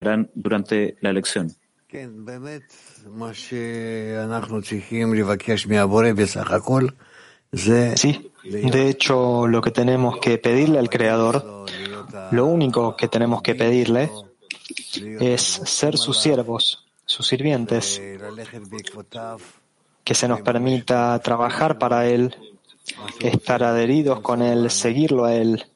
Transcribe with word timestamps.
harán 0.00 0.30
durante 0.34 0.96
la 1.02 1.10
elección. 1.10 1.52
Sí, 7.96 8.32
de 8.44 8.88
hecho, 8.88 9.46
lo 9.46 9.60
que 9.60 9.72
tenemos 9.72 10.18
que 10.18 10.38
pedirle 10.38 10.78
al 10.78 10.88
Creador, 10.88 11.66
lo 12.30 12.46
único 12.46 12.96
que 12.96 13.08
tenemos 13.08 13.42
que 13.42 13.54
pedirle 13.54 14.10
es 15.20 15.42
ser 15.42 15.98
sus 15.98 16.18
siervos, 16.18 16.86
sus 17.04 17.26
sirvientes, 17.26 18.00
que 20.02 20.14
se 20.14 20.28
nos 20.28 20.40
permita 20.40 21.18
trabajar 21.18 21.78
para 21.78 22.06
Él, 22.06 22.34
estar 23.20 23.62
adheridos 23.64 24.20
con 24.20 24.40
Él, 24.40 24.70
seguirlo 24.70 25.26
a 25.26 25.34
Él, 25.34 25.66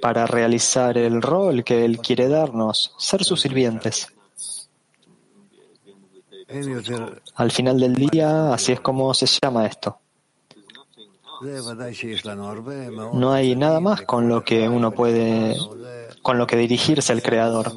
para 0.00 0.26
realizar 0.26 0.96
el 0.98 1.22
rol 1.22 1.64
que 1.64 1.84
Él 1.84 1.98
quiere 1.98 2.28
darnos, 2.28 2.94
ser 2.98 3.24
sus 3.24 3.40
sirvientes. 3.40 4.08
Al 7.34 7.50
final 7.50 7.80
del 7.80 7.94
día, 7.94 8.52
así 8.54 8.72
es 8.72 8.80
como 8.80 9.12
se 9.14 9.26
llama 9.26 9.66
esto. 9.66 9.98
No 13.12 13.32
hay 13.32 13.56
nada 13.56 13.80
más 13.80 14.02
con 14.02 14.28
lo 14.28 14.42
que 14.42 14.68
uno 14.68 14.90
puede, 14.92 15.56
con 16.22 16.38
lo 16.38 16.46
que 16.46 16.56
dirigirse 16.56 17.12
al 17.12 17.22
Creador. 17.22 17.72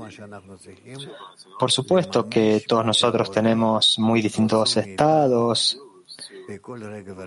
Por 1.60 1.72
supuesto 1.72 2.30
que 2.30 2.64
todos 2.66 2.86
nosotros 2.86 3.32
tenemos 3.32 4.00
muy 4.00 4.22
distintos 4.22 4.78
estados 4.78 5.78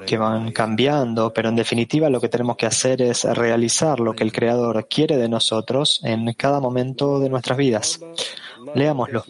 que 0.07 0.17
van 0.17 0.53
cambiando, 0.53 1.33
pero 1.33 1.49
en 1.49 1.57
definitiva 1.57 2.11
lo 2.11 2.21
que 2.21 2.29
tenemos 2.29 2.57
que 2.57 2.67
hacer 2.67 3.03
es 3.03 3.25
realizar 3.25 3.99
lo 4.01 4.15
que 4.15 4.25
el 4.25 4.33
Creador 4.33 4.89
quiere 4.89 5.17
de 5.17 5.29
nosotros 5.29 6.01
en 6.05 6.33
cada 6.35 6.61
momento 6.61 7.21
de 7.21 7.29
nuestras 7.29 7.59
vidas. 7.59 8.01
Leámoslo. 8.75 9.25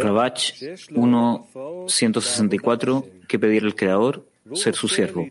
Rabach 0.00 0.54
1.164, 0.90 3.04
que 3.26 3.38
pedir 3.38 3.64
al 3.64 3.74
Creador, 3.74 4.26
ser 4.54 4.74
su 4.74 4.88
siervo. 4.88 5.26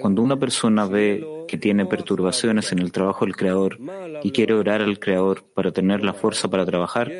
Cuando 0.00 0.22
una 0.22 0.38
persona 0.38 0.86
ve 0.86 1.26
que 1.46 1.58
tiene 1.58 1.84
perturbaciones 1.86 2.72
en 2.72 2.80
el 2.80 2.90
trabajo 2.92 3.24
del 3.24 3.36
Creador 3.36 3.78
y 4.22 4.32
quiere 4.32 4.52
orar 4.54 4.82
al 4.82 4.98
Creador 4.98 5.44
para 5.54 5.70
tener 5.72 6.04
la 6.04 6.14
fuerza 6.14 6.48
para 6.48 6.66
trabajar, 6.66 7.10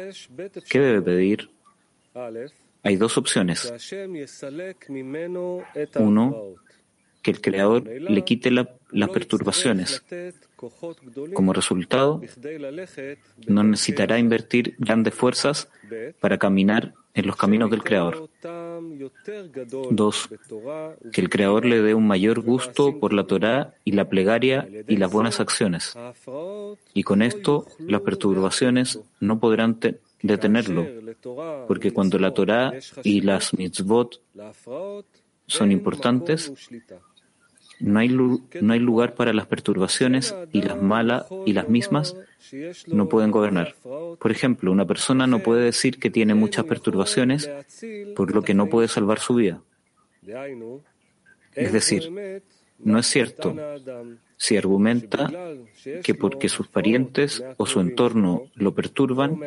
¿qué 0.68 0.80
debe 0.80 1.02
pedir? 1.02 1.50
Hay 2.82 2.96
dos 2.96 3.18
opciones. 3.18 3.72
Uno, 5.98 6.54
que 7.22 7.30
el 7.30 7.40
Creador 7.40 7.86
le 7.86 8.24
quite 8.24 8.50
las 8.50 9.08
perturbaciones. 9.10 10.02
Como 11.34 11.52
resultado, 11.52 12.20
no 13.46 13.62
necesitará 13.62 14.18
invertir 14.18 14.74
grandes 14.78 15.14
fuerzas 15.14 15.68
para 16.20 16.38
caminar 16.38 16.94
en 17.14 17.26
los 17.26 17.36
caminos 17.36 17.70
del 17.70 17.82
Creador. 17.82 18.30
Dos, 19.90 20.28
que 21.12 21.20
el 21.20 21.28
Creador 21.28 21.64
le 21.64 21.82
dé 21.82 21.94
un 21.94 22.06
mayor 22.06 22.40
gusto 22.40 22.98
por 22.98 23.12
la 23.12 23.24
Torá 23.24 23.74
y 23.84 23.92
la 23.92 24.08
plegaria 24.08 24.68
y 24.86 24.96
las 24.96 25.10
buenas 25.10 25.40
acciones. 25.40 25.96
Y 26.94 27.02
con 27.02 27.22
esto, 27.22 27.66
las 27.80 28.02
perturbaciones 28.02 29.00
no 29.20 29.40
podrán 29.40 29.80
detenerlo, 30.22 30.86
porque 31.66 31.92
cuando 31.92 32.18
la 32.18 32.32
Torá 32.32 32.72
y 33.02 33.20
las 33.20 33.54
mitzvot 33.54 34.20
son 35.46 35.72
importantes, 35.72 36.52
no 37.80 38.00
hay, 38.00 38.08
no 38.08 38.72
hay 38.72 38.80
lugar 38.80 39.14
para 39.14 39.32
las 39.32 39.46
perturbaciones 39.46 40.34
y 40.52 40.62
las 40.62 40.80
malas 40.80 41.26
y 41.46 41.52
las 41.52 41.68
mismas 41.68 42.16
no 42.86 43.08
pueden 43.08 43.30
gobernar. 43.30 43.76
Por 44.18 44.30
ejemplo, 44.30 44.72
una 44.72 44.86
persona 44.86 45.26
no 45.26 45.40
puede 45.40 45.64
decir 45.64 45.98
que 45.98 46.10
tiene 46.10 46.34
muchas 46.34 46.64
perturbaciones 46.64 47.48
por 48.16 48.34
lo 48.34 48.42
que 48.42 48.54
no 48.54 48.68
puede 48.68 48.88
salvar 48.88 49.20
su 49.20 49.36
vida. 49.36 49.62
Es 51.54 51.72
decir, 51.72 52.42
no 52.78 52.98
es 52.98 53.06
cierto 53.06 53.54
si 54.38 54.56
argumenta 54.56 55.30
que 56.02 56.14
porque 56.14 56.48
sus 56.48 56.68
parientes 56.68 57.44
o 57.56 57.66
su 57.66 57.80
entorno 57.80 58.44
lo 58.54 58.72
perturban, 58.72 59.38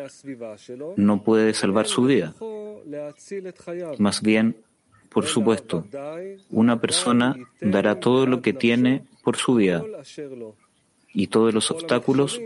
no 0.98 1.24
puede 1.24 1.54
salvar 1.54 1.88
su 1.88 2.04
vida. 2.04 2.36
Más 3.98 4.22
bien, 4.22 4.58
por 5.10 5.26
supuesto, 5.26 5.86
una 6.50 6.80
persona 6.80 7.38
dará 7.62 8.00
todo 8.00 8.26
lo 8.28 8.42
que 8.42 8.54
tiene 8.54 9.04
por 9.24 9.38
su 9.38 9.56
vida 9.56 9.84
y 11.14 11.28
todos 11.28 11.54
los 11.54 11.72
obstáculos 11.72 12.40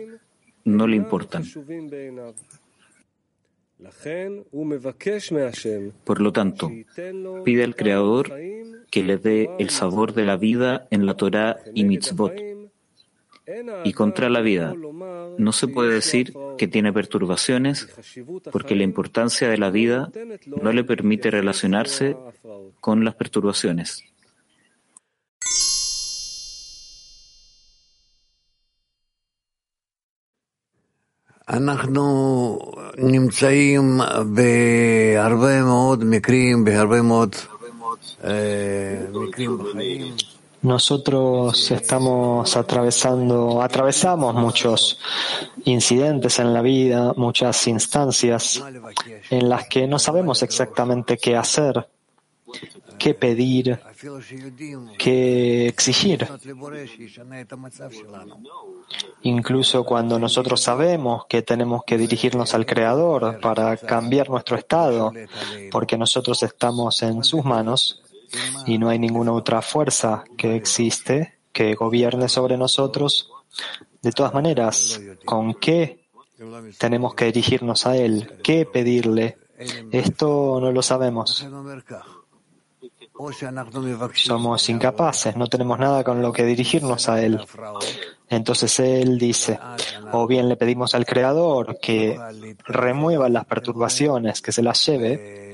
no 0.63 0.87
le 0.87 0.97
importan. 0.97 1.43
Por 6.03 6.21
lo 6.21 6.31
tanto, 6.31 6.71
pide 7.43 7.63
al 7.63 7.75
Creador 7.75 8.33
que 8.89 9.03
le 9.03 9.17
dé 9.17 9.49
el 9.59 9.69
sabor 9.69 10.13
de 10.13 10.25
la 10.25 10.37
vida 10.37 10.87
en 10.91 11.05
la 11.05 11.15
Torah 11.15 11.57
y 11.73 11.83
mitzvot 11.83 12.33
y 13.83 13.93
contra 13.93 14.29
la 14.29 14.41
vida. 14.41 14.73
No 15.37 15.51
se 15.51 15.67
puede 15.67 15.93
decir 15.93 16.33
que 16.57 16.67
tiene 16.67 16.93
perturbaciones 16.93 17.87
porque 18.51 18.75
la 18.75 18.83
importancia 18.83 19.49
de 19.49 19.57
la 19.57 19.69
vida 19.69 20.11
no 20.61 20.71
le 20.71 20.83
permite 20.83 21.29
relacionarse 21.29 22.15
con 22.79 23.05
las 23.05 23.15
perturbaciones. 23.15 24.03
Nosotros 40.63 41.69
estamos 41.69 42.57
atravesando, 42.57 43.61
atravesamos 43.61 44.33
muchos 44.33 44.97
incidentes 45.65 46.39
en 46.39 46.51
la 46.51 46.63
vida, 46.63 47.13
muchas 47.15 47.67
instancias 47.67 48.63
en 49.29 49.47
las 49.47 49.67
que 49.67 49.85
no 49.85 49.99
sabemos 49.99 50.41
exactamente 50.41 51.19
qué 51.19 51.35
hacer, 51.35 51.87
qué 52.97 53.13
pedir, 53.13 53.79
qué 54.97 55.67
exigir. 55.67 56.27
Incluso 59.23 59.83
cuando 59.83 60.19
nosotros 60.19 60.61
sabemos 60.61 61.25
que 61.27 61.41
tenemos 61.41 61.83
que 61.85 61.97
dirigirnos 61.97 62.53
al 62.53 62.65
Creador 62.65 63.39
para 63.39 63.77
cambiar 63.77 64.29
nuestro 64.29 64.57
estado, 64.57 65.11
porque 65.71 65.97
nosotros 65.97 66.43
estamos 66.43 67.01
en 67.03 67.23
sus 67.23 67.43
manos, 67.43 68.01
y 68.65 68.77
no 68.77 68.89
hay 68.89 68.99
ninguna 68.99 69.31
otra 69.31 69.61
fuerza 69.61 70.23
que 70.37 70.55
existe 70.55 71.35
que 71.51 71.73
gobierne 71.75 72.27
sobre 72.27 72.57
nosotros. 72.57 73.31
De 74.01 74.11
todas 74.11 74.33
maneras, 74.33 74.99
¿con 75.23 75.53
qué 75.55 76.05
tenemos 76.77 77.15
que 77.15 77.25
dirigirnos 77.25 77.85
a 77.85 77.95
Él? 77.95 78.39
¿Qué 78.43 78.65
pedirle? 78.65 79.37
Esto 79.91 80.59
no 80.59 80.71
lo 80.71 80.81
sabemos. 80.81 81.47
Somos 84.13 84.69
incapaces, 84.69 85.35
no 85.35 85.47
tenemos 85.47 85.79
nada 85.79 86.03
con 86.03 86.21
lo 86.21 86.33
que 86.33 86.43
dirigirnos 86.43 87.07
a 87.07 87.21
Él. 87.23 87.39
Entonces 88.29 88.79
Él 88.79 89.17
dice, 89.17 89.59
o 90.11 90.27
bien 90.27 90.49
le 90.49 90.57
pedimos 90.57 90.95
al 90.95 91.05
Creador 91.05 91.77
que 91.79 92.19
remueva 92.65 93.29
las 93.29 93.45
perturbaciones, 93.45 94.41
que 94.41 94.51
se 94.51 94.63
las 94.63 94.85
lleve, 94.85 95.53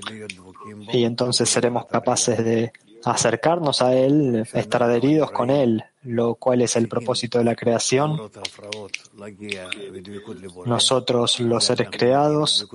y 0.91 1.03
entonces 1.03 1.49
seremos 1.49 1.85
capaces 1.85 2.43
de 2.43 2.71
acercarnos 3.03 3.81
a 3.81 3.93
Él, 3.93 4.47
estar 4.53 4.83
adheridos 4.83 5.31
con 5.31 5.49
Él, 5.49 5.83
lo 6.03 6.35
cual 6.35 6.61
es 6.61 6.75
el 6.75 6.87
propósito 6.87 7.37
de 7.37 7.43
la 7.43 7.55
creación. 7.55 8.19
Nosotros, 10.65 11.39
los 11.39 11.63
seres 11.63 11.89
creados, 11.91 12.67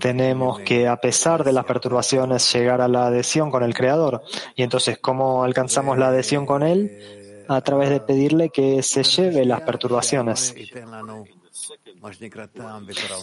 tenemos 0.00 0.60
que, 0.60 0.86
a 0.86 0.96
pesar 0.96 1.44
de 1.44 1.52
las 1.52 1.64
perturbaciones, 1.64 2.52
llegar 2.52 2.80
a 2.80 2.88
la 2.88 3.06
adhesión 3.06 3.50
con 3.50 3.62
el 3.62 3.74
Creador. 3.74 4.22
Y 4.54 4.62
entonces, 4.62 4.98
¿cómo 4.98 5.44
alcanzamos 5.44 5.98
la 5.98 6.08
adhesión 6.08 6.46
con 6.46 6.62
Él? 6.62 7.44
A 7.48 7.60
través 7.60 7.90
de 7.90 8.00
pedirle 8.00 8.50
que 8.50 8.82
se 8.82 9.02
lleve 9.02 9.44
las 9.44 9.62
perturbaciones. 9.62 10.54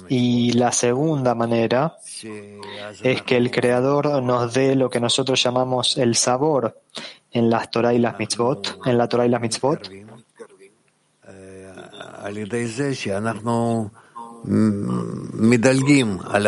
Y 0.09 0.53
la 0.53 0.71
segunda 0.71 1.35
manera 1.35 1.97
es 3.03 3.21
que 3.23 3.37
el 3.37 3.51
Creador 3.51 4.21
nos 4.23 4.53
dé 4.53 4.75
lo 4.75 4.89
que 4.89 4.99
nosotros 4.99 5.41
llamamos 5.41 5.97
el 5.97 6.15
sabor 6.15 6.81
en 7.31 7.49
las 7.49 7.69
Torah 7.71 7.93
y 7.93 7.99
las 7.99 8.17
mitzvot, 8.17 8.79
en 8.85 8.97
la 8.97 9.07
Torah 9.07 9.25
y 9.25 9.29
las 9.29 9.41
mitzvot. 9.41 9.89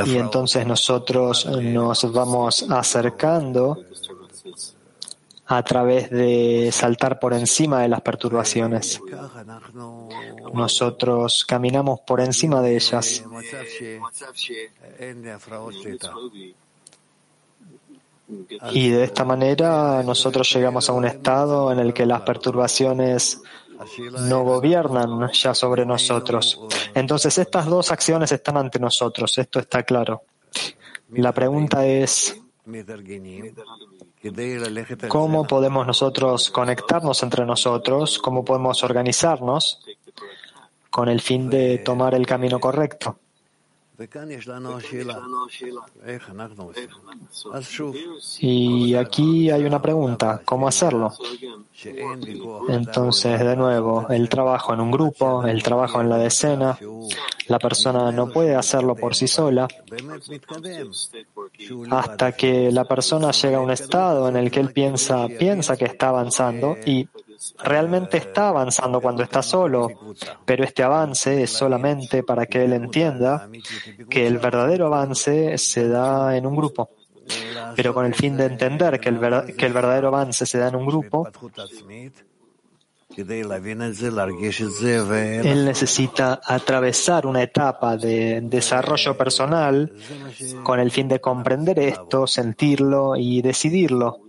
Y 0.05 0.15
entonces 0.17 0.65
nosotros 0.65 1.45
nos 1.45 2.11
vamos 2.13 2.65
acercando 2.69 3.77
a 5.47 5.63
través 5.63 6.09
de 6.09 6.69
saltar 6.71 7.19
por 7.19 7.33
encima 7.33 7.81
de 7.81 7.89
las 7.89 8.01
perturbaciones. 8.01 9.01
Nosotros 10.53 11.43
caminamos 11.45 11.99
por 12.01 12.21
encima 12.21 12.61
de 12.61 12.75
ellas. 12.75 13.23
Y 18.71 18.89
de 18.89 19.03
esta 19.03 19.25
manera 19.25 20.01
nosotros 20.03 20.49
llegamos 20.53 20.89
a 20.89 20.93
un 20.93 21.03
estado 21.03 21.71
en 21.71 21.79
el 21.79 21.93
que 21.93 22.05
las 22.05 22.21
perturbaciones 22.21 23.41
no 24.27 24.43
gobiernan 24.43 25.29
ya 25.31 25.53
sobre 25.53 25.85
nosotros. 25.85 26.59
Entonces 26.93 27.37
estas 27.37 27.65
dos 27.65 27.91
acciones 27.91 28.31
están 28.31 28.57
ante 28.57 28.79
nosotros, 28.79 29.37
esto 29.37 29.59
está 29.59 29.83
claro. 29.83 30.23
La 31.09 31.33
pregunta 31.33 31.85
es, 31.85 32.39
¿cómo 35.07 35.45
podemos 35.45 35.85
nosotros 35.87 36.49
conectarnos 36.51 37.23
entre 37.23 37.45
nosotros? 37.45 38.19
¿Cómo 38.19 38.45
podemos 38.45 38.83
organizarnos 38.83 39.81
con 40.89 41.09
el 41.09 41.21
fin 41.21 41.49
de 41.49 41.79
tomar 41.79 42.15
el 42.15 42.25
camino 42.25 42.59
correcto? 42.59 43.17
Y 48.39 48.95
aquí 48.95 49.49
hay 49.49 49.63
una 49.63 49.81
pregunta, 49.81 50.41
¿cómo 50.45 50.67
hacerlo? 50.67 51.13
Entonces, 52.69 53.39
de 53.39 53.55
nuevo, 53.55 54.07
el 54.09 54.29
trabajo 54.29 54.73
en 54.73 54.81
un 54.81 54.91
grupo, 54.91 55.45
el 55.45 55.63
trabajo 55.63 56.01
en 56.01 56.09
la 56.09 56.17
decena, 56.17 56.77
la 57.47 57.59
persona 57.59 58.11
no 58.11 58.29
puede 58.29 58.55
hacerlo 58.55 58.95
por 58.95 59.15
sí 59.15 59.27
sola. 59.27 59.67
hasta 61.89 62.31
que 62.31 62.71
la 62.71 62.85
persona 62.85 63.31
llega 63.31 63.57
a 63.57 63.61
un 63.61 63.71
estado 63.71 64.29
en 64.29 64.35
el 64.35 64.51
que 64.51 64.59
él 64.59 64.71
piensa, 64.71 65.27
piensa 65.27 65.75
que 65.75 65.85
está 65.85 66.09
avanzando 66.09 66.77
y 66.85 67.07
realmente 67.63 68.17
está 68.17 68.49
avanzando 68.49 69.01
cuando 69.01 69.23
está 69.23 69.41
solo, 69.41 69.89
pero 70.45 70.63
este 70.63 70.83
avance 70.83 71.43
es 71.43 71.51
solamente 71.51 72.23
para 72.23 72.45
que 72.45 72.63
él 72.63 72.73
entienda 72.73 73.49
que 74.09 74.27
el 74.27 74.37
verdadero 74.37 74.87
avance 74.87 75.57
se 75.57 75.87
da 75.87 76.35
en 76.35 76.45
un 76.45 76.55
grupo. 76.55 76.89
Pero 77.75 77.93
con 77.93 78.05
el 78.05 78.13
fin 78.13 78.35
de 78.35 78.45
entender 78.45 78.99
que 78.99 79.09
el, 79.09 79.19
que 79.55 79.65
el 79.65 79.73
verdadero 79.73 80.09
avance 80.09 80.45
se 80.45 80.57
da 80.57 80.67
en 80.67 80.75
un 80.75 80.85
grupo, 80.85 81.29
él 85.43 85.65
necesita 85.65 86.41
atravesar 86.43 87.25
una 87.25 87.43
etapa 87.43 87.97
de 87.97 88.39
desarrollo 88.41 89.17
personal 89.17 89.91
con 90.63 90.79
el 90.79 90.91
fin 90.91 91.07
de 91.07 91.19
comprender 91.19 91.79
esto, 91.79 92.25
sentirlo 92.25 93.15
y 93.17 93.41
decidirlo 93.41 94.21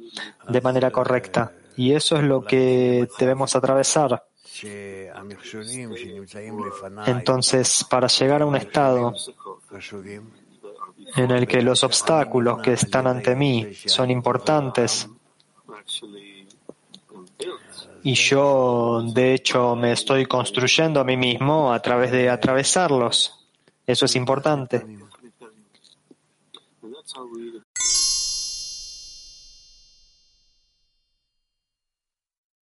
de 0.49 0.61
manera 0.61 0.91
correcta. 0.91 1.53
Y 1.77 1.93
eso 1.93 2.17
es 2.17 2.23
lo 2.23 2.45
que 2.45 3.09
debemos 3.19 3.57
atravesar. 3.57 4.25
Entonces, 7.07 7.85
para 7.89 8.07
llegar 8.07 8.43
a 8.43 8.47
un 8.47 8.57
estado 8.57 9.15
en 11.17 11.31
el 11.31 11.47
que 11.47 11.63
los 11.63 11.83
obstáculos 11.85 12.61
que 12.63 12.75
están 12.75 13.07
ante 13.07 13.35
mí 13.35 13.75
son 13.87 14.11
importantes 14.11 15.09
y 18.05 18.15
yo, 18.15 19.03
de 19.15 19.35
hecho, 19.35 19.77
me 19.77 19.93
estoy 19.93 20.27
construyendo 20.27 21.01
a 21.01 21.05
mí 21.05 21.17
mismo 21.17 21.73
a 21.73 21.81
través 21.81 22.11
de 22.11 22.29
atravesarlos. 22.29 23.47
Eso 23.87 24.07
es 24.07 24.17
importante. 24.17 24.85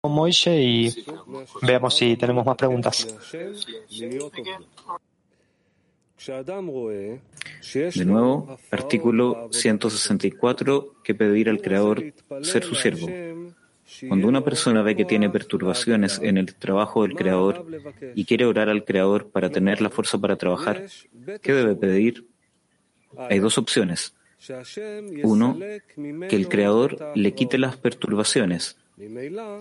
Moishe 0.09 0.61
y 0.61 1.05
veamos 1.63 1.97
si 1.97 2.17
tenemos 2.17 2.45
más 2.45 2.57
preguntas. 2.57 3.07
De 7.95 8.05
nuevo, 8.05 8.59
artículo 8.71 9.49
164, 9.53 10.95
que 11.05 11.15
pedir 11.15 11.49
al 11.49 11.61
Creador 11.61 12.13
ser 12.43 12.65
su 12.65 12.75
siervo. 12.75 13.09
Cuando 14.07 14.29
una 14.29 14.43
persona 14.43 14.83
ve 14.83 14.97
que 14.97 15.05
tiene 15.05 15.31
perturbaciones 15.31 16.21
en 16.23 16.37
el 16.37 16.55
trabajo 16.55 17.03
del 17.03 17.15
Creador 17.15 17.67
y 18.15 18.25
quiere 18.25 18.45
orar 18.45 18.69
al 18.69 18.85
Creador 18.85 19.31
para 19.31 19.49
tener 19.49 19.81
la 19.81 19.91
fuerza 19.91 20.19
para 20.19 20.37
trabajar, 20.37 20.87
¿qué 21.41 21.53
debe 21.53 21.75
pedir? 21.75 22.27
Hay 23.17 23.39
dos 23.39 23.57
opciones. 23.57 24.15
Uno, 25.23 25.59
que 26.29 26.37
el 26.37 26.49
Creador 26.49 27.13
le 27.15 27.33
quite 27.33 27.59
las 27.59 27.77
perturbaciones 27.77 28.77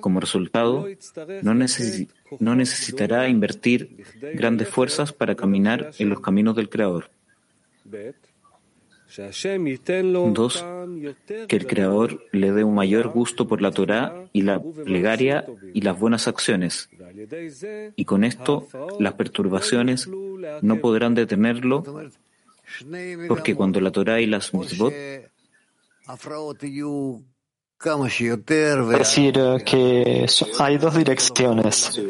como 0.02 0.20
resultado, 0.20 0.88
no, 1.42 2.56
necesitará 2.56 3.28
invertir 3.28 4.04
grandes 4.34 4.70
fuerzas 4.70 5.14
para 5.14 5.36
caminar 5.36 5.92
en 6.00 6.10
los 6.10 6.20
caminos 6.22 6.56
del 6.56 6.70
Creador. 6.70 7.10
Dos, 10.34 10.66
que 11.48 11.56
el 11.56 11.66
Creador 11.66 12.26
le 12.34 12.52
dé 12.52 12.64
un 12.64 12.76
mayor 12.76 13.08
gusto 13.08 13.48
por 13.48 13.62
la 13.62 13.72
Torah 13.72 14.26
y 14.34 14.42
la 14.42 14.62
plegaria 14.62 15.46
y 15.74 15.82
las 15.82 15.98
buenas 15.98 16.28
acciones. 16.28 16.90
Y 17.96 18.06
con 18.06 18.24
esto, 18.24 18.68
las 19.00 19.14
perturbaciones 19.14 20.10
no 20.62 20.80
podrán 20.82 21.16
detenerlo, 21.16 21.84
porque 23.28 23.56
cuando 23.56 23.80
la 23.80 23.92
Torah 23.92 24.20
y 24.20 24.26
las 24.26 24.54
mitzvot 24.54 24.94
decir 28.98 29.36
que 29.64 30.26
hay 30.58 30.78
dos 30.78 30.96
direcciones, 30.96 32.02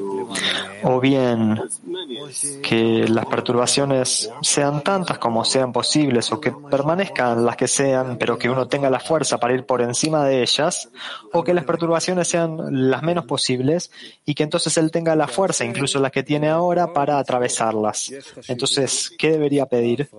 o 0.84 1.00
bien 1.02 1.62
que 2.64 3.06
las 3.10 3.26
perturbaciones 3.26 4.32
sean 4.42 4.82
tantas 4.82 5.18
como 5.18 5.44
sean 5.44 5.74
posibles, 5.74 6.32
o 6.32 6.40
que 6.40 6.52
permanezcan 6.52 7.44
las 7.44 7.58
que 7.58 7.68
sean, 7.68 8.18
pero 8.18 8.38
que 8.38 8.50
uno 8.50 8.70
tenga 8.70 8.90
la 8.90 9.02
fuerza 9.02 9.40
para 9.40 9.56
ir 9.56 9.66
por 9.66 9.82
encima 9.82 10.26
de 10.26 10.42
ellas, 10.42 10.90
o 11.34 11.44
que 11.44 11.54
las 11.54 11.66
perturbaciones 11.66 12.30
sean 12.30 12.90
las 12.90 13.04
menos 13.04 13.26
posibles 13.26 13.92
y 14.26 14.36
que 14.36 14.44
entonces 14.44 14.78
él 14.78 14.90
tenga 14.90 15.18
la 15.18 15.28
fuerza, 15.28 15.66
incluso 15.66 16.00
las 16.00 16.14
que 16.14 16.24
tiene 16.24 16.48
ahora, 16.48 16.94
para 16.94 17.20
atravesarlas. 17.20 18.14
Entonces, 18.48 19.12
¿qué 19.18 19.32
debería 19.32 19.66
pedir? 19.66 20.10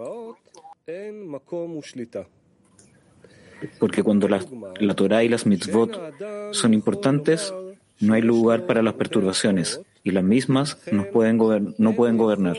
Porque 3.78 4.02
cuando 4.02 4.28
la, 4.28 4.44
la 4.80 4.94
Torah 4.94 5.24
y 5.24 5.28
las 5.28 5.46
mitzvot 5.46 6.52
son 6.52 6.74
importantes, 6.74 7.52
no 8.00 8.14
hay 8.14 8.22
lugar 8.22 8.66
para 8.66 8.82
las 8.82 8.94
perturbaciones 8.94 9.80
y 10.04 10.10
las 10.10 10.24
mismas 10.24 10.80
no 10.92 11.06
pueden, 11.06 11.74
no 11.78 11.94
pueden 11.94 12.16
gobernar. 12.16 12.56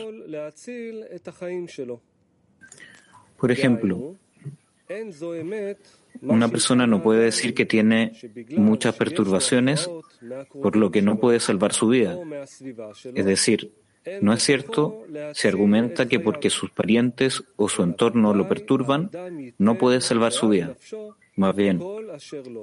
Por 3.38 3.50
ejemplo, 3.50 4.16
una 6.22 6.48
persona 6.48 6.86
no 6.86 7.02
puede 7.02 7.24
decir 7.24 7.54
que 7.54 7.64
tiene 7.66 8.12
muchas 8.56 8.94
perturbaciones 8.96 9.88
por 10.52 10.76
lo 10.76 10.90
que 10.90 11.02
no 11.02 11.18
puede 11.18 11.40
salvar 11.40 11.72
su 11.72 11.88
vida. 11.88 12.18
Es 13.14 13.24
decir, 13.24 13.72
no 14.20 14.32
es 14.32 14.42
cierto, 14.42 15.04
se 15.34 15.48
argumenta 15.48 16.08
que 16.08 16.20
porque 16.20 16.50
sus 16.50 16.70
parientes 16.70 17.44
o 17.56 17.68
su 17.68 17.82
entorno 17.82 18.34
lo 18.34 18.48
perturban, 18.48 19.10
no 19.58 19.78
puede 19.78 20.00
salvar 20.00 20.32
su 20.32 20.48
vida. 20.48 20.76
Más 21.36 21.54
bien, 21.54 21.80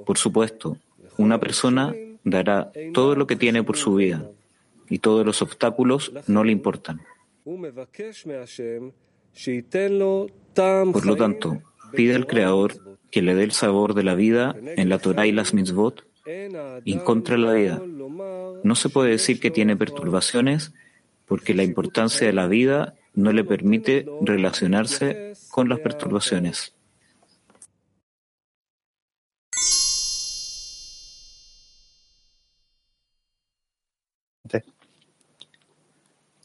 por 0.04 0.18
supuesto, 0.18 0.78
una 1.16 1.38
persona 1.38 1.94
dará 2.24 2.72
todo 2.92 3.14
lo 3.14 3.26
que 3.26 3.36
tiene 3.36 3.62
por 3.62 3.76
su 3.76 3.94
vida 3.94 4.28
y 4.88 4.98
todos 4.98 5.24
los 5.24 5.42
obstáculos 5.42 6.12
no 6.26 6.44
le 6.44 6.52
importan. 6.52 7.00
Por 10.92 11.06
lo 11.06 11.16
tanto, 11.16 11.62
pide 11.92 12.14
al 12.14 12.26
Creador 12.26 12.98
que 13.10 13.22
le 13.22 13.34
dé 13.34 13.44
el 13.44 13.52
sabor 13.52 13.94
de 13.94 14.02
la 14.02 14.14
vida 14.14 14.54
en 14.76 14.88
la 14.88 14.98
Torah 14.98 15.26
y 15.26 15.32
las 15.32 15.54
mitzvot 15.54 16.04
y 16.84 16.98
contra 16.98 17.38
la 17.38 17.52
vida. 17.52 17.82
No 18.62 18.74
se 18.74 18.88
puede 18.88 19.10
decir 19.10 19.40
que 19.40 19.50
tiene 19.50 19.76
perturbaciones 19.76 20.74
porque 21.28 21.54
la 21.54 21.62
importancia 21.62 22.26
de 22.26 22.32
la 22.32 22.46
vida 22.46 22.94
no 23.14 23.32
le 23.32 23.44
permite 23.44 24.06
relacionarse 24.22 25.34
con 25.50 25.68
las 25.68 25.80
perturbaciones. 25.80 26.74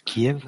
Kiev. 0.03 0.41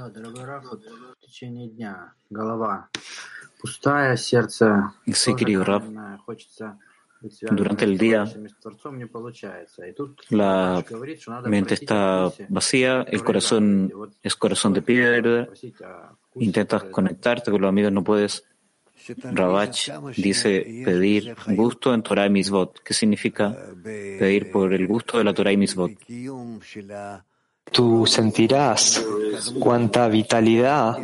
Sí, 5.14 5.36
querido 5.36 5.64
Rab, 5.64 5.84
durante 7.52 7.86
el 7.86 7.98
día 7.98 8.26
la 10.30 10.84
mente 11.46 11.74
está 11.74 12.32
vacía, 12.50 13.06
el 13.10 13.24
corazón 13.24 13.92
es 14.22 14.36
corazón 14.36 14.74
de 14.74 14.82
piedra, 14.82 15.48
intentas 16.36 16.84
conectarte 16.86 17.52
con 17.52 17.62
los 17.62 17.70
amigos, 17.70 17.92
no 17.92 18.04
puedes. 18.04 18.44
Ravach 19.08 19.92
dice 20.18 20.84
pedir 20.84 21.36
gusto 21.50 21.94
en 21.94 22.02
Torah 22.02 22.26
y 22.26 22.30
Mitzvot, 22.32 22.80
que 22.80 22.94
significa 22.94 23.56
pedir 23.84 24.50
por 24.52 24.74
el 24.74 24.88
gusto 24.88 25.20
de 25.20 25.24
la 25.24 25.34
Torah 25.34 25.52
y 25.52 25.58
Mitzvot. 25.58 25.92
Tú 27.72 28.06
sentirás 28.06 29.06
cuánta 29.60 30.08
vitalidad 30.08 30.98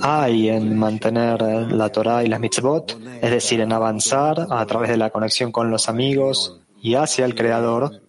hay 0.00 0.48
en 0.48 0.76
mantener 0.78 1.40
la 1.72 1.90
Torah 1.90 2.24
y 2.24 2.28
las 2.28 2.40
mitzvot, 2.40 2.98
es 3.20 3.30
decir, 3.30 3.60
en 3.60 3.72
avanzar 3.72 4.46
a 4.50 4.64
través 4.66 4.90
de 4.90 4.96
la 4.96 5.10
conexión 5.10 5.52
con 5.52 5.70
los 5.70 5.88
amigos 5.88 6.58
y 6.82 6.94
hacia 6.94 7.24
el 7.24 7.34
Creador, 7.34 8.00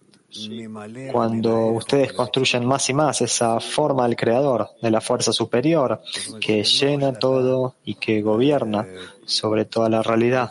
cuando 1.12 1.66
ustedes 1.66 2.12
construyen 2.14 2.64
más 2.64 2.88
y 2.88 2.94
más 2.94 3.20
esa 3.20 3.60
forma 3.60 4.04
del 4.04 4.16
Creador, 4.16 4.70
de 4.80 4.90
la 4.90 5.00
fuerza 5.00 5.32
superior, 5.32 6.00
que 6.40 6.64
llena 6.64 7.12
todo 7.12 7.76
y 7.84 7.96
que 7.96 8.22
gobierna 8.22 8.86
sobre 9.26 9.66
toda 9.66 9.90
la 9.90 10.02
realidad. 10.02 10.50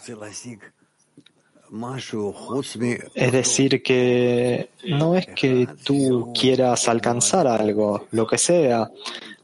Es 3.14 3.32
decir, 3.32 3.82
que 3.82 4.70
no 4.88 5.16
es 5.16 5.28
que 5.28 5.68
tú 5.86 6.34
quieras 6.38 6.90
alcanzar 6.90 7.48
algo, 7.48 8.08
lo 8.12 8.28
que 8.28 8.38
sea, 8.38 8.92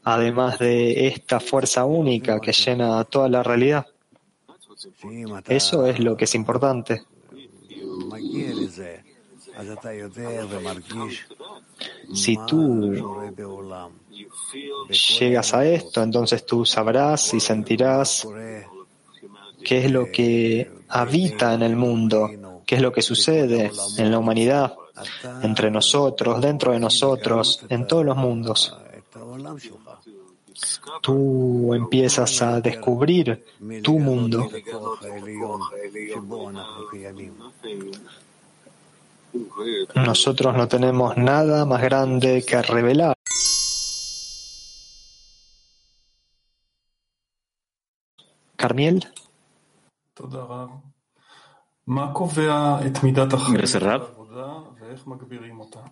además 0.04 0.58
de 0.58 1.06
esta 1.06 1.40
fuerza 1.40 1.86
única 1.86 2.38
que 2.38 2.52
llena 2.52 3.02
toda 3.04 3.28
la 3.28 3.42
realidad. 3.42 3.86
Eso 5.46 5.86
es 5.86 5.98
lo 6.00 6.16
que 6.16 6.24
es 6.24 6.34
importante. 6.34 7.02
Si 12.14 12.38
tú 12.46 12.94
llegas 15.18 15.54
a 15.54 15.64
esto, 15.64 16.02
entonces 16.02 16.44
tú 16.46 16.64
sabrás 16.64 17.34
y 17.34 17.40
sentirás 17.40 18.26
qué 19.68 19.84
es 19.84 19.90
lo 19.90 20.10
que 20.10 20.70
habita 20.88 21.52
en 21.52 21.60
el 21.60 21.76
mundo, 21.76 22.30
qué 22.64 22.76
es 22.76 22.80
lo 22.80 22.90
que 22.90 23.02
sucede 23.02 23.70
en 23.98 24.10
la 24.10 24.18
humanidad, 24.18 24.72
entre 25.42 25.70
nosotros, 25.70 26.40
dentro 26.40 26.72
de 26.72 26.80
nosotros, 26.80 27.66
en 27.68 27.86
todos 27.86 28.02
los 28.02 28.16
mundos. 28.16 28.74
Tú 31.02 31.74
empiezas 31.74 32.40
a 32.40 32.62
descubrir 32.62 33.44
tu 33.82 33.98
mundo. 33.98 34.48
Nosotros 39.94 40.56
no 40.56 40.66
tenemos 40.66 41.14
nada 41.18 41.66
más 41.66 41.82
grande 41.82 42.42
que 42.42 42.62
revelar. 42.62 43.14
Carmiel. 48.56 49.06
Gracias, 53.52 53.82
Rab. 53.82 54.18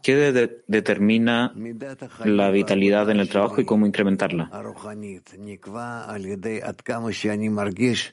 ¿Qué 0.03 0.15
determina 0.67 1.53
la 2.25 2.51
vitalidad 2.51 3.11
en 3.11 3.21
el 3.21 3.29
trabajo 3.29 3.61
y 3.61 3.65
cómo 3.65 3.87
incrementarla? 3.87 4.51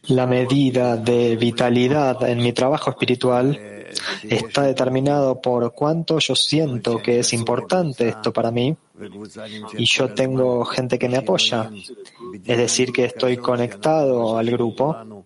La 0.08 0.28
medida 0.28 0.98
de 0.98 1.36
vitalidad 1.36 2.30
en 2.30 2.38
mi 2.40 2.54
trabajo 2.54 2.90
espiritual 2.90 3.60
está 4.24 4.64
determinado 4.64 5.42
por 5.42 5.74
cuánto 5.74 6.20
yo 6.20 6.36
siento 6.36 6.98
que 7.00 7.20
es 7.20 7.34
importante 7.34 8.10
esto 8.10 8.34
para 8.34 8.52
mí. 8.52 8.76
Y 9.78 9.86
yo 9.86 10.14
tengo 10.14 10.66
gente 10.66 11.00
que 11.00 11.10
me 11.10 11.18
apoya, 11.18 11.70
es 12.46 12.58
decir, 12.58 12.92
que 12.92 13.06
estoy 13.06 13.38
conectado 13.38 14.38
al 14.38 14.50
grupo 14.52 15.26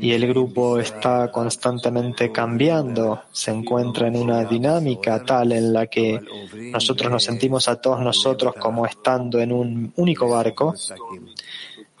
y 0.00 0.12
el 0.12 0.26
grupo 0.28 0.78
está 0.78 1.30
constantemente 1.30 2.30
cambiando, 2.30 3.22
se 3.32 3.50
encuentra 3.50 4.08
en 4.08 4.16
una 4.16 4.44
dinámica 4.44 5.24
tal 5.24 5.52
en 5.52 5.72
la 5.72 5.86
que 5.86 6.20
nosotros 6.72 7.10
nos 7.10 7.24
sentimos 7.24 7.68
a 7.68 7.80
todos 7.80 8.00
nosotros 8.00 8.54
como 8.54 8.86
estando 8.86 9.40
en 9.40 9.52
un 9.52 9.92
único 9.96 10.28
barco. 10.28 10.74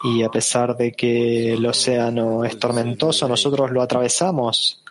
y 0.04 0.22
a 0.22 0.28
pesar 0.28 0.76
de 0.76 0.92
que 0.92 1.54
el 1.54 1.66
océano 1.66 2.44
es 2.44 2.56
tormentoso, 2.56 3.26
nosotros 3.26 3.72
lo 3.72 3.82
atravesamos 3.82 4.84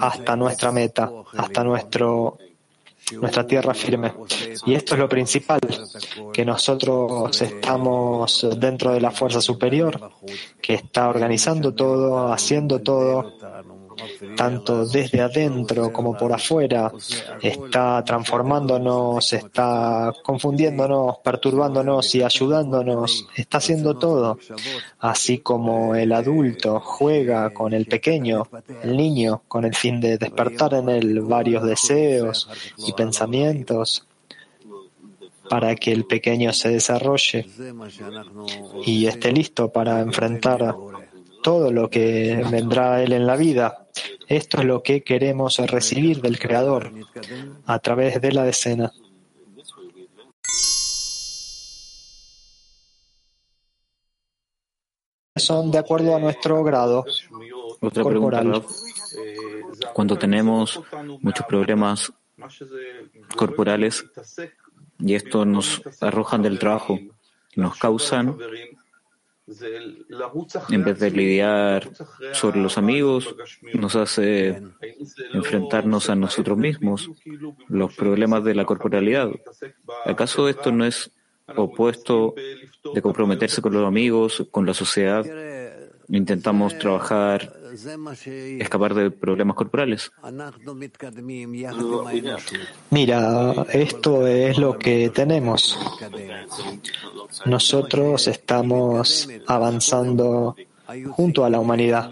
hasta 0.00 0.34
nuestra 0.34 0.72
meta, 0.72 1.10
hasta 1.36 1.62
nuestro 1.62 2.38
nuestra 3.12 3.46
tierra 3.46 3.74
firme. 3.74 4.12
Y 4.66 4.74
esto 4.74 4.94
es 4.94 5.00
lo 5.00 5.08
principal, 5.08 5.60
que 6.32 6.44
nosotros 6.44 7.40
estamos 7.40 8.46
dentro 8.56 8.92
de 8.92 9.00
la 9.00 9.10
fuerza 9.10 9.40
superior, 9.40 10.12
que 10.60 10.74
está 10.74 11.08
organizando 11.08 11.74
todo, 11.74 12.32
haciendo 12.32 12.80
todo, 12.80 13.32
tanto 14.36 14.86
desde 14.86 15.20
adentro 15.20 15.92
como 15.92 16.16
por 16.16 16.32
afuera, 16.32 16.92
está 17.42 18.02
transformándonos, 18.04 19.32
está 19.32 20.12
confundiéndonos, 20.22 21.18
perturbándonos 21.24 22.14
y 22.14 22.22
ayudándonos, 22.22 23.26
está 23.36 23.58
haciendo 23.58 23.98
todo, 23.98 24.38
así 24.98 25.38
como 25.38 25.94
el 25.94 26.12
adulto 26.12 26.80
juega 26.80 27.52
con 27.52 27.72
el 27.72 27.86
pequeño, 27.86 28.48
el 28.82 28.96
niño, 28.96 29.42
con 29.48 29.64
el 29.64 29.74
fin 29.74 30.00
de 30.00 30.18
despertar 30.18 30.74
en 30.74 30.88
él 30.88 31.20
varios 31.20 31.62
deseos 31.64 32.48
y 32.78 32.92
pensamientos 32.92 34.06
para 35.50 35.74
que 35.74 35.90
el 35.92 36.06
pequeño 36.06 36.52
se 36.52 36.68
desarrolle 36.68 37.44
y 38.86 39.06
esté 39.06 39.32
listo 39.32 39.72
para 39.72 39.98
enfrentar 40.00 40.76
todo 41.42 41.72
lo 41.72 41.90
que 41.90 42.44
vendrá 42.50 42.94
a 42.94 43.02
Él 43.02 43.12
en 43.12 43.26
la 43.26 43.34
vida. 43.34 43.79
Esto 44.26 44.58
es 44.58 44.64
lo 44.64 44.82
que 44.82 45.02
queremos 45.02 45.58
recibir 45.58 46.20
del 46.20 46.38
Creador 46.38 46.92
a 47.66 47.78
través 47.78 48.20
de 48.20 48.32
la 48.32 48.44
decena. 48.44 48.92
Son 55.36 55.70
de 55.70 55.78
acuerdo 55.78 56.14
a 56.14 56.20
nuestro 56.20 56.62
grado 56.62 57.04
Otra 57.80 58.02
corporal. 58.02 58.64
Cuando 59.94 60.18
tenemos 60.18 60.80
muchos 61.20 61.46
problemas 61.46 62.12
corporales 63.36 64.04
y 64.98 65.14
esto 65.14 65.44
nos 65.44 65.82
arrojan 66.00 66.42
del 66.42 66.58
trabajo, 66.58 66.98
nos 67.56 67.76
causan 67.78 68.36
en 70.70 70.84
vez 70.84 70.98
de 70.98 71.10
lidiar 71.10 71.90
sobre 72.32 72.60
los 72.60 72.78
amigos, 72.78 73.34
nos 73.74 73.96
hace 73.96 74.62
enfrentarnos 75.32 76.10
a 76.10 76.16
nosotros 76.16 76.58
mismos, 76.58 77.10
los 77.68 77.94
problemas 77.94 78.44
de 78.44 78.54
la 78.54 78.64
corporalidad. 78.64 79.30
¿Acaso 80.04 80.48
esto 80.48 80.72
no 80.72 80.84
es 80.84 81.10
opuesto 81.56 82.34
de 82.94 83.02
comprometerse 83.02 83.60
con 83.60 83.72
los 83.72 83.86
amigos, 83.86 84.46
con 84.50 84.66
la 84.66 84.74
sociedad? 84.74 85.24
Intentamos 86.08 86.78
trabajar, 86.78 87.52
escapar 88.58 88.94
de 88.94 89.10
problemas 89.10 89.56
corporales. 89.56 90.10
Mira, 92.90 93.66
esto 93.72 94.26
es 94.26 94.58
lo 94.58 94.78
que 94.78 95.10
tenemos. 95.10 95.78
Nosotros 97.46 98.26
estamos 98.28 99.28
avanzando 99.46 100.56
junto 101.10 101.44
a 101.44 101.50
la 101.50 101.60
humanidad. 101.60 102.10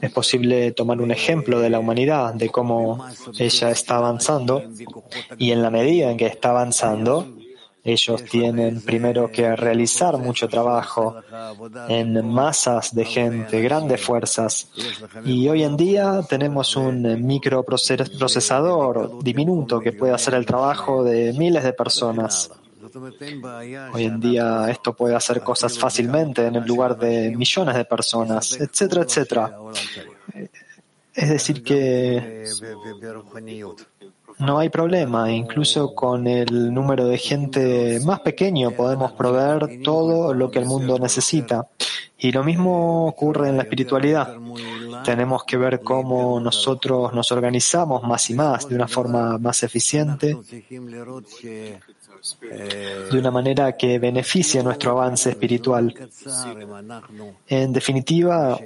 Es 0.00 0.12
posible 0.12 0.72
tomar 0.72 1.00
un 1.00 1.10
ejemplo 1.10 1.60
de 1.60 1.70
la 1.70 1.78
humanidad, 1.78 2.34
de 2.34 2.48
cómo 2.48 3.04
ella 3.38 3.70
está 3.70 3.96
avanzando, 3.96 4.62
y 5.38 5.50
en 5.50 5.62
la 5.62 5.70
medida 5.70 6.10
en 6.10 6.16
que 6.16 6.26
está 6.26 6.50
avanzando, 6.50 7.26
ellos 7.84 8.24
tienen 8.24 8.80
primero 8.82 9.30
que 9.30 9.54
realizar 9.56 10.18
mucho 10.18 10.48
trabajo 10.48 11.16
en 11.88 12.28
masas 12.28 12.94
de 12.94 13.04
gente, 13.04 13.60
grandes 13.60 14.00
fuerzas. 14.00 14.68
Y 15.24 15.48
hoy 15.48 15.62
en 15.62 15.76
día 15.76 16.20
tenemos 16.28 16.76
un 16.76 17.24
microprocesador 17.26 19.22
diminuto 19.22 19.80
que 19.80 19.92
puede 19.92 20.12
hacer 20.12 20.34
el 20.34 20.44
trabajo 20.44 21.02
de 21.04 21.32
miles 21.32 21.64
de 21.64 21.72
personas. 21.72 22.50
Hoy 23.92 24.04
en 24.04 24.20
día 24.20 24.68
esto 24.70 24.94
puede 24.94 25.14
hacer 25.14 25.42
cosas 25.42 25.78
fácilmente 25.78 26.46
en 26.46 26.56
el 26.56 26.64
lugar 26.64 26.98
de 26.98 27.30
millones 27.36 27.76
de 27.76 27.84
personas, 27.84 28.58
etcétera, 28.60 29.02
etcétera. 29.02 29.58
Es 31.14 31.28
decir 31.28 31.62
que 31.62 32.44
no 34.38 34.58
hay 34.58 34.68
problema, 34.68 35.30
incluso 35.30 35.94
con 35.94 36.26
el 36.26 36.72
número 36.72 37.06
de 37.06 37.18
gente 37.18 38.00
más 38.04 38.20
pequeño 38.20 38.70
podemos 38.70 39.12
proveer 39.12 39.82
todo 39.82 40.32
lo 40.34 40.50
que 40.50 40.60
el 40.60 40.66
mundo 40.66 40.98
necesita. 40.98 41.68
Y 42.18 42.32
lo 42.32 42.42
mismo 42.42 43.06
ocurre 43.06 43.48
en 43.48 43.56
la 43.56 43.62
espiritualidad. 43.62 44.36
tenemos 45.04 45.44
que 45.44 45.56
ver 45.56 45.80
cómo 45.80 46.40
nosotros 46.40 47.12
nos 47.14 47.30
organizamos 47.30 48.02
más 48.02 48.28
y 48.30 48.34
más 48.34 48.68
de 48.68 48.74
una 48.74 48.88
forma 48.88 49.38
más 49.38 49.62
eficiente, 49.62 50.36
de 52.40 53.18
una 53.18 53.30
manera 53.30 53.76
que 53.76 53.98
beneficie 53.98 54.62
nuestro 54.62 54.92
avance 54.92 55.30
espiritual. 55.30 55.94
En 57.46 57.72
definitiva, 57.72 58.58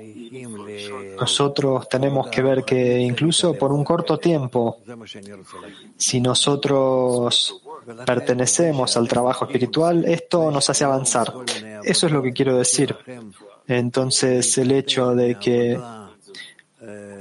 nosotros 1.18 1.88
tenemos 1.88 2.28
que 2.28 2.42
ver 2.42 2.64
que 2.64 2.99
incluso 2.99 3.54
por 3.54 3.73
un 3.73 3.85
corto 3.85 4.18
tiempo, 4.18 4.78
si 5.97 6.21
nosotros 6.21 7.62
pertenecemos 8.06 8.97
al 8.97 9.09
trabajo 9.09 9.44
espiritual, 9.44 10.04
esto 10.04 10.50
nos 10.50 10.68
hace 10.71 10.85
avanzar. 10.85 11.32
Eso 11.85 12.06
es 12.06 12.12
lo 12.12 12.23
que 12.23 12.32
quiero 12.32 12.56
decir. 12.56 12.97
Entonces, 13.66 14.59
el 14.59 14.73
hecho 14.73 15.14
de 15.14 15.37
que 15.37 15.78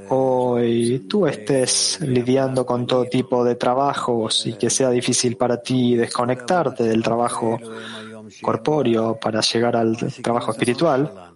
hoy 0.08 1.06
tú 1.08 1.26
estés 1.26 1.98
lidiando 2.00 2.64
con 2.66 2.86
todo 2.86 3.04
tipo 3.06 3.44
de 3.44 3.54
trabajos 3.54 4.46
y 4.46 4.54
que 4.54 4.70
sea 4.70 4.90
difícil 4.90 5.36
para 5.36 5.62
ti 5.62 5.96
desconectarte 5.96 6.84
del 6.84 7.02
trabajo 7.02 7.58
corpóreo 8.40 9.18
para 9.18 9.40
llegar 9.40 9.76
al 9.76 9.96
trabajo 10.22 10.52
espiritual, 10.52 11.32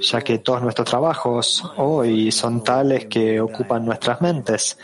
ya 0.00 0.20
que 0.22 0.38
todos 0.38 0.62
nuestros 0.62 0.88
trabajos 0.88 1.62
hoy 1.76 2.32
son 2.32 2.62
tales 2.62 3.06
que 3.06 3.40
ocupan 3.40 3.84
nuestras 3.84 4.20
mentes. 4.20 4.78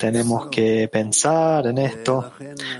Tenemos 0.00 0.46
que 0.46 0.88
pensar 0.90 1.66
en 1.66 1.76
esto. 1.76 2.32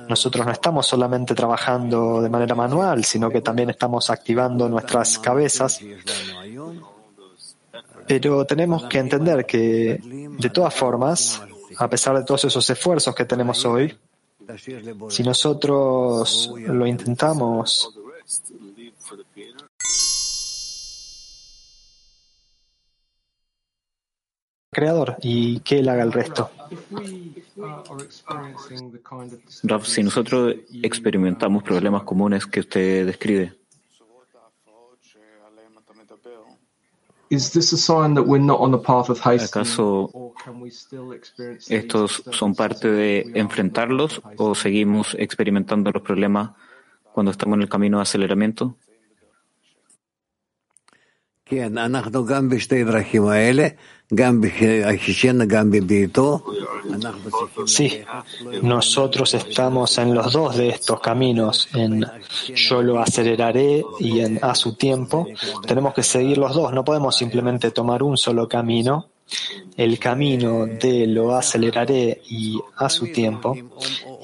Nosotros 0.08 0.46
no 0.46 0.52
estamos 0.52 0.86
solamente 0.86 1.34
trabajando 1.34 2.22
de 2.22 2.30
manera 2.30 2.54
manual, 2.54 3.04
sino 3.04 3.28
que 3.28 3.42
también 3.42 3.68
estamos 3.68 4.08
activando 4.08 4.70
nuestras 4.70 5.18
cabezas. 5.18 5.80
Pero 8.10 8.44
tenemos 8.44 8.86
que 8.86 8.98
entender 8.98 9.46
que, 9.46 10.00
de 10.36 10.50
todas 10.50 10.74
formas, 10.74 11.40
a 11.76 11.88
pesar 11.88 12.18
de 12.18 12.24
todos 12.24 12.44
esos 12.44 12.68
esfuerzos 12.68 13.14
que 13.14 13.24
tenemos 13.24 13.64
hoy, 13.64 13.96
si 15.08 15.22
nosotros 15.22 16.52
lo 16.56 16.88
intentamos 16.88 17.96
creador 24.72 25.16
y 25.22 25.60
que 25.60 25.78
él 25.78 25.88
haga 25.88 26.02
el 26.02 26.12
resto. 26.12 26.50
si 29.84 30.02
nosotros 30.02 30.56
experimentamos 30.82 31.62
problemas 31.62 32.02
comunes 32.02 32.44
que 32.46 32.58
usted 32.58 33.06
describe, 33.06 33.59
¿acaso 39.44 40.10
estos 41.68 42.24
son 42.32 42.54
parte 42.56 42.90
de 42.90 43.30
enfrentarlos 43.34 44.20
o 44.36 44.54
seguimos 44.56 45.14
experimentando 45.16 45.92
los 45.92 46.02
problemas 46.02 46.50
cuando 47.12 47.30
estamos 47.30 47.56
en 47.56 47.62
el 47.62 47.68
camino 47.68 47.98
de 47.98 48.02
aceleramiento? 48.02 48.76
Sí, 57.66 58.02
nosotros 58.62 59.34
estamos 59.34 59.96
en 59.98 60.14
los 60.14 60.32
dos 60.32 60.56
de 60.56 60.70
estos 60.70 61.00
caminos, 61.00 61.68
en 61.74 62.04
yo 62.54 62.82
lo 62.82 63.00
aceleraré 63.00 63.84
y 64.00 64.20
en 64.20 64.40
a 64.42 64.54
su 64.54 64.74
tiempo. 64.74 65.26
Tenemos 65.66 65.94
que 65.94 66.02
seguir 66.02 66.38
los 66.38 66.54
dos, 66.54 66.72
no 66.72 66.84
podemos 66.84 67.16
simplemente 67.16 67.70
tomar 67.70 68.02
un 68.02 68.16
solo 68.16 68.48
camino, 68.48 69.10
el 69.76 69.98
camino 70.00 70.66
de 70.66 71.06
lo 71.06 71.36
aceleraré 71.36 72.20
y 72.28 72.60
a 72.76 72.88
su 72.88 73.12
tiempo, 73.12 73.56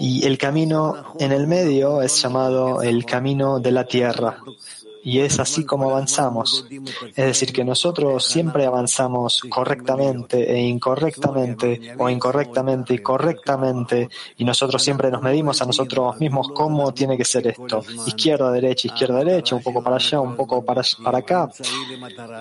y 0.01 0.27
el 0.27 0.37
camino 0.37 1.15
en 1.21 1.31
el 1.31 1.47
medio 1.47 2.03
es 2.03 2.21
llamado 2.21 2.83
el 2.83 3.05
camino 3.05 3.61
de 3.61 3.71
la 3.71 3.85
tierra, 3.85 4.39
y 5.07 5.21
es 5.21 5.39
así 5.39 5.65
como 5.65 5.89
avanzamos. 5.89 6.67
Es 7.15 7.27
decir, 7.27 7.53
que 7.53 7.65
nosotros 7.65 8.27
siempre 8.27 8.67
avanzamos 8.67 9.41
correctamente 9.49 10.53
e 10.53 10.61
incorrectamente, 10.63 11.95
o 11.97 12.11
incorrectamente 12.11 12.95
y 12.95 12.99
correctamente, 12.99 14.09
y 14.37 14.45
nosotros 14.45 14.83
siempre 14.83 15.09
nos 15.09 15.23
medimos 15.23 15.63
a 15.63 15.65
nosotros 15.65 16.19
mismos 16.19 16.49
cómo 16.53 16.93
tiene 16.93 17.17
que 17.17 17.25
ser 17.25 17.47
esto. 17.47 17.85
Izquierda, 18.05 18.51
derecha, 18.51 18.89
izquierda, 18.89 19.19
derecha, 19.19 19.55
un 19.55 19.63
poco 19.63 19.81
para 19.81 19.95
allá, 19.95 20.21
un 20.21 20.35
poco 20.35 20.65
para, 20.65 20.83
para 21.05 21.19
acá. 21.19 21.51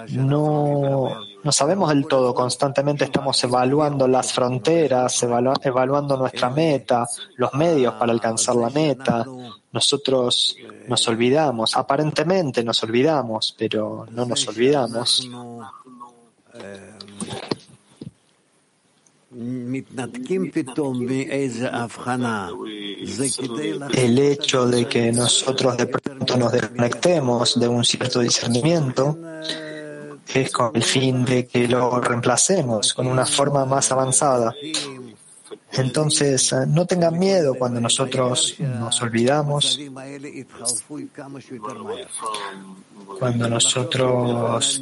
No, 0.10 1.20
no 1.44 1.52
sabemos 1.52 1.90
del 1.90 2.08
todo. 2.08 2.34
Constantemente 2.34 3.04
estamos 3.04 3.44
evaluando 3.44 4.08
las 4.08 4.34
fronteras, 4.34 5.22
evaluando 5.22 6.18
nuestra 6.18 6.50
meta, 6.50 7.06
los 7.36 7.54
medios 7.54 7.94
para 7.94 8.12
alcanzar 8.12 8.56
la 8.56 8.72
meta. 8.72 9.24
Nosotros 9.76 10.56
nos 10.88 11.06
olvidamos, 11.10 11.76
aparentemente 11.76 12.64
nos 12.64 12.82
olvidamos, 12.82 13.54
pero 13.58 14.08
no 14.10 14.26
nos 14.26 14.48
olvidamos. 14.48 15.30
El 23.94 24.18
hecho 24.18 24.66
de 24.66 24.88
que 24.88 25.12
nosotros 25.12 25.76
de 25.76 25.88
pronto 25.88 26.38
nos 26.38 26.52
desconectemos 26.54 27.60
de 27.60 27.68
un 27.68 27.84
cierto 27.84 28.22
discernimiento 28.22 29.20
es 30.34 30.52
con 30.54 30.74
el 30.74 30.84
fin 30.84 31.26
de 31.26 31.46
que 31.48 31.68
lo 31.68 32.00
reemplacemos 32.00 32.94
con 32.94 33.08
una 33.08 33.26
forma 33.26 33.66
más 33.66 33.92
avanzada. 33.92 34.56
Entonces, 35.78 36.52
eh, 36.54 36.66
no 36.68 36.86
tengan 36.86 37.18
miedo 37.18 37.56
cuando 37.56 37.82
nosotros 37.82 38.56
nos 38.60 39.02
olvidamos, 39.02 39.80
cuando 43.20 43.50
nosotros 43.50 44.82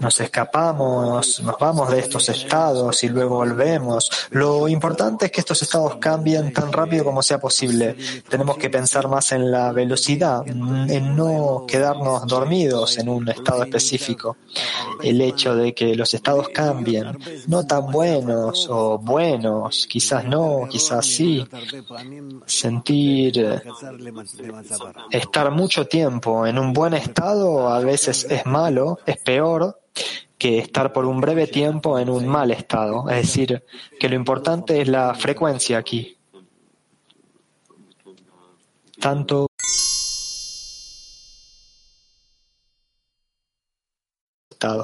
nos 0.00 0.20
escapamos, 0.20 1.42
nos 1.42 1.58
vamos 1.58 1.90
de 1.90 2.00
estos 2.00 2.28
estados 2.28 3.02
y 3.04 3.08
luego 3.08 3.36
volvemos. 3.36 4.10
Lo 4.30 4.68
importante 4.68 5.26
es 5.26 5.32
que 5.32 5.40
estos 5.40 5.62
estados 5.62 5.96
cambien 5.96 6.52
tan 6.52 6.72
rápido 6.72 7.04
como 7.04 7.22
sea 7.22 7.38
posible. 7.38 7.96
Tenemos 8.28 8.56
que 8.56 8.70
pensar 8.70 9.08
más 9.08 9.32
en 9.32 9.50
la 9.50 9.72
velocidad, 9.72 10.46
en 10.46 11.16
no 11.16 11.64
quedarnos 11.66 12.26
dormidos 12.26 12.98
en 12.98 13.08
un 13.08 13.28
estado 13.28 13.62
específico. 13.64 14.36
El 15.02 15.20
hecho 15.20 15.54
de 15.54 15.74
que 15.74 15.94
los 15.94 16.12
estados 16.14 16.48
cambien, 16.50 17.18
no 17.46 17.66
tan 17.66 17.90
buenos 17.90 18.68
o 18.70 18.98
buenos, 18.98 19.86
quizás 19.88 20.24
no, 20.24 20.31
quizás 20.70 21.06
sí. 21.06 21.46
Sentir, 22.46 23.38
eh, 23.38 23.62
estar 25.10 25.50
mucho 25.50 25.86
tiempo 25.86 26.46
en 26.46 26.58
un 26.58 26.72
buen 26.72 26.94
estado 26.94 27.68
a 27.68 27.80
veces 27.80 28.26
es 28.30 28.46
malo, 28.46 28.98
es 29.06 29.18
peor 29.18 29.80
que 30.38 30.58
estar 30.58 30.92
por 30.92 31.04
un 31.04 31.20
breve 31.20 31.46
tiempo 31.46 31.98
en 31.98 32.10
un 32.10 32.26
mal 32.26 32.50
estado. 32.50 33.08
Es 33.08 33.16
decir, 33.16 33.64
que 33.98 34.08
lo 34.08 34.16
importante 34.16 34.80
es 34.80 34.88
la 34.88 35.14
frecuencia 35.14 35.78
aquí. 35.78 36.16
Tanto 39.00 39.46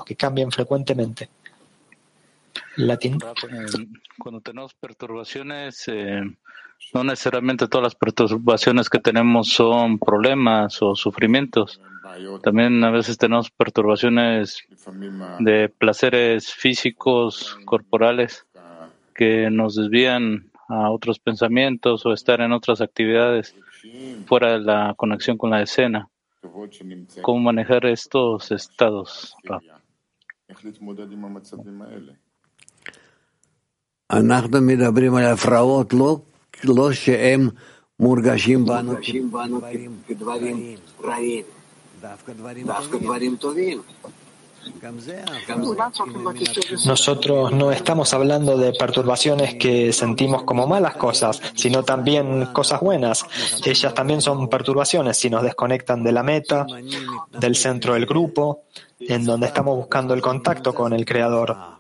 que 0.05 0.17
cambian 0.17 0.51
frecuentemente. 0.51 1.29
Latín. 2.79 3.19
Cuando 4.19 4.41
tenemos 4.41 4.73
perturbaciones, 4.75 5.85
eh, 5.89 6.23
no 6.95 7.05
necesariamente 7.05 7.67
todas 7.67 7.83
las 7.83 7.95
perturbaciones 7.97 8.89
que 8.89 9.01
tenemos 9.01 9.49
son 9.49 9.99
problemas 9.99 10.81
o 10.81 10.95
sufrimientos. 10.95 11.81
También 12.43 12.83
a 12.85 12.91
veces 12.91 13.19
tenemos 13.19 13.51
perturbaciones 13.51 14.63
de 15.41 15.69
placeres 15.69 16.53
físicos, 16.53 17.59
corporales, 17.65 18.47
que 19.15 19.51
nos 19.51 19.75
desvían 19.75 20.51
a 20.69 20.91
otros 20.91 21.19
pensamientos 21.19 22.07
o 22.07 22.13
estar 22.13 22.41
en 22.41 22.53
otras 22.53 22.81
actividades 22.81 23.57
fuera 24.27 24.53
de 24.53 24.61
la 24.61 24.95
conexión 24.97 25.37
con 25.37 25.51
la 25.51 25.63
escena. 25.63 26.09
¿Cómo 27.23 27.41
manejar 27.41 27.87
estos 27.87 28.53
estados? 28.53 29.35
Nosotros 46.87 47.53
no 47.53 47.73
estamos 47.73 48.13
hablando 48.15 48.57
de 48.57 48.73
perturbaciones 48.73 49.55
que 49.55 49.93
sentimos 49.93 50.43
como 50.45 50.67
malas 50.67 50.97
cosas, 50.97 51.41
sino 51.55 51.85
también 51.85 52.47
cosas 52.47 52.81
buenas. 52.81 53.25
Ellas 53.65 53.95
también 53.95 54.21
son 54.21 54.49
perturbaciones 54.49 55.17
si 55.17 55.31
nos 55.31 55.43
desconectan 55.43 56.03
de 56.03 56.13
la 56.13 56.23
meta, 56.23 56.67
del 57.39 57.57
centro 57.57 57.95
del 57.95 58.07
grupo, 58.07 58.65
en 59.01 59.25
donde 59.25 59.47
estamos 59.47 59.77
buscando 59.77 60.15
el 60.15 60.21
contacto 60.21 60.75
con 60.75 60.93
el 60.93 61.05
Creador. 61.05 61.78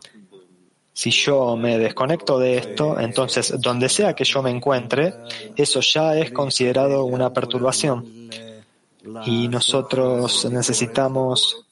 Si 0.98 1.12
yo 1.12 1.56
me 1.56 1.78
desconecto 1.78 2.40
de 2.40 2.58
esto, 2.58 2.98
entonces 2.98 3.54
donde 3.60 3.88
sea 3.88 4.14
que 4.14 4.24
yo 4.24 4.42
me 4.42 4.50
encuentre, 4.50 5.14
eso 5.54 5.78
ya 5.78 6.16
es 6.16 6.32
considerado 6.32 7.04
una 7.04 7.32
perturbación. 7.32 8.04
Y 9.24 9.46
nosotros 9.46 10.48
necesitamos 10.50 11.64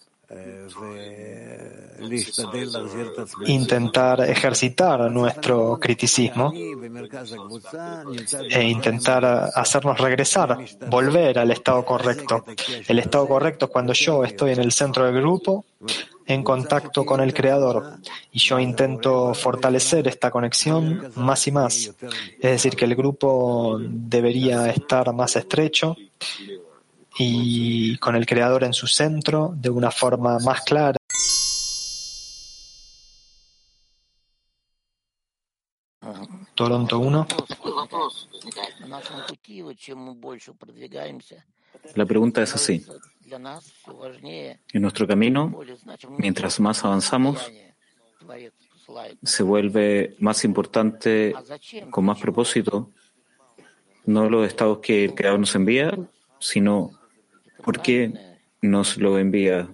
intentar 3.46 4.20
ejercitar 4.22 5.11
nuestro 5.11 5.78
criticismo 5.78 6.52
e 8.50 8.62
intentar 8.62 9.50
hacernos 9.54 9.98
regresar, 9.98 10.59
volver 10.88 11.38
al 11.38 11.50
estado 11.50 11.85
correcto. 11.85 12.44
El 12.87 12.98
estado 12.98 13.26
correcto 13.26 13.66
es 13.66 13.70
cuando 13.70 13.92
yo 13.92 14.24
estoy 14.24 14.52
en 14.52 14.61
el 14.61 14.72
centro 14.72 15.04
del 15.04 15.20
grupo, 15.20 15.64
en 16.26 16.42
contacto 16.42 17.04
con 17.04 17.20
el 17.20 17.32
Creador, 17.32 17.98
y 18.32 18.38
yo 18.38 18.59
intento 18.59 19.32
fortalecer 19.35 20.09
esta 20.09 20.30
conexión 20.30 21.12
más 21.16 21.46
y 21.46 21.52
más. 21.52 21.94
Es 22.40 22.50
decir, 22.50 22.74
que 22.74 22.85
el 22.85 22.96
grupo 22.96 23.78
debería 23.80 24.68
estar 24.70 25.12
más 25.14 25.37
estrecho 25.37 25.96
y 27.18 27.96
con 27.98 28.16
el 28.16 28.26
Creador 28.26 28.64
en 28.64 28.74
su 28.74 28.87
centro 28.87 29.54
de 29.56 29.70
una 29.70 29.90
forma 29.90 30.38
más 30.38 30.62
clara. 30.62 30.98
Toronto 36.57 36.99
1. 36.99 37.27
La 41.95 42.07
pregunta 42.07 42.42
es 42.42 42.55
así. 42.55 42.83
En 44.73 44.83
nuestro 44.83 45.07
camino, 45.07 45.61
mientras 46.16 46.59
más 46.59 46.83
avanzamos, 46.83 47.53
se 49.23 49.42
vuelve 49.42 50.16
más 50.19 50.45
importante, 50.45 51.35
con 51.90 52.07
más 52.07 52.19
propósito, 52.19 52.90
no 54.07 54.31
los 54.31 54.47
estados 54.47 54.79
que 54.79 55.05
el 55.05 55.14
Creador 55.14 55.40
nos 55.40 55.55
envía, 55.55 55.92
sino 56.38 56.92
por 57.62 57.83
qué 57.83 58.38
nos 58.62 58.97
lo 58.97 59.19
envía. 59.19 59.69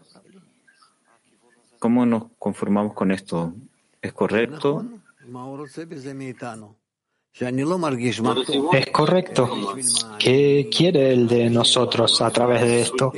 ¿Cómo 1.79 2.07
nos 2.07 2.25
conformamos 2.41 2.95
con 2.95 3.13
esto? 3.13 3.55
¿Es 4.01 4.13
correcto? 4.13 4.85
Es 8.73 8.87
correcto. 8.91 9.75
¿Qué 10.19 10.69
quiere 10.71 11.13
el 11.13 11.27
de 11.27 11.49
nosotros 11.49 12.21
a 12.21 12.31
través 12.31 12.61
de 12.61 12.81
esto? 12.83 13.13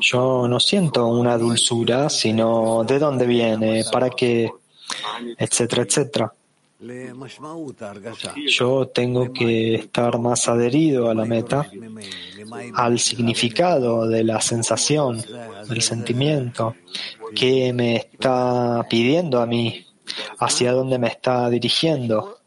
Yo 0.00 0.46
no 0.46 0.60
siento 0.60 1.06
una 1.06 1.38
dulzura, 1.38 2.10
sino 2.10 2.84
de 2.84 2.98
dónde 2.98 3.26
viene, 3.26 3.84
para 3.90 4.10
qué, 4.10 4.52
etcétera, 5.38 5.82
etcétera. 5.82 6.34
Yo 8.46 8.88
tengo 8.88 9.32
que 9.32 9.76
estar 9.76 10.18
más 10.18 10.48
adherido 10.48 11.08
a 11.08 11.14
la 11.14 11.24
meta, 11.24 11.70
al 12.74 12.98
significado 12.98 14.06
de 14.06 14.24
la 14.24 14.40
sensación, 14.40 15.22
del 15.68 15.80
sentimiento, 15.80 16.74
que 17.34 17.72
me 17.72 17.96
está 17.96 18.84
pidiendo 18.90 19.40
a 19.40 19.46
mí 19.46 19.86
hacia 20.38 20.72
dónde 20.72 20.98
me 20.98 21.08
está 21.08 21.48
dirigiendo. 21.48 22.38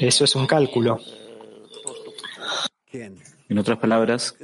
Eso 0.00 0.24
es 0.24 0.34
un 0.36 0.46
cálculo. 0.46 1.00
En 2.92 3.58
otras 3.58 3.78
palabras, 3.78 4.36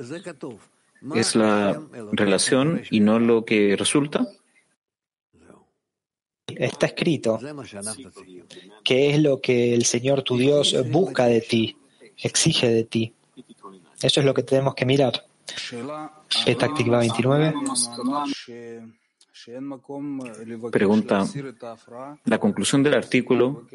es 1.15 1.35
la 1.35 1.81
relación 2.13 2.83
y 2.91 3.01
no 3.01 3.19
lo 3.19 3.45
que 3.45 3.77
resulta. 3.77 4.27
Está 6.47 6.87
escrito. 6.87 7.39
¿Qué 8.85 9.11
es 9.11 9.23
lo 9.23 9.41
que 9.41 9.75
el 9.75 9.85
Señor 9.85 10.23
tu 10.23 10.37
Dios 10.37 10.77
busca 10.91 11.27
de 11.27 11.41
ti, 11.41 11.77
exige 12.17 12.69
de 12.69 12.85
ti? 12.85 13.15
Eso 14.03 14.21
es 14.21 14.27
lo 14.27 14.35
que 14.35 14.43
tenemos 14.43 14.75
que 14.75 14.85
mirar. 14.85 15.27
Petactiva 16.45 16.99
29. 16.99 17.55
Pregunta, 20.71 21.25
la 22.25 22.39
conclusión 22.39 22.83
del 22.83 22.95
artículo, 22.95 23.67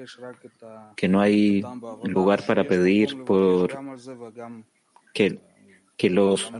que 0.95 1.07
no 1.07 1.19
hay 1.19 1.63
lugar 2.03 2.45
para 2.45 2.63
pedir 2.63 3.23
por 3.23 3.69
que 5.13 5.39
que 5.97 6.11
los 6.11 6.51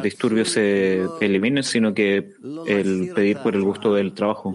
disturbios 0.00 0.50
se 0.50 1.04
eliminen, 1.20 1.64
sino 1.64 1.92
que 1.92 2.34
el 2.66 3.12
pedir 3.12 3.38
por 3.38 3.56
el 3.56 3.62
gusto 3.62 3.92
del 3.94 4.12
trabajo. 4.12 4.54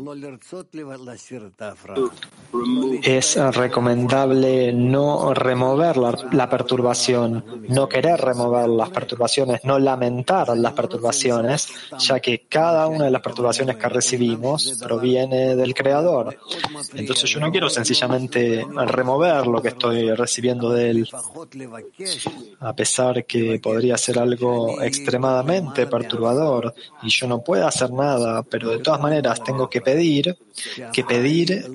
Es 3.03 3.36
recomendable 3.56 4.71
no 4.71 5.34
remover 5.34 5.97
la, 5.97 6.49
perturbación, 6.49 7.43
no 7.67 7.89
querer 7.89 8.21
remover 8.21 8.69
las 8.69 8.89
perturbaciones, 8.89 9.65
no 9.65 9.77
lamentar 9.77 10.58
las 10.58 10.71
perturbaciones, 10.71 11.67
ya 11.99 12.21
que 12.21 12.45
cada 12.47 12.88
una 12.88 13.06
de 13.06 13.12
las 13.12 13.21
perturbaciones 13.21 13.75
que 13.75 13.89
recibimos 13.89 14.80
proviene 14.82 15.58
del 15.58 15.73
Creador. 15.73 16.38
Entonces 16.93 17.30
yo 17.30 17.41
no 17.41 17.51
quiero 17.51 17.69
sencillamente 17.69 18.65
remover 18.86 19.45
lo 19.45 19.62
que 19.62 19.69
estoy 19.69 20.13
recibiendo 20.13 20.69
de 20.69 20.89
Él, 20.89 21.10
a 22.62 22.73
pesar 22.73 23.25
que 23.25 23.57
podría 23.60 23.98
ser 23.98 24.20
algo 24.20 24.82
extremadamente 24.82 25.88
perturbador 25.88 26.74
y 27.04 27.10
yo 27.10 27.28
no 27.28 27.41
puedo 27.43 27.67
hacer 27.67 27.91
nada, 27.91 28.43
pero 28.43 28.72
de 28.72 28.80
todas 28.80 29.02
maneras 29.02 29.43
tengo 29.43 29.70
que 29.70 29.82
pedir, 29.82 30.38
que 30.91 31.04
pedir 31.04 31.65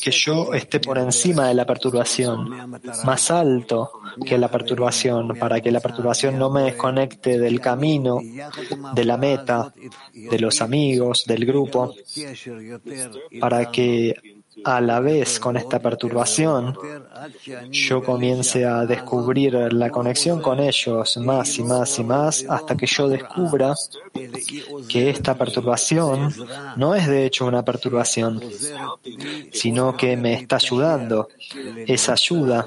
que 0.00 0.10
yo 0.10 0.52
esté 0.54 0.80
por 0.80 0.98
encima 0.98 1.48
de 1.48 1.54
la 1.54 1.66
perturbación, 1.66 2.80
más 3.04 3.30
alto 3.30 3.90
que 4.24 4.38
la 4.38 4.48
perturbación, 4.48 5.36
para 5.38 5.60
que 5.60 5.70
la 5.70 5.80
perturbación 5.80 6.38
no 6.38 6.50
me 6.50 6.62
desconecte 6.62 7.38
del 7.38 7.60
camino, 7.60 8.20
de 8.94 9.04
la 9.04 9.16
meta, 9.16 9.72
de 10.12 10.38
los 10.38 10.60
amigos, 10.60 11.24
del 11.26 11.44
grupo, 11.44 11.94
para 13.40 13.70
que 13.70 14.33
a 14.64 14.80
la 14.80 15.00
vez 15.00 15.38
con 15.38 15.56
esta 15.56 15.78
perturbación, 15.78 16.76
yo 17.70 18.02
comience 18.02 18.64
a 18.64 18.84
descubrir 18.86 19.54
la 19.72 19.90
conexión 19.90 20.40
con 20.40 20.60
ellos 20.60 21.16
más 21.18 21.58
y 21.58 21.62
más 21.62 21.98
y 21.98 22.04
más 22.04 22.44
hasta 22.48 22.76
que 22.76 22.86
yo 22.86 23.08
descubra 23.08 23.74
que 24.88 25.10
esta 25.10 25.34
perturbación 25.34 26.32
no 26.76 26.94
es 26.94 27.06
de 27.06 27.26
hecho 27.26 27.46
una 27.46 27.64
perturbación, 27.64 28.40
sino 29.52 29.96
que 29.96 30.16
me 30.16 30.34
está 30.34 30.56
ayudando. 30.56 31.28
Esa 31.86 32.12
ayuda 32.12 32.66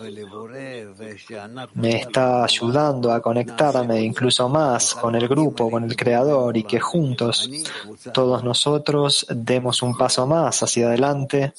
me 1.74 1.98
está 1.98 2.44
ayudando 2.44 3.12
a 3.12 3.22
conectarme 3.22 4.02
incluso 4.02 4.50
más 4.50 4.94
con 4.94 5.16
el 5.16 5.28
grupo, 5.28 5.70
con 5.70 5.84
el 5.84 5.96
creador 5.96 6.56
y 6.58 6.64
que 6.64 6.80
juntos 6.80 7.50
todos 8.14 8.44
nosotros 8.44 9.26
demos 9.30 9.82
un 9.82 9.96
paso 9.96 10.26
más 10.26 10.64
hacia 10.64 10.88
adelante 10.88 11.54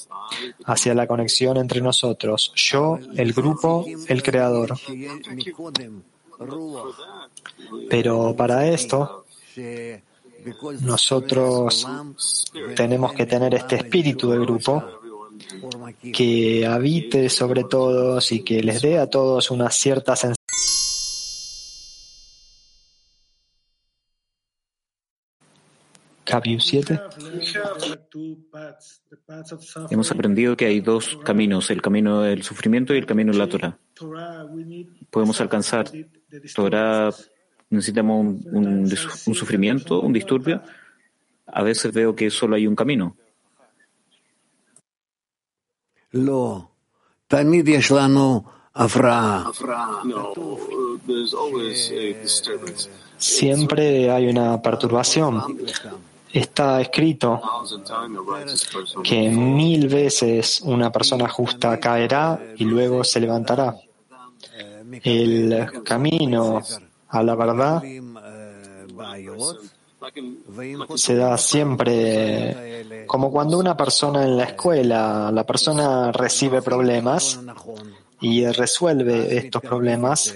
hacia 0.64 0.94
la 0.94 1.06
conexión 1.06 1.56
entre 1.56 1.80
nosotros, 1.80 2.52
yo, 2.54 2.98
el 3.16 3.32
grupo, 3.32 3.84
el 4.06 4.22
creador. 4.22 4.74
Pero 7.88 8.34
para 8.36 8.66
esto, 8.68 9.24
nosotros 10.80 11.86
tenemos 12.76 13.12
que 13.12 13.26
tener 13.26 13.54
este 13.54 13.76
espíritu 13.76 14.30
de 14.30 14.38
grupo 14.38 14.84
que 16.12 16.66
habite 16.66 17.28
sobre 17.28 17.64
todos 17.64 18.32
y 18.32 18.42
que 18.42 18.62
les 18.62 18.82
dé 18.82 18.98
a 18.98 19.08
todos 19.08 19.50
una 19.50 19.70
cierta 19.70 20.16
sensación 20.16 20.37
Hemos 29.90 30.10
aprendido 30.10 30.56
que 30.56 30.66
hay 30.66 30.80
dos 30.80 31.18
caminos, 31.24 31.70
el 31.70 31.82
camino 31.82 32.22
del 32.22 32.42
sufrimiento 32.42 32.94
y 32.94 32.98
el 32.98 33.06
camino 33.06 33.32
de 33.32 33.38
la 33.38 33.48
Torah. 33.48 33.78
Podemos 35.10 35.40
alcanzar 35.40 35.90
Torah, 36.54 37.10
necesitamos 37.70 38.42
un, 38.52 38.90
un 39.26 39.34
sufrimiento, 39.34 40.00
un 40.00 40.12
disturbio. 40.12 40.62
A 41.46 41.62
veces 41.62 41.92
veo 41.92 42.14
que 42.14 42.30
solo 42.30 42.56
hay 42.56 42.66
un 42.66 42.76
camino. 42.76 43.16
No. 46.12 46.72
Siempre 53.18 54.10
hay 54.10 54.28
una 54.28 54.62
perturbación. 54.62 55.42
Está 56.32 56.80
escrito 56.80 57.40
que 59.02 59.28
mil 59.28 59.88
veces 59.88 60.60
una 60.62 60.92
persona 60.92 61.28
justa 61.28 61.78
caerá 61.80 62.38
y 62.56 62.64
luego 62.64 63.02
se 63.04 63.20
levantará. 63.20 63.76
El 65.02 65.82
camino 65.84 66.62
a 67.08 67.22
la 67.22 67.34
verdad 67.34 67.82
se 70.94 71.16
da 71.16 71.36
siempre 71.36 73.04
como 73.06 73.30
cuando 73.30 73.58
una 73.58 73.76
persona 73.76 74.22
en 74.24 74.36
la 74.36 74.44
escuela, 74.44 75.30
la 75.32 75.44
persona 75.44 76.12
recibe 76.12 76.62
problemas 76.62 77.40
y 78.20 78.44
resuelve 78.46 79.36
estos 79.36 79.62
problemas, 79.62 80.34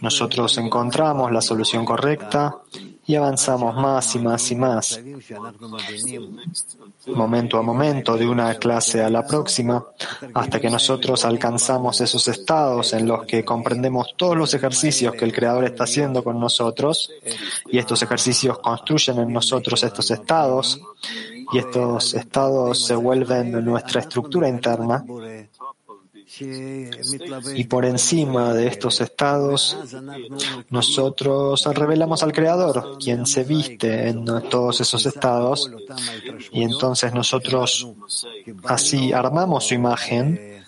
nosotros 0.00 0.58
encontramos 0.58 1.32
la 1.32 1.40
solución 1.40 1.84
correcta 1.84 2.62
y 3.06 3.14
avanzamos 3.16 3.74
más 3.74 4.14
y 4.14 4.18
más 4.18 4.50
y 4.50 4.56
más, 4.56 5.00
momento 7.06 7.58
a 7.58 7.62
momento, 7.62 8.16
de 8.16 8.26
una 8.26 8.54
clase 8.54 9.02
a 9.02 9.10
la 9.10 9.26
próxima, 9.26 9.84
hasta 10.32 10.60
que 10.60 10.70
nosotros 10.70 11.24
alcanzamos 11.24 12.00
esos 12.00 12.26
estados 12.28 12.92
en 12.94 13.06
los 13.06 13.26
que 13.26 13.44
comprendemos 13.44 14.14
todos 14.16 14.36
los 14.36 14.54
ejercicios 14.54 15.14
que 15.14 15.24
el 15.24 15.32
Creador 15.32 15.64
está 15.64 15.84
haciendo 15.84 16.24
con 16.24 16.40
nosotros, 16.40 17.10
y 17.66 17.78
estos 17.78 18.02
ejercicios 18.02 18.58
construyen 18.58 19.18
en 19.18 19.32
nosotros 19.32 19.82
estos 19.82 20.10
estados, 20.10 20.80
y 21.52 21.58
estos 21.58 22.14
estados 22.14 22.86
se 22.86 22.94
vuelven 22.94 23.64
nuestra 23.64 24.00
estructura 24.00 24.48
interna, 24.48 25.04
y 26.40 27.64
por 27.64 27.84
encima 27.84 28.52
de 28.54 28.66
estos 28.66 29.00
estados, 29.00 29.76
nosotros 30.70 31.64
revelamos 31.74 32.22
al 32.22 32.32
Creador, 32.32 32.98
quien 32.98 33.26
se 33.26 33.44
viste 33.44 34.08
en 34.08 34.24
todos 34.48 34.80
esos 34.80 35.06
estados, 35.06 35.70
y 36.52 36.62
entonces 36.62 37.12
nosotros 37.12 37.88
así 38.64 39.12
armamos 39.12 39.68
su 39.68 39.74
imagen, 39.74 40.64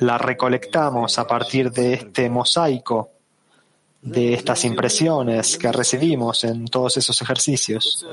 la 0.00 0.18
recolectamos 0.18 1.18
a 1.18 1.26
partir 1.26 1.72
de 1.72 1.94
este 1.94 2.28
mosaico, 2.28 3.10
de 4.02 4.34
estas 4.34 4.64
impresiones 4.64 5.58
que 5.58 5.72
recibimos 5.72 6.44
en 6.44 6.66
todos 6.66 6.96
esos 6.96 7.20
ejercicios. 7.22 8.06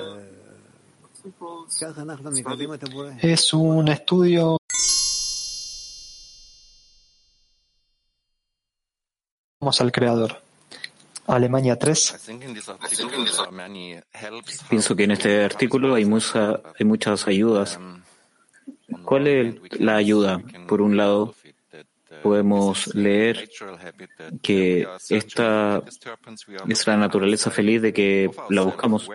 Es 3.21 3.53
un 3.53 3.87
estudio 3.87 4.57
al 9.71 9.91
Creador. 9.91 10.41
Alemania 11.27 11.77
3. 11.79 12.31
Pienso 14.69 14.95
que 14.95 15.03
en 15.03 15.11
este 15.11 15.43
artículo 15.45 15.95
hay, 15.95 16.05
mucha, 16.05 16.59
hay 16.77 16.85
muchas 16.85 17.27
ayudas. 17.27 17.79
¿Cuál 19.05 19.27
es 19.27 19.79
la 19.79 19.95
ayuda? 19.95 20.41
Por 20.67 20.81
un 20.81 20.97
lado, 20.97 21.33
podemos 22.21 22.93
leer 22.93 23.49
que 24.41 24.87
esta 25.09 25.81
es 26.67 26.87
la 26.87 26.97
naturaleza 26.97 27.49
feliz 27.51 27.81
de 27.81 27.93
que 27.93 28.29
la 28.49 28.61
buscamos, 28.61 29.09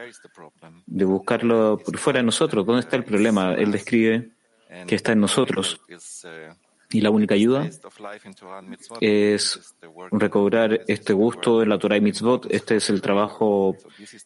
de 0.87 1.05
buscarlo 1.05 1.79
por 1.79 1.99
fuera 1.99 2.21
de 2.21 2.25
nosotros. 2.25 2.65
¿Dónde 2.65 2.81
está 2.81 2.97
el 2.97 3.05
problema? 3.05 3.55
Él 3.55 3.71
describe 3.71 4.31
que 4.87 4.95
está 4.95 5.13
en 5.13 5.21
nosotros. 5.21 5.81
Y 6.91 7.03
la 7.03 7.11
única 7.11 7.35
ayuda 7.35 7.69
es 9.01 9.77
recobrar 10.11 10.81
este 10.87 11.13
gusto 11.13 11.63
en 11.63 11.69
la 11.69 11.79
Torah 11.79 11.99
y 11.99 12.01
Mitzvot. 12.01 12.47
Este 12.51 12.77
es 12.77 12.89
el 12.89 13.03
trabajo 13.03 13.77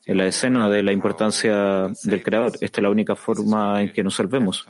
en 0.06 0.16
la 0.16 0.26
escena 0.26 0.70
de 0.70 0.84
la 0.84 0.92
importancia 0.92 1.88
del 2.04 2.22
Creador. 2.22 2.52
Esta 2.60 2.80
es 2.80 2.82
la 2.82 2.90
única 2.90 3.16
forma 3.16 3.82
en 3.82 3.92
que 3.92 4.04
nos 4.04 4.14
salvemos. 4.14 4.64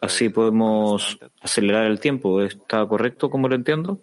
Así 0.00 0.30
podemos 0.30 1.18
acelerar 1.42 1.84
el 1.84 2.00
tiempo. 2.00 2.40
¿Está 2.40 2.86
correcto 2.86 3.28
como 3.28 3.46
lo 3.48 3.54
entiendo? 3.54 4.00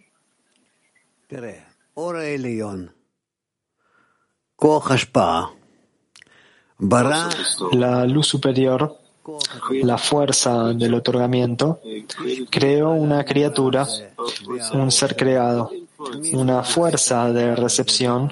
La 7.72 8.06
luz 8.06 8.28
superior 8.28 9.05
la 9.84 9.98
fuerza 9.98 10.74
del 10.74 10.94
otorgamiento, 10.94 11.80
creó 12.50 12.92
una 12.92 13.24
criatura, 13.24 13.88
un 14.74 14.92
ser 14.92 15.16
creado, 15.16 15.72
una 16.34 16.64
fuerza 16.64 17.32
de 17.32 17.56
recepción, 17.56 18.32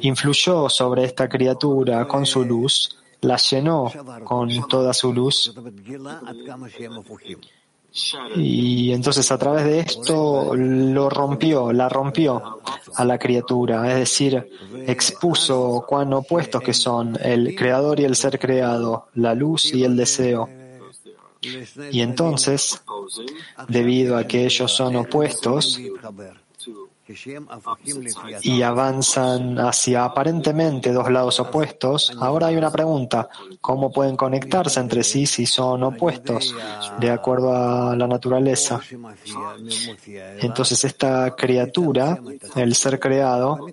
influyó 0.00 0.68
sobre 0.68 1.04
esta 1.04 1.28
criatura 1.28 2.06
con 2.06 2.26
su 2.26 2.44
luz, 2.44 2.96
la 3.20 3.36
llenó 3.36 3.92
con 4.24 4.48
toda 4.68 4.94
su 4.94 5.12
luz 5.12 5.52
y 8.36 8.92
entonces 8.92 9.30
a 9.32 9.38
través 9.38 9.64
de 9.64 9.80
esto 9.80 10.54
lo 10.54 11.08
rompió, 11.08 11.72
la 11.72 11.88
rompió 11.88 12.60
a 12.94 13.04
la 13.04 13.18
criatura, 13.18 13.90
es 13.90 13.98
decir, 13.98 14.50
expuso 14.86 15.84
cuán 15.86 16.12
opuestos 16.12 16.62
que 16.62 16.74
son 16.74 17.18
el 17.22 17.54
creador 17.54 18.00
y 18.00 18.04
el 18.04 18.14
ser 18.14 18.38
creado, 18.38 19.08
la 19.14 19.34
luz 19.34 19.72
y 19.74 19.84
el 19.84 19.96
deseo. 19.96 20.48
Y 21.90 22.00
entonces, 22.00 22.82
debido 23.68 24.16
a 24.16 24.26
que 24.26 24.44
ellos 24.44 24.70
son 24.72 24.96
opuestos, 24.96 25.80
y 28.42 28.62
avanzan 28.62 29.58
hacia 29.58 30.04
aparentemente 30.04 30.92
dos 30.92 31.10
lados 31.10 31.40
opuestos, 31.40 32.12
ahora 32.20 32.48
hay 32.48 32.56
una 32.56 32.70
pregunta, 32.70 33.28
¿cómo 33.60 33.90
pueden 33.90 34.16
conectarse 34.16 34.80
entre 34.80 35.02
sí 35.02 35.26
si 35.26 35.46
son 35.46 35.82
opuestos 35.82 36.54
de 36.98 37.10
acuerdo 37.10 37.54
a 37.54 37.96
la 37.96 38.06
naturaleza? 38.06 38.80
Entonces 40.40 40.84
esta 40.84 41.34
criatura, 41.34 42.20
el 42.56 42.74
ser 42.74 43.00
creado, 43.00 43.66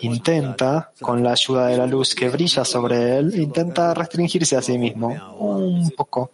intenta, 0.00 0.92
con 1.00 1.22
la 1.22 1.32
ayuda 1.32 1.66
de 1.68 1.76
la 1.78 1.86
luz 1.86 2.14
que 2.14 2.28
brilla 2.28 2.64
sobre 2.64 3.18
él, 3.18 3.38
intenta 3.40 3.94
restringirse 3.94 4.56
a 4.56 4.62
sí 4.62 4.78
mismo 4.78 5.08
un 5.38 5.90
poco 5.90 6.30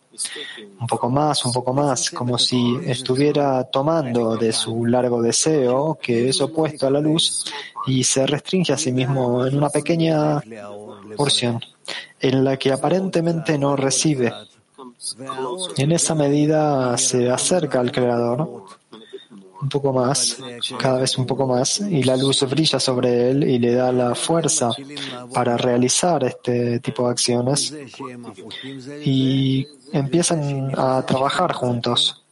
un 0.81 0.87
poco 0.87 1.11
más, 1.11 1.44
un 1.44 1.53
poco 1.53 1.72
más, 1.72 2.11
como 2.11 2.38
si 2.38 2.79
estuviera 2.85 3.64
tomando 3.64 4.37
de 4.37 4.53
su 4.53 4.87
largo 4.87 5.22
deseo, 5.22 5.98
que 6.00 6.29
es 6.29 6.40
opuesto 6.40 6.87
a 6.87 6.90
la 6.90 7.00
luz, 7.00 7.44
y 7.87 8.05
se 8.05 8.27
restringe 8.27 8.72
a 8.72 8.79
sí 8.79 8.92
mismo 8.92 9.46
en 9.46 9.57
una 9.57 9.68
pequeña 9.68 10.42
porción, 11.16 11.61
en 12.20 12.44
la 12.44 12.57
que 12.57 12.72
aparentemente 12.72 13.59
no 13.59 13.77
recibe. 13.77 14.33
En 15.77 15.92
esa 15.92 16.14
medida 16.14 16.96
se 16.96 17.31
acerca 17.31 17.81
al 17.81 17.92
Creador 17.92 18.64
un 19.64 19.70
poco 19.70 19.92
más, 19.94 20.38
cada 20.79 20.98
vez 21.00 21.16
un 21.16 21.24
poco 21.27 21.46
más, 21.46 21.81
y 21.81 22.03
la 22.03 22.16
luz 22.16 22.42
brilla 22.48 22.79
sobre 22.79 23.31
él 23.31 23.44
y 23.44 23.59
le 23.59 23.74
da 23.74 23.90
la 23.92 24.14
fuerza 24.14 24.70
para 25.33 25.57
realizar 25.57 26.22
este 26.22 26.81
tipo 26.81 27.07
de 27.07 27.11
acciones. 27.11 27.74
Y 29.03 29.66
empiezan 29.92 30.70
a 30.77 31.05
trabajar 31.07 31.53
juntos. 31.55 32.22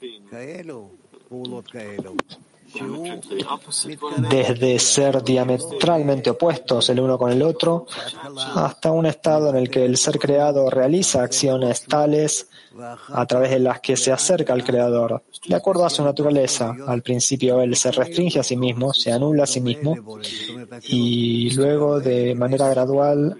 Desde 4.31 4.79
ser 4.79 5.23
diametralmente 5.23 6.31
opuestos 6.31 6.89
el 6.91 7.01
uno 7.01 7.19
con 7.19 7.31
el 7.31 7.43
otro 7.43 7.87
hasta 8.55 8.91
un 8.91 9.07
estado 9.07 9.51
en 9.51 9.57
el 9.57 9.71
que 9.71 9.85
el 9.85 9.97
ser 9.97 10.19
creado 10.19 10.71
realiza 10.71 11.23
acciones 11.23 11.85
tales 11.85 12.49
a 13.09 13.27
través 13.27 13.51
de 13.51 13.59
las 13.59 13.81
que 13.81 13.97
se 13.97 14.13
acerca 14.13 14.53
al 14.53 14.65
Creador, 14.65 15.23
de 15.47 15.55
acuerdo 15.55 15.85
a 15.85 15.91
su 15.91 16.03
naturaleza. 16.03 16.75
Al 16.87 17.03
principio 17.03 17.61
él 17.61 17.77
se 17.77 17.91
restringe 17.91 18.41
a 18.41 18.43
sí 18.43 18.57
mismo, 18.57 18.95
se 18.95 19.13
anula 19.13 19.45
a 19.45 19.47
sí 19.47 19.61
mismo 19.61 19.97
y 20.85 21.51
luego 21.55 22.01
de 22.01 22.35
manera 22.35 22.69
gradual 22.69 23.37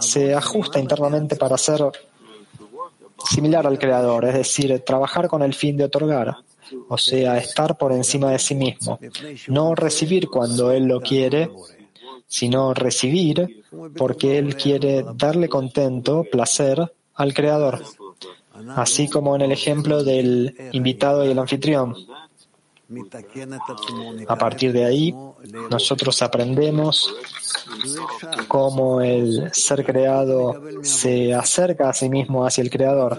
se 0.00 0.34
ajusta 0.34 0.78
internamente 0.78 1.36
para 1.36 1.56
ser 1.56 1.90
similar 3.24 3.66
al 3.66 3.78
Creador, 3.78 4.24
es 4.26 4.34
decir, 4.34 4.82
trabajar 4.84 5.28
con 5.28 5.42
el 5.42 5.54
fin 5.54 5.76
de 5.76 5.84
otorgar, 5.84 6.36
o 6.88 6.98
sea, 6.98 7.38
estar 7.38 7.76
por 7.76 7.92
encima 7.92 8.30
de 8.30 8.38
sí 8.38 8.54
mismo, 8.54 8.98
no 9.48 9.74
recibir 9.74 10.28
cuando 10.28 10.70
Él 10.70 10.84
lo 10.84 11.00
quiere, 11.00 11.50
sino 12.26 12.74
recibir 12.74 13.64
porque 13.96 14.38
Él 14.38 14.56
quiere 14.56 15.04
darle 15.14 15.48
contento, 15.48 16.24
placer 16.30 16.92
al 17.14 17.34
Creador 17.34 17.82
así 18.76 19.08
como 19.08 19.34
en 19.34 19.42
el 19.42 19.52
ejemplo 19.52 20.02
del 20.04 20.54
invitado 20.72 21.24
y 21.24 21.30
el 21.30 21.38
anfitrión. 21.38 21.94
A 24.28 24.36
partir 24.36 24.72
de 24.72 24.84
ahí, 24.84 25.14
nosotros 25.70 26.20
aprendemos 26.20 27.14
cómo 28.48 29.00
el 29.00 29.50
ser 29.54 29.84
creado 29.84 30.62
se 30.82 31.32
acerca 31.32 31.88
a 31.88 31.94
sí 31.94 32.10
mismo 32.10 32.44
hacia 32.44 32.62
el 32.62 32.70
creador. 32.70 33.18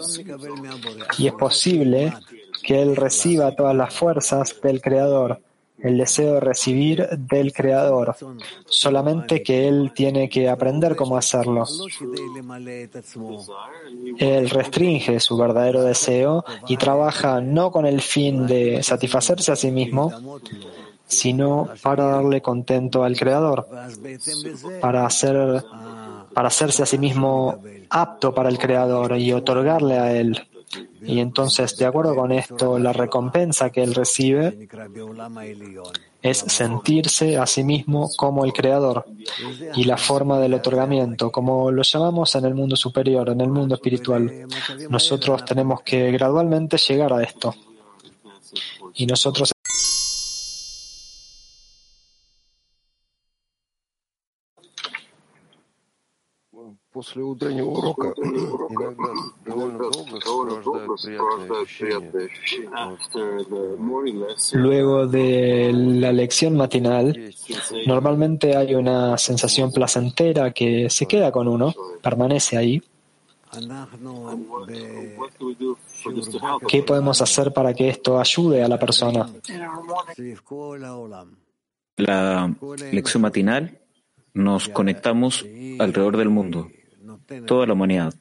Y 1.18 1.28
es 1.28 1.34
posible 1.34 2.14
que 2.62 2.82
él 2.82 2.96
reciba 2.96 3.56
todas 3.56 3.76
las 3.76 3.94
fuerzas 3.94 4.56
del 4.62 4.82
creador 4.82 5.40
el 5.84 5.98
deseo 5.98 6.36
de 6.36 6.40
recibir 6.40 7.08
del 7.10 7.52
Creador, 7.52 8.16
solamente 8.66 9.44
que 9.44 9.68
él 9.68 9.92
tiene 9.94 10.30
que 10.30 10.48
aprender 10.48 10.96
cómo 10.96 11.18
hacerlo. 11.18 11.66
Él 14.18 14.50
restringe 14.50 15.20
su 15.20 15.38
verdadero 15.38 15.84
deseo 15.84 16.46
y 16.68 16.78
trabaja 16.78 17.42
no 17.42 17.70
con 17.70 17.86
el 17.86 18.02
fin 18.02 18.48
de 18.48 18.82
satisfacerse 18.82 19.52
a 19.52 19.58
sí 19.58 19.72
mismo, 19.72 20.40
sino 21.06 21.68
para 21.82 22.06
darle 22.06 22.42
contento 22.42 23.04
al 23.04 23.18
Creador, 23.18 23.68
para, 24.80 25.10
para 26.34 26.48
hacerse 26.48 26.84
a 26.84 26.86
sí 26.86 26.98
mismo 26.98 27.60
apto 27.90 28.34
para 28.34 28.48
el 28.48 28.58
Creador 28.58 29.18
y 29.18 29.34
otorgarle 29.34 30.00
a 30.00 30.14
Él. 30.14 30.48
Y 31.02 31.20
entonces, 31.20 31.76
de 31.78 31.86
acuerdo 31.86 32.16
con 32.16 32.32
esto, 32.32 32.80
la 32.80 32.94
recompensa 32.94 33.70
que 33.70 33.84
Él 33.84 33.94
recibe 33.94 34.68
es 36.22 36.38
sentirse 36.38 37.38
a 37.38 37.46
sí 37.46 37.64
mismo 37.64 38.10
como 38.16 38.46
el 38.46 38.54
Creador 38.54 39.06
y 39.76 39.84
la 39.84 39.98
forma 39.98 40.40
del 40.40 40.54
otorgamiento, 40.54 41.32
como 41.32 41.72
lo 41.72 41.84
llamamos 41.84 42.34
en 42.36 42.46
el 42.46 42.56
mundo 42.56 42.76
superior, 42.76 43.30
en 43.30 43.42
el 43.42 43.50
mundo 43.50 43.76
espiritual. 43.76 44.48
Nosotros 44.90 45.46
tenemos 45.46 45.82
que 45.82 46.12
gradualmente 46.12 46.78
llegar 46.78 47.14
a 47.14 47.24
esto. 47.24 47.54
Y 48.96 49.06
nosotros 49.06 49.53
После 56.93 57.23
утреннего 57.23 57.71
урока 57.71 58.13
иногда 58.19 59.13
довольно 59.47 59.79
долго 59.79 60.21
сопровождают 60.21 61.01
приятные 61.03 61.63
ощущения. 61.63 62.19
Luego 64.53 65.07
de 65.07 65.73
la 65.73 66.13
lección 66.13 66.57
matinal, 66.57 67.17
normalmente 67.87 68.57
hay 68.57 68.75
una 68.75 69.17
sensación 69.19 69.71
placentera 69.73 70.51
que 70.53 70.91
se 70.91 71.07
queda 71.07 71.31
con 71.31 71.49
uno, 71.49 71.75
permanece 72.03 72.57
ahí. 72.57 72.83
¿Qué 76.69 76.83
podemos 76.83 77.23
hacer 77.23 77.53
para 77.53 77.73
que 77.75 77.89
esto 77.89 78.19
ayude 78.19 78.63
a 78.63 78.69
la 78.69 78.79
persona? 78.79 79.31
La 81.97 82.55
lección 82.93 83.23
matinal 83.23 83.79
nos 84.35 84.69
conectamos 84.69 85.45
alrededor 85.79 86.17
del 86.17 86.29
mundo 86.29 86.69
toda 87.46 87.68
la 87.68 87.74
humanidad. 87.74 88.14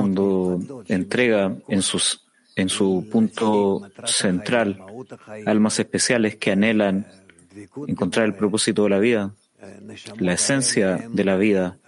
Cuando 0.00 0.60
entrega 0.88 1.56
en, 1.68 1.82
sus, 1.82 2.26
en 2.54 2.68
su 2.68 3.08
punto 3.10 3.88
central 4.04 4.78
almas 5.46 5.78
especiales 5.78 6.36
que 6.36 6.52
anhelan 6.52 7.06
encontrar 7.86 8.26
el 8.26 8.34
propósito 8.34 8.84
de 8.84 8.90
la 8.90 8.98
vida, 8.98 9.34
la 10.18 10.32
esencia 10.34 11.08
de 11.10 11.24
la 11.24 11.36
vida, 11.36 11.78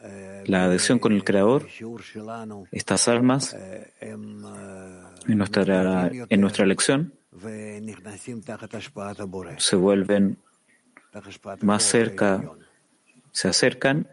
la 0.46 0.64
adhesión 0.64 0.98
con 0.98 1.12
el 1.12 1.22
Creador, 1.22 1.66
estas 2.72 3.08
almas 3.08 3.56
en 4.00 4.40
nuestra, 5.26 6.10
en 6.28 6.40
nuestra 6.40 6.66
lección 6.66 7.12
se 9.58 9.76
vuelven 9.76 10.38
más 11.62 11.82
cerca, 11.82 12.42
se 13.32 13.48
acercan 13.48 14.08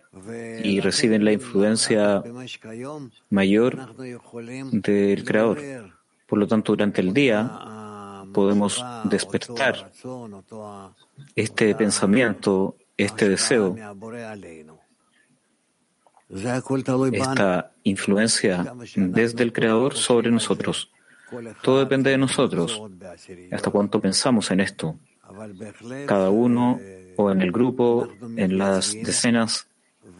y 0.64 0.80
reciben 0.80 1.26
la 1.26 1.32
influencia 1.32 2.24
mayor 3.30 3.96
del 4.72 5.24
Creador. 5.24 5.60
Por 6.26 6.40
lo 6.40 6.48
tanto, 6.48 6.74
durante 6.74 7.02
el 7.02 7.14
día 7.14 8.24
podemos 8.34 8.84
despertar 9.06 9.92
este 11.36 11.76
pensamiento, 11.76 12.76
este 12.98 13.30
deseo, 13.30 13.76
esta 17.12 17.72
influencia 17.84 18.74
desde 18.96 19.44
el 19.44 19.54
Creador 19.54 19.96
sobre 19.96 20.32
nosotros. 20.32 20.92
Todo 21.62 21.80
depende 21.80 22.12
de 22.12 22.18
nosotros. 22.18 22.82
¿Hasta 23.52 23.70
cuánto 23.72 24.00
pensamos 24.00 24.50
en 24.52 24.60
esto? 24.62 24.98
Cada 26.06 26.30
uno 26.30 26.80
o 27.16 27.32
en 27.32 27.42
el 27.42 27.52
grupo, 27.52 28.08
en 28.36 28.58
las 28.58 28.94
decenas, 28.94 29.68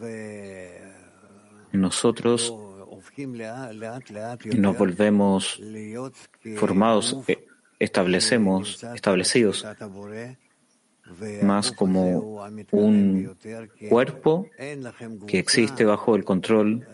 en 0.00 1.80
nosotros 1.80 2.54
nos 4.56 4.78
volvemos 4.78 5.60
formados, 6.56 7.16
eh, 7.26 7.46
establecemos, 7.78 8.84
establecidos 8.84 9.66
más 11.42 11.72
como 11.72 12.42
un 12.72 13.36
cuerpo 13.88 14.46
que 15.26 15.38
existe 15.38 15.84
bajo 15.84 16.16
el 16.16 16.24
control 16.24 16.86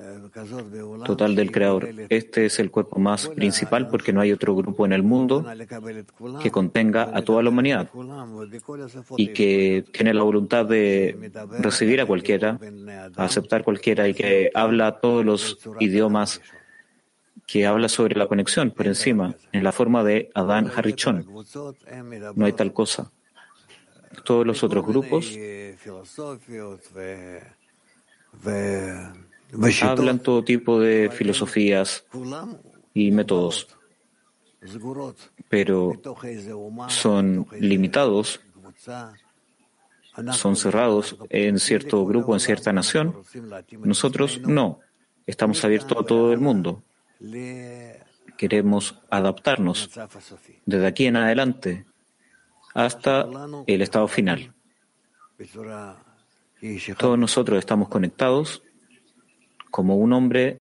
total 1.04 1.34
del 1.34 1.50
Creador. 1.50 1.88
Este 2.08 2.46
es 2.46 2.58
el 2.58 2.70
cuerpo 2.70 2.98
más 2.98 3.28
principal 3.28 3.88
porque 3.88 4.12
no 4.12 4.20
hay 4.20 4.32
otro 4.32 4.54
grupo 4.54 4.84
en 4.86 4.92
el 4.92 5.02
mundo 5.02 5.44
que 6.42 6.50
contenga 6.50 7.10
a 7.12 7.22
toda 7.22 7.42
la 7.42 7.50
humanidad 7.50 7.90
y 9.16 9.28
que 9.28 9.84
tiene 9.92 10.14
la 10.14 10.22
voluntad 10.22 10.66
de 10.66 11.30
recibir 11.58 12.00
a 12.00 12.06
cualquiera, 12.06 12.58
aceptar 13.16 13.64
cualquiera 13.64 14.08
y 14.08 14.14
que 14.14 14.50
habla 14.54 14.98
todos 15.00 15.24
los 15.24 15.58
idiomas 15.80 16.40
que 17.46 17.66
habla 17.66 17.88
sobre 17.88 18.16
la 18.16 18.26
conexión 18.26 18.70
por 18.70 18.86
encima, 18.86 19.34
en 19.52 19.64
la 19.64 19.70
forma 19.70 20.02
de 20.02 20.30
Adán 20.34 20.70
Harichon. 20.74 21.26
No 22.34 22.46
hay 22.46 22.52
tal 22.52 22.72
cosa 22.72 23.12
todos 24.24 24.46
los 24.46 24.62
otros 24.62 24.84
grupos 24.86 25.36
hablan 29.82 30.18
todo 30.18 30.44
tipo 30.44 30.80
de 30.80 31.10
filosofías 31.10 32.04
y 32.92 33.10
métodos, 33.10 33.68
pero 35.48 35.92
son 36.88 37.46
limitados, 37.58 38.40
son 40.32 40.56
cerrados 40.56 41.16
en 41.28 41.58
cierto 41.58 42.04
grupo, 42.04 42.34
en 42.34 42.40
cierta 42.40 42.72
nación. 42.72 43.16
Nosotros 43.80 44.40
no, 44.40 44.80
estamos 45.26 45.64
abiertos 45.64 45.98
a 45.98 46.04
todo 46.04 46.32
el 46.32 46.40
mundo. 46.40 46.82
Queremos 48.36 48.98
adaptarnos 49.10 49.90
desde 50.66 50.86
aquí 50.86 51.06
en 51.06 51.16
adelante 51.16 51.86
hasta 52.74 53.26
el 53.66 53.82
estado 53.82 54.08
final. 54.08 54.52
Todos 56.98 57.18
nosotros 57.18 57.58
estamos 57.58 57.88
conectados 57.88 58.62
como 59.70 59.96
un 59.96 60.12
hombre. 60.12 60.58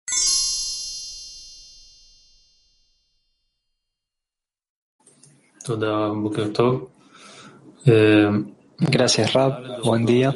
Gracias, 8.79 9.33
Rab. 9.33 9.81
Buen 9.83 10.05
día. 10.05 10.35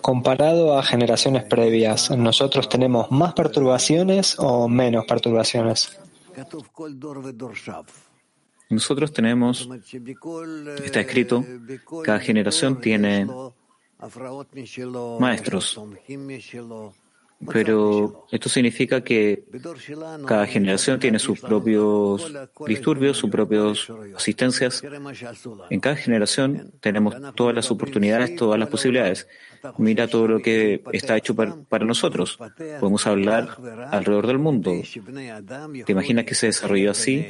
Comparado 0.00 0.78
a 0.78 0.82
generaciones 0.82 1.44
previas, 1.44 2.10
¿nosotros 2.10 2.68
tenemos 2.68 3.10
más 3.10 3.34
perturbaciones 3.34 4.36
o 4.38 4.68
menos 4.68 5.04
perturbaciones? 5.04 5.98
Nosotros 8.70 9.12
tenemos, 9.12 9.68
está 10.84 11.00
escrito, 11.00 11.44
cada 12.04 12.20
generación 12.20 12.80
tiene 12.80 13.26
maestros, 15.18 15.80
pero 17.46 18.26
esto 18.32 18.48
significa 18.48 19.02
que 19.02 19.44
cada 20.26 20.46
generación 20.46 20.98
tiene 20.98 21.18
sus 21.18 21.40
propios 21.40 22.32
disturbios, 22.66 23.16
sus 23.16 23.30
propias 23.30 23.86
asistencias. 24.16 24.82
En 25.70 25.80
cada 25.80 25.94
generación 25.96 26.72
tenemos 26.80 27.14
todas 27.36 27.54
las 27.54 27.70
oportunidades, 27.70 28.34
todas 28.34 28.58
las 28.58 28.68
posibilidades. 28.68 29.28
Mira 29.78 30.08
todo 30.08 30.26
lo 30.26 30.42
que 30.42 30.82
está 30.92 31.16
hecho 31.16 31.34
para, 31.34 31.84
nosotros. 31.84 32.38
Podemos 32.80 33.06
hablar 33.06 33.56
alrededor 33.90 34.26
del 34.26 34.38
mundo. 34.38 34.72
¿Te 35.86 35.92
imaginas 35.92 36.24
que 36.24 36.34
se 36.34 36.46
desarrolló 36.46 36.90
así? 36.90 37.24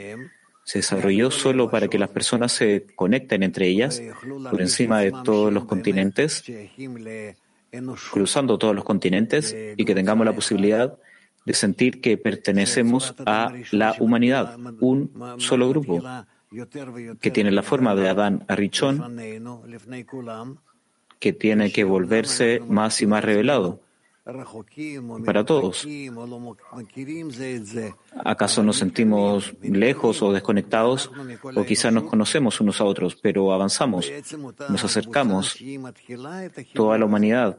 Se 0.64 0.78
desarrolló 0.78 1.30
solo 1.30 1.70
para 1.70 1.88
que 1.88 1.98
las 1.98 2.10
personas 2.10 2.52
se 2.52 2.86
conecten 2.94 3.42
entre 3.42 3.68
ellas 3.68 4.02
por 4.50 4.60
encima 4.60 5.00
de 5.00 5.12
todos 5.24 5.52
los 5.52 5.64
continentes, 5.64 6.44
cruzando 8.10 8.58
todos 8.58 8.74
los 8.74 8.84
continentes 8.84 9.54
y 9.76 9.84
que 9.84 9.94
tengamos 9.94 10.26
la 10.26 10.34
posibilidad 10.34 10.98
de 11.44 11.54
sentir 11.54 12.00
que 12.00 12.18
pertenecemos 12.18 13.14
a 13.24 13.52
la 13.72 13.94
humanidad, 13.98 14.58
un 14.80 15.12
solo 15.38 15.68
grupo 15.68 16.02
que 17.20 17.30
tiene 17.30 17.50
la 17.50 17.62
forma 17.62 17.94
de 17.94 18.08
Adán 18.08 18.44
Arrichón, 18.48 19.16
que 21.18 21.32
tiene 21.32 21.72
que 21.72 21.84
volverse 21.84 22.60
más 22.66 23.00
y 23.02 23.06
más 23.06 23.24
revelado 23.24 23.80
para 25.24 25.44
todos. 25.44 25.86
¿Acaso 28.24 28.62
nos 28.62 28.76
sentimos 28.76 29.54
lejos 29.62 30.22
o 30.22 30.32
desconectados? 30.32 31.10
O 31.56 31.64
quizás 31.64 31.92
nos 31.92 32.04
conocemos 32.04 32.60
unos 32.60 32.80
a 32.80 32.84
otros, 32.84 33.16
pero 33.16 33.52
avanzamos, 33.52 34.10
nos 34.68 34.84
acercamos. 34.84 35.56
Toda 36.74 36.98
la 36.98 37.04
humanidad. 37.06 37.58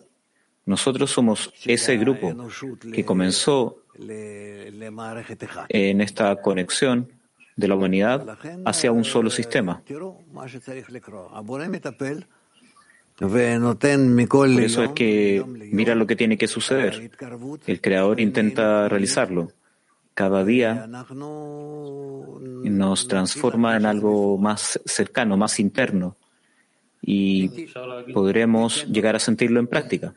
Nosotros 0.66 1.10
somos 1.10 1.52
ese 1.66 1.98
grupo 1.98 2.36
que 2.94 3.04
comenzó 3.04 3.84
en 5.70 6.02
esta 6.02 6.36
conexión 6.42 7.12
de 7.56 7.68
la 7.68 7.76
humanidad 7.76 8.38
hacia 8.66 8.92
un 8.92 9.04
solo 9.04 9.32
sistema. 9.32 9.82
Por 13.20 14.50
eso 14.62 14.84
es 14.84 14.92
que 14.92 15.44
mira 15.46 15.94
lo 15.94 16.08
que 16.08 16.16
tiene 16.16 16.38
que 16.38 16.48
suceder. 16.48 17.12
El 17.68 17.82
Creador 17.82 18.20
intenta 18.22 18.88
realizarlo. 18.88 19.52
Cada 20.14 20.46
día 20.46 20.88
nos 22.64 23.08
transforma 23.08 23.76
en 23.78 23.86
algo 23.86 24.38
más 24.38 24.80
cercano, 24.86 25.36
más 25.38 25.60
interno, 25.60 26.16
y 27.02 27.68
podremos 28.14 28.86
llegar 28.88 29.16
a 29.16 29.20
sentirlo 29.20 29.60
en 29.60 29.68
práctica. 29.68 30.14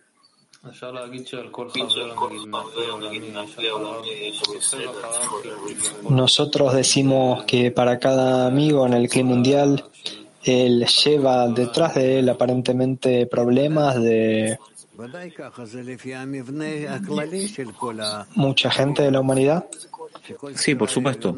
Nosotros 6.08 6.74
decimos 6.74 7.44
que 7.44 7.70
para 7.72 7.98
cada 7.98 8.46
amigo 8.46 8.86
en 8.86 8.92
el 8.92 9.08
clima 9.08 9.30
mundial 9.30 9.84
él 10.44 10.86
lleva 10.86 11.48
detrás 11.48 11.94
de 11.94 12.18
él 12.18 12.28
aparentemente 12.28 13.26
problemas 13.26 14.00
de 14.00 14.58
mucha 18.34 18.70
gente 18.70 19.02
de 19.02 19.10
la 19.10 19.20
humanidad. 19.20 19.66
Sí, 20.54 20.74
por 20.74 20.88
supuesto. 20.88 21.34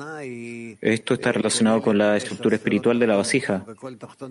Esto 0.80 1.14
está 1.14 1.32
relacionado 1.32 1.80
con 1.80 1.96
la 1.96 2.16
estructura 2.16 2.56
espiritual 2.56 2.98
de 2.98 3.06
la 3.06 3.16
vasija. 3.16 3.64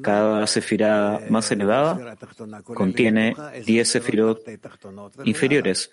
Cada 0.01 0.45
sefirá 0.47 1.21
más 1.30 1.51
elevada 1.51 2.17
contiene 2.63 3.36
10 3.65 3.88
sefirot 3.88 4.41
inferiores. 5.24 5.89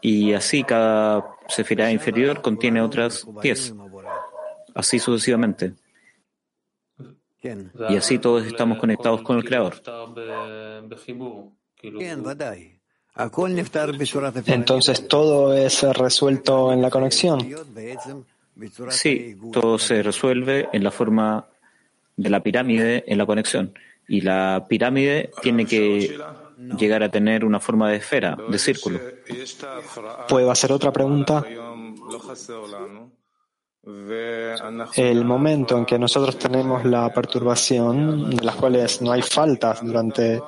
Y 0.00 0.32
así 0.32 0.64
cada 0.64 1.24
sefirá 1.48 1.90
inferior 1.90 2.40
contiene 2.40 2.80
otras 2.80 3.26
10 3.42 3.74
así 4.78 5.00
sucesivamente. 5.00 5.74
Y 7.42 7.96
así 7.96 8.18
todos 8.18 8.46
estamos 8.46 8.78
conectados 8.78 9.22
con 9.22 9.38
el 9.38 9.44
Creador. 9.44 9.74
Entonces 14.46 15.08
todo 15.08 15.54
es 15.54 15.82
resuelto 15.82 16.72
en 16.72 16.80
la 16.80 16.90
conexión. 16.90 17.38
Sí, 18.90 19.36
todo 19.52 19.78
se 19.78 20.02
resuelve 20.02 20.68
en 20.72 20.84
la 20.84 20.90
forma 20.92 21.46
de 22.16 22.30
la 22.30 22.40
pirámide 22.40 23.04
en 23.06 23.18
la 23.18 23.26
conexión. 23.26 23.74
Y 24.06 24.20
la 24.20 24.66
pirámide 24.68 25.30
tiene 25.42 25.66
que 25.66 26.18
llegar 26.78 27.02
a 27.02 27.10
tener 27.10 27.44
una 27.44 27.58
forma 27.58 27.90
de 27.90 27.96
esfera, 27.96 28.36
de 28.48 28.58
círculo. 28.58 29.00
¿Puedo 30.28 30.50
hacer 30.52 30.70
otra 30.70 30.92
pregunta? 30.92 31.44
El 34.96 35.24
momento 35.24 35.78
en 35.78 35.86
que 35.86 35.98
nosotros 35.98 36.38
tenemos 36.38 36.84
la 36.84 37.12
perturbación, 37.12 38.30
de 38.30 38.44
las 38.44 38.56
cuales 38.56 39.00
no 39.00 39.12
hay 39.12 39.22
faltas 39.22 39.80
durante 39.82 40.42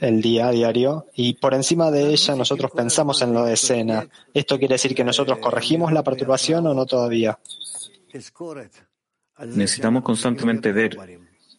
el 0.00 0.20
día 0.20 0.48
a 0.48 0.50
diario, 0.50 1.06
y 1.14 1.34
por 1.34 1.54
encima 1.54 1.90
de 1.90 2.10
ella 2.10 2.34
nosotros 2.34 2.70
pensamos 2.72 3.22
en 3.22 3.32
lo 3.32 3.44
de 3.44 3.54
escena. 3.54 4.06
¿Esto 4.34 4.58
quiere 4.58 4.74
decir 4.74 4.94
que 4.94 5.04
nosotros 5.04 5.38
corregimos 5.38 5.92
la 5.92 6.02
perturbación 6.02 6.66
o 6.66 6.74
no 6.74 6.86
todavía? 6.86 7.38
Necesitamos 9.38 10.02
constantemente 10.02 10.72
ver 10.72 10.98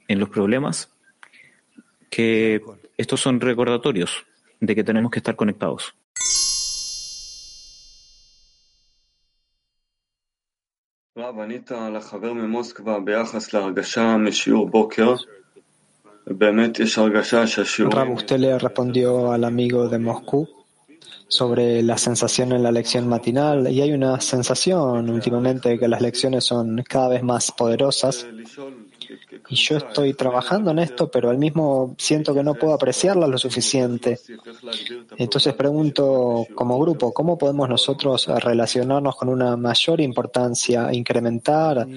en 0.08 0.20
los 0.20 0.30
problemas 0.30 0.90
que 2.10 2.62
estos 2.98 3.22
son 3.22 3.40
recordatorios 3.40 4.26
de 4.60 4.76
que 4.76 4.84
tenemos 4.84 5.10
que 5.10 5.20
estar 5.20 5.36
conectados. 5.36 5.96
Le 18.38 18.60
respondió 18.60 19.32
al 19.32 19.44
amigo 19.44 19.88
de 19.88 20.00
Moscú 20.00 20.48
sobre 21.28 21.82
la 21.82 21.98
sensación 21.98 22.52
en 22.52 22.64
la 22.64 22.72
lección 22.72 23.08
matinal 23.08 23.72
y 23.72 23.82
hay 23.82 23.94
una 23.94 24.20
sensación 24.20 25.10
últimamente 25.10 25.80
que 25.80 25.88
las 25.88 26.02
lecciones 26.02 26.44
son 26.44 26.84
cada 26.88 27.08
vez 27.08 27.24
más 27.24 27.52
poderosas 27.52 28.28
y 29.50 29.56
yo 29.56 29.78
estoy 29.78 30.14
trabajando 30.14 30.72
en 30.72 30.80
esto, 30.80 31.10
pero 31.10 31.30
al 31.30 31.38
mismo 31.38 31.96
siento 31.98 32.34
que 32.34 32.44
no 32.44 32.56
puedo 32.56 32.74
apreciarla 32.74 33.28
lo 33.28 33.38
suficiente. 33.38 34.20
Entonces 35.18 35.54
pregunto 35.54 36.48
como 36.56 36.80
grupo, 36.80 37.14
¿cómo 37.14 37.38
podemos 37.38 37.68
nosotros 37.70 38.28
relacionarnos 38.28 39.16
con 39.16 39.30
una 39.30 39.58
mayor 39.58 40.02
importancia, 40.02 40.94
incrementar 40.94 41.88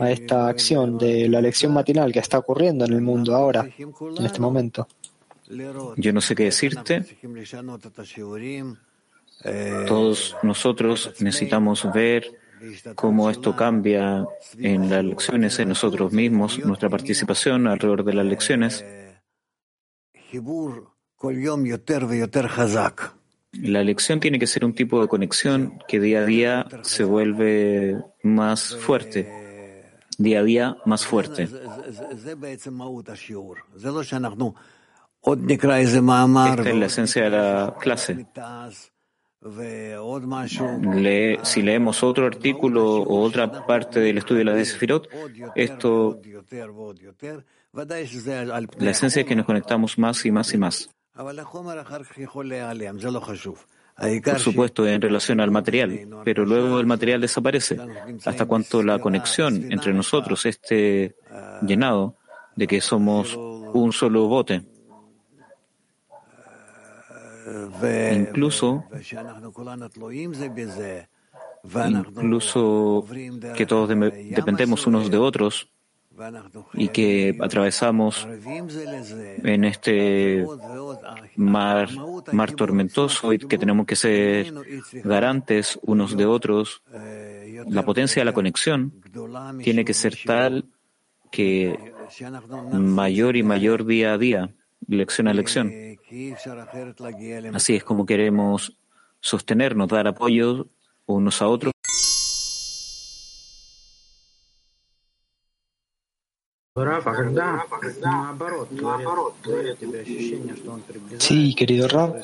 a 0.00 0.10
esta 0.10 0.48
acción 0.48 0.98
de 0.98 1.28
la 1.28 1.40
lección 1.40 1.72
matinal 1.72 2.12
que 2.12 2.18
está 2.18 2.38
ocurriendo 2.38 2.84
en 2.84 2.92
el 2.92 3.00
mundo 3.00 3.34
ahora, 3.34 3.68
en 3.78 4.24
este 4.24 4.40
momento? 4.40 4.86
Yo 5.96 6.12
no 6.12 6.20
sé 6.20 6.34
qué 6.34 6.44
decirte. 6.44 7.04
Todos 9.86 10.36
nosotros 10.42 11.14
necesitamos 11.20 11.90
ver 11.92 12.37
cómo 12.94 13.30
esto 13.30 13.54
cambia 13.56 14.26
en 14.58 14.90
las 14.90 15.04
lecciones, 15.04 15.58
en 15.58 15.68
nosotros 15.68 16.12
mismos, 16.12 16.58
nuestra 16.64 16.88
participación 16.88 17.66
alrededor 17.66 18.04
de 18.04 18.14
las 18.14 18.26
lecciones. 18.26 18.84
La 23.52 23.82
lección 23.82 24.20
tiene 24.20 24.38
que 24.38 24.46
ser 24.46 24.64
un 24.64 24.74
tipo 24.74 25.00
de 25.00 25.08
conexión 25.08 25.78
que 25.88 26.00
día 26.00 26.20
a 26.20 26.24
día 26.24 26.66
se 26.82 27.04
vuelve 27.04 27.96
más 28.22 28.76
fuerte, 28.76 29.96
día 30.18 30.40
a 30.40 30.42
día 30.42 30.76
más 30.84 31.06
fuerte. 31.06 31.44
Esta 36.58 36.70
es 36.70 36.76
la 36.76 36.86
esencia 36.86 37.24
de 37.24 37.30
la 37.30 37.76
clase 37.80 38.26
si 41.42 41.62
leemos 41.62 42.02
otro 42.02 42.26
artículo 42.26 43.02
o 43.02 43.22
otra 43.22 43.66
parte 43.66 44.00
del 44.00 44.18
estudio 44.18 44.38
de 44.40 44.44
la 44.44 44.54
de 44.54 44.64
Sefirot, 44.64 45.08
esto, 45.54 46.20
la 48.78 48.90
esencia 48.90 49.20
es 49.20 49.28
que 49.28 49.36
nos 49.36 49.46
conectamos 49.46 49.98
más 49.98 50.26
y 50.26 50.32
más 50.32 50.52
y 50.54 50.58
más. 50.58 50.90
Por 54.24 54.38
supuesto, 54.38 54.86
en 54.86 55.00
relación 55.00 55.40
al 55.40 55.50
material, 55.50 56.08
pero 56.24 56.44
luego 56.44 56.78
el 56.78 56.86
material 56.86 57.20
desaparece. 57.20 57.76
Hasta 58.24 58.46
cuanto 58.46 58.82
la 58.82 58.98
conexión 59.00 59.72
entre 59.72 59.92
nosotros 59.92 60.46
esté 60.46 61.16
llenado 61.62 62.16
de 62.54 62.66
que 62.66 62.80
somos 62.80 63.36
un 63.36 63.92
solo 63.92 64.26
bote. 64.28 64.62
Incluso, 68.14 68.84
incluso 71.88 73.06
que 73.56 73.66
todos 73.66 73.88
dependemos 73.88 74.86
unos 74.86 75.10
de 75.10 75.18
otros 75.18 75.68
y 76.74 76.88
que 76.88 77.36
atravesamos 77.40 78.26
en 79.44 79.64
este 79.64 80.44
mar, 81.36 81.88
mar 82.32 82.52
tormentoso 82.52 83.32
y 83.32 83.38
que 83.38 83.58
tenemos 83.58 83.86
que 83.86 83.96
ser 83.96 84.52
garantes 85.04 85.78
unos 85.82 86.16
de 86.16 86.26
otros, 86.26 86.82
la 87.68 87.84
potencia 87.84 88.20
de 88.20 88.24
la 88.24 88.32
conexión 88.32 88.92
tiene 89.62 89.84
que 89.84 89.94
ser 89.94 90.16
tal 90.24 90.64
que 91.30 91.78
mayor 92.72 93.36
y 93.36 93.42
mayor 93.42 93.84
día 93.86 94.14
a 94.14 94.18
día, 94.18 94.50
lección 94.88 95.28
a 95.28 95.34
lección. 95.34 95.72
Así 97.54 97.76
es 97.76 97.84
como 97.84 98.06
queremos 98.06 98.76
sostenernos, 99.20 99.88
dar 99.88 100.08
apoyo 100.08 100.66
unos 101.06 101.42
a 101.42 101.48
otros. 101.48 101.72
Sí, 111.18 111.54
querido 111.54 111.88
Rab. 111.88 112.22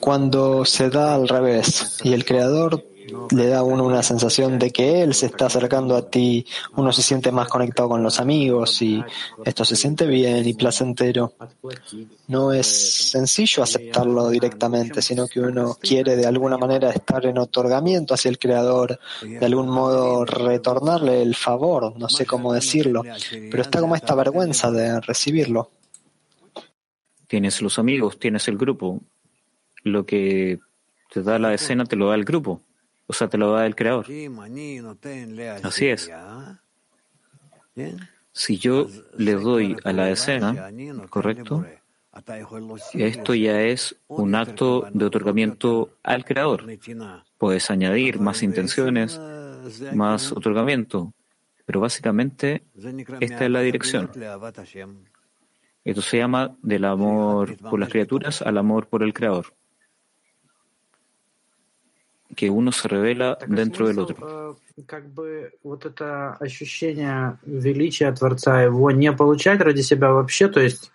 Cuando 0.00 0.64
se 0.64 0.88
da 0.88 1.14
al 1.14 1.28
revés 1.28 2.00
y 2.02 2.14
el 2.14 2.24
Creador 2.24 2.82
le 3.30 3.46
da 3.48 3.58
a 3.58 3.62
uno 3.62 3.84
una 3.84 4.02
sensación 4.02 4.58
de 4.58 4.70
que 4.70 5.02
él 5.02 5.14
se 5.14 5.26
está 5.26 5.46
acercando 5.46 5.96
a 5.96 6.08
ti, 6.08 6.46
uno 6.76 6.92
se 6.92 7.02
siente 7.02 7.32
más 7.32 7.48
conectado 7.48 7.88
con 7.90 8.02
los 8.02 8.20
amigos 8.20 8.80
y 8.82 9.02
esto 9.44 9.64
se 9.64 9.76
siente 9.76 10.06
bien 10.06 10.46
y 10.46 10.54
placentero. 10.54 11.32
No 12.28 12.52
es 12.52 12.66
sencillo 12.66 13.62
aceptarlo 13.62 14.28
directamente, 14.28 15.02
sino 15.02 15.26
que 15.26 15.40
uno 15.40 15.76
quiere 15.80 16.16
de 16.16 16.26
alguna 16.26 16.58
manera 16.58 16.90
estar 16.90 17.24
en 17.26 17.38
otorgamiento 17.38 18.14
hacia 18.14 18.28
el 18.28 18.38
Creador, 18.38 18.98
de 19.22 19.44
algún 19.44 19.68
modo 19.68 20.24
retornarle 20.24 21.22
el 21.22 21.34
favor, 21.34 21.98
no 21.98 22.08
sé 22.08 22.26
cómo 22.26 22.52
decirlo, 22.52 23.02
pero 23.50 23.62
está 23.62 23.80
como 23.80 23.96
esta 23.96 24.14
vergüenza 24.14 24.70
de 24.70 25.00
recibirlo. 25.00 25.70
Tienes 27.26 27.60
los 27.60 27.78
amigos, 27.78 28.18
tienes 28.18 28.46
el 28.48 28.56
grupo. 28.56 29.00
Lo 29.82 30.06
que 30.06 30.60
te 31.12 31.22
da 31.22 31.38
la 31.38 31.54
escena 31.54 31.84
te 31.84 31.96
lo 31.96 32.08
da 32.08 32.14
el 32.14 32.24
grupo. 32.24 32.60
O 33.06 33.12
sea, 33.12 33.28
te 33.28 33.38
lo 33.38 33.52
da 33.52 33.66
el 33.66 33.76
creador. 33.76 34.06
Así 35.62 35.86
es. 35.86 36.10
Si 38.32 38.58
yo 38.58 38.88
le 39.16 39.34
doy 39.34 39.76
a 39.84 39.92
la 39.92 40.10
escena, 40.10 40.70
¿correcto? 41.08 41.64
Esto 42.94 43.34
ya 43.34 43.62
es 43.62 43.96
un 44.08 44.34
acto 44.34 44.88
de 44.92 45.04
otorgamiento 45.04 45.90
al 46.02 46.24
creador. 46.24 46.64
Puedes 47.38 47.70
añadir 47.70 48.18
más 48.18 48.42
intenciones, 48.42 49.20
más 49.92 50.32
otorgamiento, 50.32 51.12
pero 51.64 51.80
básicamente 51.80 52.64
esta 53.20 53.44
es 53.44 53.50
la 53.50 53.60
dirección. 53.60 54.10
Esto 55.84 56.02
se 56.02 56.18
llama 56.18 56.56
del 56.62 56.84
amor 56.84 57.56
por 57.58 57.78
las 57.78 57.90
criaturas 57.90 58.42
al 58.42 58.58
amor 58.58 58.88
por 58.88 59.02
el 59.02 59.14
creador 59.14 59.55
que 62.35 62.49
uno 62.49 62.71
se 62.71 62.87
revela 62.87 63.37
dentro 63.47 63.87
del 63.87 63.99
otro. 63.99 64.57
как 64.85 65.09
бы 65.13 65.51
вот 65.63 65.85
это 65.85 66.33
ощущение 66.39 67.37
величия 67.45 68.11
Творца, 68.11 68.61
его 68.61 68.91
не 68.91 69.11
получать 69.11 69.59
ради 69.61 69.81
себя 69.81 70.11
вообще, 70.11 70.47
то 70.47 70.59
есть 70.59 70.91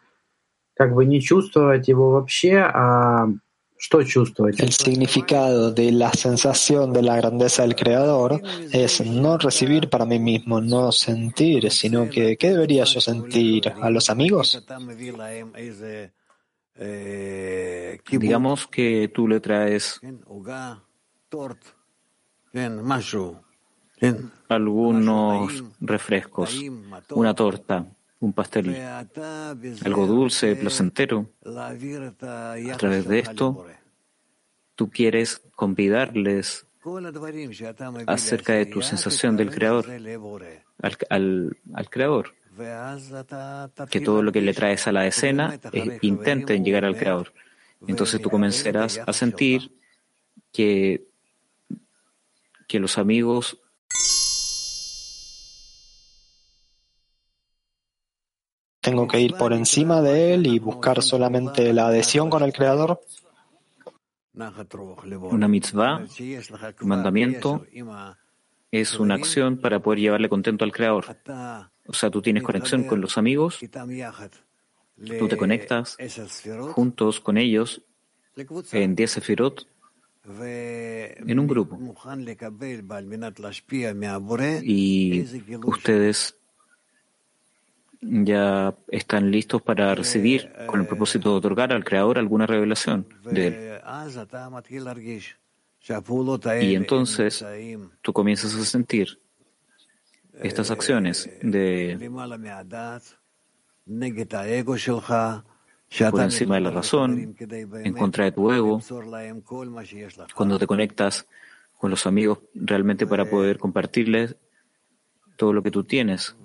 как 0.74 0.94
бы 0.94 1.04
не 1.04 1.20
чувствовать 1.20 1.88
его 1.88 2.11
вообще, 2.11 2.59
а 2.59 3.28
что 3.78 4.02
чувствовать? 4.02 4.59
El 4.59 4.72
significado 4.72 5.70
de 5.70 5.92
la 5.92 6.11
sensación 6.12 6.92
de 6.92 7.02
la 7.02 7.16
grandeza 7.16 7.62
del 7.62 7.76
Creador 7.76 8.40
es 8.72 9.04
no 9.04 9.36
recibir 9.36 9.90
para 9.90 10.07
mí 10.07 10.18
mismo, 10.18 10.61
no 10.61 10.92
sentir, 10.92 11.70
sino 11.70 12.09
que 12.09 12.36
¿qué 12.36 12.50
debería 12.50 12.84
yo 12.84 13.00
sentir? 13.00 13.72
¿A 13.80 13.90
los 13.90 14.09
amigos? 14.09 14.64
Digamos 18.11 18.66
que 18.66 19.11
tú 19.14 19.28
le 19.28 19.40
traes 19.40 20.00
algunos 24.49 25.63
refrescos, 25.79 26.59
una 27.11 27.34
torta, 27.34 27.86
un 28.19 28.34
pastel, 28.34 28.75
algo 29.86 30.07
dulce, 30.07 30.55
placentero. 30.55 31.29
A 31.45 32.77
través 32.77 33.07
de 33.07 33.19
esto, 33.19 33.65
tú 34.75 34.89
quieres 34.89 35.41
convidarles 35.55 36.65
acerca 38.07 38.53
de 38.53 38.65
tu 38.65 38.82
sensación 38.82 39.38
del 39.38 39.51
Creador, 39.51 39.86
al, 41.09 41.57
al, 41.73 41.89
Creador. 41.89 42.34
Que 43.89 44.01
todo 44.01 44.23
lo 44.23 44.32
que 44.32 44.41
le 44.41 44.53
traes 44.53 44.88
a 44.88 44.91
la 44.91 45.05
escena 45.05 45.59
es, 45.71 46.03
intenten 46.03 46.65
llegar 46.65 46.86
al 46.86 46.97
Creador. 46.97 47.34
Entonces 47.88 48.21
tú 48.21 48.29
comenzarás 48.29 48.99
a 49.05 49.13
sentir 49.13 49.75
que 50.51 51.11
que 52.72 52.80
los 52.80 52.97
amigos 52.97 53.57
tengo 58.80 59.09
que 59.09 59.19
ir 59.19 59.34
por 59.36 59.51
encima 59.51 60.01
de 60.01 60.34
él 60.34 60.47
y 60.47 60.57
buscar 60.59 61.03
solamente 61.03 61.74
la 61.74 61.88
adhesión 61.88 62.30
con 62.30 62.43
el 62.43 62.53
Creador. 62.53 63.01
Una 64.34 65.49
mitzvah, 65.49 66.05
un 66.82 66.88
mandamiento, 66.88 67.65
es 68.72 68.97
una 68.97 69.15
acción 69.15 69.57
para 69.57 69.82
poder 69.82 69.99
llevarle 69.99 70.30
contento 70.30 70.63
al 70.63 70.72
Creador. 70.72 71.17
O 71.88 71.93
sea, 71.93 72.09
tú 72.09 72.22
tienes 72.22 72.41
conexión 72.41 72.86
con 72.86 73.01
los 73.01 73.17
amigos, 73.17 73.59
tú 75.19 75.28
te 75.28 75.36
conectas 75.36 75.97
juntos 76.74 77.19
con 77.19 77.38
ellos 77.38 77.82
en 78.72 78.95
10 78.95 79.11
sefirot 79.11 79.67
en 80.24 81.39
un 81.39 81.47
grupo. 81.47 81.78
Y 84.63 85.26
ustedes 85.65 86.38
ya 88.01 88.76
están 88.88 89.32
listos 89.32 89.61
para 89.61 89.93
recibir 89.95 90.51
con 90.67 90.82
el 90.82 90.88
propósito 90.88 91.32
de 91.32 91.36
otorgar 91.38 91.72
al 91.74 91.84
Creador 91.84 92.17
alguna 92.17 92.45
revelación 92.45 93.07
de 93.24 93.47
Él. 93.47 93.82
Y 96.61 96.76
entonces 96.76 97.45
tú 98.01 98.13
comienzas 98.13 98.55
a 98.55 98.65
sentir 98.65 99.19
estas 100.41 100.72
acciones 100.72 101.30
de 101.41 101.97
por 106.09 106.21
encima 106.21 106.55
de 106.55 106.61
la 106.61 106.71
razón, 106.71 107.35
en 107.39 107.93
contra 107.93 108.25
de 108.25 108.31
tu 108.31 108.51
ego, 108.51 108.81
cuando 110.33 110.57
te 110.57 110.67
conectas 110.67 111.27
con 111.77 111.89
los 111.89 112.05
amigos 112.05 112.39
realmente 112.53 113.05
para 113.05 113.29
poder 113.29 113.57
compartirles 113.57 114.35
todo 115.35 115.53
lo 115.53 115.61
que 115.63 115.71
tú 115.71 115.83
tienes. 115.83 116.35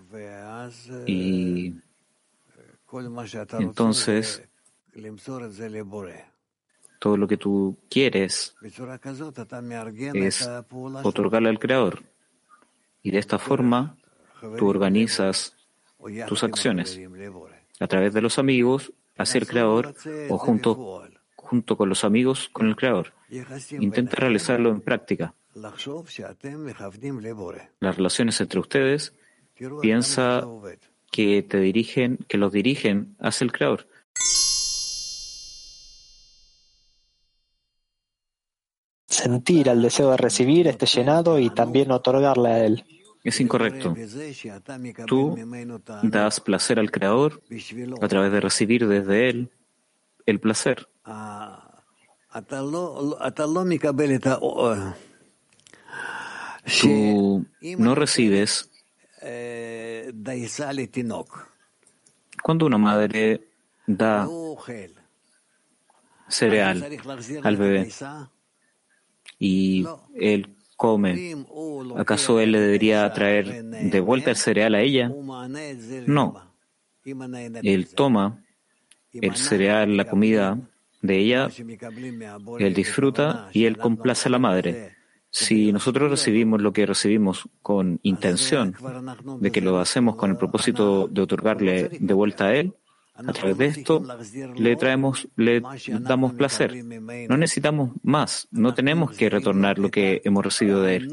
Y 1.07 1.74
entonces 3.59 4.42
todo 6.99 7.16
lo 7.16 7.28
que 7.28 7.36
tú 7.36 7.76
quieres 7.90 8.57
es 10.14 10.51
otorgarle 11.03 11.51
al 11.51 11.59
Creador. 11.59 12.03
Y 13.03 13.11
de 13.11 13.18
esta 13.18 13.38
forma 13.38 13.97
tú 14.59 14.68
organizas 14.68 15.55
tus 16.26 16.42
acciones 16.42 16.99
a 17.78 17.86
través 17.86 18.14
de 18.14 18.22
los 18.22 18.38
amigos 18.38 18.92
hacia 19.17 19.39
el 19.39 19.47
Creador 19.47 19.95
o 20.29 20.39
junto, 20.39 21.03
junto 21.35 21.77
con 21.77 21.89
los 21.89 22.05
amigos 22.05 22.49
con 22.53 22.69
el 22.69 22.77
Creador. 22.77 23.12
Intenta 23.71 24.17
realizarlo 24.17 24.71
en 24.71 24.81
práctica. 24.81 25.35
Las 27.81 27.97
relaciones 27.97 28.41
entre 28.41 28.61
ustedes, 28.61 29.14
piensa 29.81 30.47
que 31.11 31.43
te 31.43 31.59
dirigen, 31.61 32.19
que 32.29 32.37
los 32.37 32.53
dirigen 32.53 33.17
hacia 33.21 33.45
el 33.45 33.53
Creador. 33.53 33.87
Sentir 39.07 39.69
el 39.69 39.81
deseo 39.81 40.11
de 40.11 40.17
recibir 40.19 40.67
este 40.69 40.85
llenado 40.87 41.39
y 41.39 41.49
también 41.51 41.91
otorgarle 41.91 42.49
a 42.51 42.64
él. 42.64 42.85
Es 43.27 43.41
incorrecto. 43.41 43.93
Tú 45.07 45.37
das 46.05 46.41
placer 46.41 46.79
al 46.79 46.93
Creador 46.93 47.43
a 48.01 48.07
través 48.07 48.31
de 48.31 48.41
recibir 48.41 48.87
desde 48.87 49.29
Él 49.29 49.51
el 50.27 50.39
placer. 50.39 50.89
Tú 56.81 57.47
no 57.79 57.95
recibes 57.97 58.70
cuando 62.45 62.66
una 62.66 62.79
madre 62.79 63.49
da 63.89 64.29
cereal 66.29 66.99
al 67.43 67.57
bebé 67.57 67.91
y 69.41 69.85
él 70.14 70.55
¿acaso 71.97 72.41
él 72.41 72.53
le 72.53 72.61
debería 72.61 73.11
traer 73.12 73.64
de 73.64 74.01
vuelta 74.01 74.31
el 74.31 74.37
cereal 74.37 74.74
a 74.74 74.83
ella? 74.83 75.11
No. 76.07 76.53
Él 77.62 77.89
toma 77.95 78.43
el 79.12 79.37
cereal, 79.37 79.97
la 79.97 80.05
comida 80.05 80.59
de 81.03 81.18
ella, 81.18 81.49
él 82.59 82.74
disfruta 82.74 83.49
y 83.53 83.64
él 83.64 83.79
complace 83.79 84.29
a 84.29 84.33
la 84.33 84.39
madre. 84.39 84.97
Si 85.31 85.72
nosotros 85.72 86.11
recibimos 86.11 86.62
lo 86.62 86.72
que 86.72 86.87
recibimos 86.87 87.49
con 87.62 88.01
intención 88.03 88.74
de 89.41 89.53
que 89.53 89.61
lo 89.61 89.79
hacemos 89.79 90.16
con 90.16 90.31
el 90.31 90.37
propósito 90.37 91.09
de 91.09 91.20
otorgarle 91.20 91.89
de 92.01 92.14
vuelta 92.14 92.47
a 92.47 92.55
él, 92.55 92.74
a 93.17 93.33
través 93.33 93.59
de 93.59 93.67
esto 93.67 94.03
le 94.57 94.77
traemos, 94.77 95.29
le 95.37 95.62
damos 96.01 96.35
placer. 96.35 96.85
No 97.29 97.37
necesitamos 97.37 97.91
más, 98.03 98.49
no 98.51 98.75
tenemos 98.75 99.12
que 99.12 99.31
retornar 99.31 99.79
lo 99.79 99.91
que 99.91 100.21
hemos 100.25 100.45
recibido 100.45 100.83
de 100.83 100.97
él. 100.97 101.12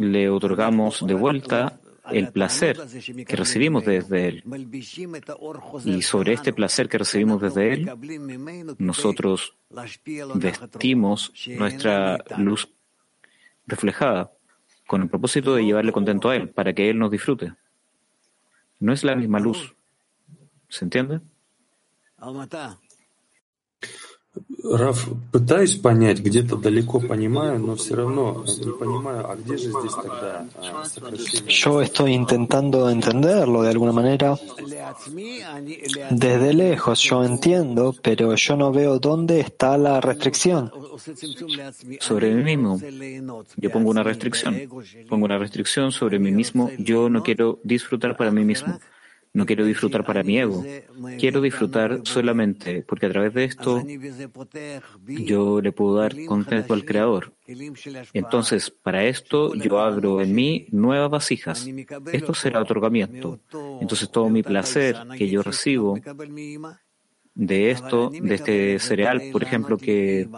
Le 0.00 0.28
otorgamos 0.28 1.04
de 1.06 1.14
vuelta 1.14 1.80
el 2.10 2.32
placer 2.32 2.78
que 3.26 3.36
recibimos 3.36 3.84
desde 3.84 4.28
Él. 4.28 4.44
Y 5.84 6.02
sobre 6.02 6.32
este 6.32 6.52
placer 6.52 6.88
que 6.88 6.98
recibimos 6.98 7.40
desde 7.40 7.72
Él, 7.72 8.76
nosotros 8.78 9.56
vestimos 10.34 11.32
nuestra 11.58 12.18
luz 12.38 12.68
reflejada 13.66 14.32
con 14.86 15.02
el 15.02 15.08
propósito 15.08 15.54
de 15.54 15.64
llevarle 15.64 15.92
contento 15.92 16.28
a 16.28 16.36
Él, 16.36 16.50
para 16.50 16.72
que 16.72 16.90
Él 16.90 16.98
nos 16.98 17.10
disfrute. 17.10 17.54
No 18.82 18.92
es 18.92 19.04
la 19.04 19.14
misma 19.14 19.38
luz. 19.38 19.76
¿Se 20.68 20.84
entiende? 20.84 21.20
Раф, 24.63 25.07
пытаюсь 25.31 25.75
понять, 25.75 26.19
где-то 26.19 26.57
далеко 26.57 26.99
понимаю, 26.99 27.59
но 27.59 27.75
все 27.75 27.95
равно 27.95 28.43
не 28.45 28.71
понимаю, 28.71 29.29
а 29.29 29.35
где 29.35 29.57
же 29.57 29.69
здесь 29.69 29.93
тогда 29.93 30.45
сокращение? 30.83 31.47
Yo 31.47 31.81
estoy 31.81 32.13
intentando 32.13 32.89
entenderlo 32.89 33.63
de 33.63 33.69
alguna 33.69 33.93
manera. 33.93 34.37
Desde 36.11 36.53
lejos 36.53 36.99
yo 37.01 37.23
entiendo, 37.23 37.95
pero 38.01 38.35
yo 38.35 38.55
no 38.57 38.71
veo 38.71 38.99
dónde 38.99 39.39
está 39.39 39.77
la 39.77 40.01
restricción. 40.01 40.71
Sobre 41.99 42.33
mí 42.33 42.43
mismo, 42.43 42.79
yo 43.55 43.71
pongo 43.71 43.89
una 43.89 44.03
restricción. 44.03 44.55
Pongo 45.07 45.25
una 45.25 45.37
restricción 45.37 45.91
sobre 45.91 46.19
mí 46.19 46.31
mismo. 46.31 46.69
Yo 46.77 47.09
no 47.09 47.23
quiero 47.23 47.59
disfrutar 47.63 48.17
para 48.17 48.31
mí 48.31 48.43
mismo. 48.43 48.79
No 49.34 49.46
quiero 49.46 49.64
disfrutar 49.64 50.04
para 50.04 50.22
mi 50.22 50.38
ego. 50.38 50.62
Quiero 51.18 51.40
disfrutar 51.40 52.00
solamente 52.04 52.82
porque 52.82 53.06
a 53.06 53.10
través 53.10 53.32
de 53.32 53.44
esto 53.44 53.82
yo 55.06 55.60
le 55.62 55.72
puedo 55.72 55.96
dar 55.96 56.12
contento 56.26 56.74
al 56.74 56.84
Creador. 56.84 57.32
Entonces, 58.12 58.70
para 58.70 59.04
esto 59.04 59.54
yo 59.54 59.80
abro 59.80 60.20
en 60.20 60.34
mí 60.34 60.66
nuevas 60.70 61.10
vasijas. 61.10 61.66
Esto 62.12 62.34
será 62.34 62.60
otorgamiento. 62.60 63.40
Entonces, 63.80 64.10
todo 64.10 64.28
mi 64.28 64.42
placer 64.42 64.96
que 65.16 65.28
yo 65.28 65.42
recibo 65.42 65.98
de 67.34 67.70
esto, 67.70 68.10
de 68.10 68.34
este 68.34 68.78
cereal, 68.78 69.22
por 69.32 69.42
ejemplo, 69.42 69.78
que 69.78 70.28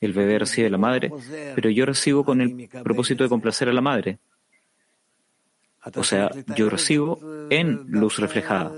el 0.00 0.12
bebé 0.12 0.40
recibe 0.40 0.64
de 0.64 0.70
la 0.70 0.78
madre, 0.78 1.10
pero 1.54 1.70
yo 1.70 1.86
recibo 1.86 2.24
con 2.24 2.40
el 2.40 2.68
propósito 2.82 3.22
de 3.22 3.30
complacer 3.30 3.68
a 3.68 3.72
la 3.72 3.80
madre. 3.80 4.18
O 5.96 6.04
sea, 6.04 6.30
yo 6.56 6.70
recibo 6.70 7.18
en 7.50 7.84
luz 7.88 8.18
reflejada. 8.18 8.72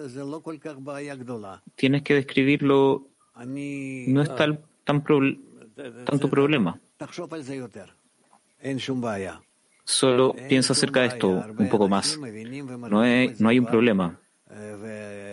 Tienes 1.75 2.03
que 2.03 2.15
describirlo, 2.15 3.09
no 3.37 4.23
es 4.23 4.35
tal, 4.35 4.65
tan 4.85 5.05
tanto 6.05 6.31
problema. 6.31 6.81
Solo 9.85 10.35
piensa 10.49 10.73
acerca 10.73 11.01
de 11.01 11.07
esto 11.09 11.29
un 11.29 11.69
poco 11.69 11.89
más. 11.89 12.19
No 12.19 13.01
hay, 13.01 13.35
no 13.39 13.49
hay 13.51 13.59
un 13.59 13.67
problema. 13.67 14.19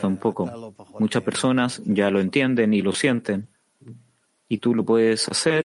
Tampoco. 0.02 0.74
Muchas 1.00 1.24
personas 1.24 1.82
ya 1.86 2.10
lo 2.10 2.20
entienden 2.20 2.74
y 2.74 2.82
lo 2.82 2.92
sienten. 2.92 3.48
Y 4.50 4.58
tú 4.58 4.76
lo 4.76 4.84
puedes 4.84 5.30
hacer. 5.30 5.64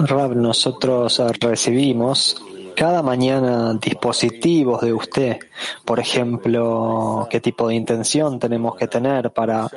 Rab, 0.00 0.36
nosotros 0.36 1.22
recibimos 1.40 2.42
cada 2.74 3.02
mañana 3.02 3.74
dispositivos 3.74 4.82
de 4.82 4.92
usted, 4.92 5.38
por 5.84 6.00
ejemplo, 6.00 7.26
qué 7.30 7.40
tipo 7.40 7.68
de 7.68 7.76
intención 7.76 8.38
tenemos 8.38 8.76
que 8.76 8.88
tener 8.88 9.30
para 9.32 9.68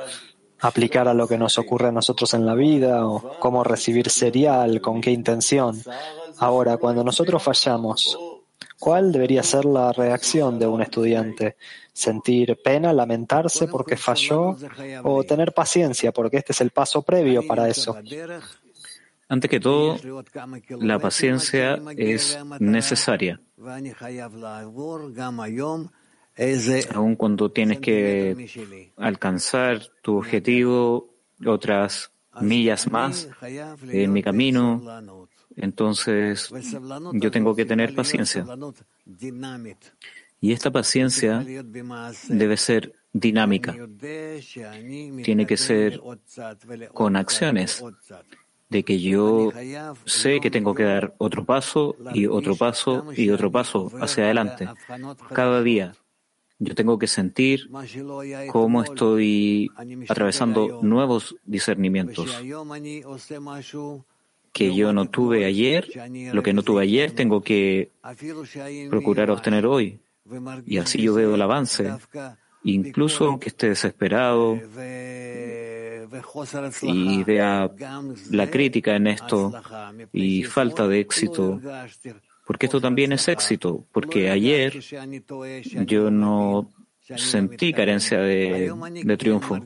aplicar 0.60 1.06
a 1.06 1.14
lo 1.14 1.28
que 1.28 1.38
nos 1.38 1.58
ocurre 1.58 1.88
a 1.88 1.92
nosotros 1.92 2.34
en 2.34 2.44
la 2.44 2.54
vida, 2.54 3.06
o 3.06 3.38
cómo 3.38 3.62
recibir 3.62 4.10
serial, 4.10 4.80
con 4.80 5.00
qué 5.00 5.10
intención. 5.10 5.80
Ahora, 6.38 6.76
cuando 6.76 7.04
nosotros 7.04 7.42
fallamos, 7.42 8.18
¿cuál 8.78 9.12
debería 9.12 9.42
ser 9.42 9.64
la 9.64 9.92
reacción 9.92 10.58
de 10.58 10.66
un 10.66 10.82
estudiante? 10.82 11.56
Sentir 11.98 12.56
pena, 12.62 12.92
lamentarse 12.92 13.66
porque 13.66 13.96
falló 13.96 14.56
o 15.02 15.24
tener 15.24 15.52
paciencia 15.52 16.12
porque 16.12 16.36
este 16.36 16.52
es 16.52 16.60
el 16.60 16.70
paso 16.70 17.02
previo 17.02 17.44
para 17.44 17.68
eso. 17.68 17.96
Antes 19.28 19.50
que 19.50 19.58
todo, 19.58 19.98
la 20.78 20.98
paciencia 21.00 21.78
es 21.96 22.38
necesaria. 22.60 23.40
Aun 26.94 27.16
cuando 27.16 27.50
tienes 27.50 27.80
que 27.80 28.92
alcanzar 28.96 29.80
tu 30.00 30.18
objetivo, 30.18 31.14
otras 31.44 32.12
millas 32.40 32.88
más 32.90 33.28
en 33.90 34.12
mi 34.12 34.22
camino, 34.22 34.80
entonces 35.56 36.48
yo 37.14 37.30
tengo 37.32 37.56
que 37.56 37.64
tener 37.64 37.92
paciencia. 37.94 38.46
Y 40.40 40.52
esta 40.52 40.70
paciencia 40.70 41.44
debe 42.28 42.56
ser 42.56 42.94
dinámica. 43.12 43.76
Tiene 45.22 45.46
que 45.46 45.56
ser 45.56 46.00
con 46.92 47.16
acciones 47.16 47.82
de 48.68 48.82
que 48.84 49.00
yo 49.00 49.50
sé 50.04 50.40
que 50.40 50.50
tengo 50.50 50.74
que 50.74 50.84
dar 50.84 51.14
otro 51.18 51.44
paso 51.44 51.96
y 52.12 52.26
otro 52.26 52.54
paso 52.54 53.06
y 53.16 53.30
otro 53.30 53.50
paso 53.50 53.90
hacia 54.00 54.24
adelante. 54.24 54.68
Cada 55.32 55.62
día 55.62 55.94
yo 56.58 56.74
tengo 56.74 56.98
que 56.98 57.06
sentir 57.06 57.70
cómo 58.50 58.82
estoy 58.82 59.70
atravesando 60.08 60.80
nuevos 60.82 61.36
discernimientos 61.44 62.36
que 64.52 64.74
yo 64.74 64.92
no 64.92 65.08
tuve 65.08 65.44
ayer, 65.44 65.88
lo 66.32 66.42
que 66.42 66.52
no 66.52 66.62
tuve 66.62 66.82
ayer 66.82 67.12
tengo 67.12 67.42
que 67.42 67.90
procurar 68.90 69.30
obtener 69.30 69.66
hoy. 69.66 70.00
Y 70.66 70.78
así 70.78 71.02
yo 71.02 71.14
veo 71.14 71.34
el 71.34 71.42
avance, 71.42 71.92
incluso 72.64 73.26
aunque 73.26 73.48
esté 73.48 73.70
desesperado 73.70 74.58
y 76.82 77.24
vea 77.24 77.70
la 78.30 78.50
crítica 78.50 78.96
en 78.96 79.06
esto 79.06 79.52
y 80.12 80.42
falta 80.44 80.86
de 80.86 81.00
éxito, 81.00 81.60
porque 82.46 82.66
esto 82.66 82.80
también 82.80 83.12
es 83.12 83.28
éxito, 83.28 83.86
porque 83.92 84.30
ayer 84.30 84.80
yo 85.86 86.10
no 86.10 86.70
sentí 87.16 87.72
carencia 87.72 88.20
de, 88.20 88.72
de, 89.04 89.16
triunfo, 89.16 89.58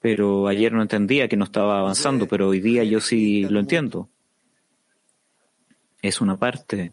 pero 0.00 0.48
ayer 0.48 0.72
no 0.72 0.82
entendía 0.82 1.28
que 1.28 1.36
no 1.36 1.44
estaba 1.44 1.78
avanzando, 1.78 2.26
pero 2.26 2.48
hoy 2.48 2.60
día 2.60 2.82
yo 2.84 3.00
sí 3.00 3.42
lo 3.48 3.60
entiendo. 3.60 4.08
Es 6.02 6.20
una 6.20 6.36
parte 6.36 6.92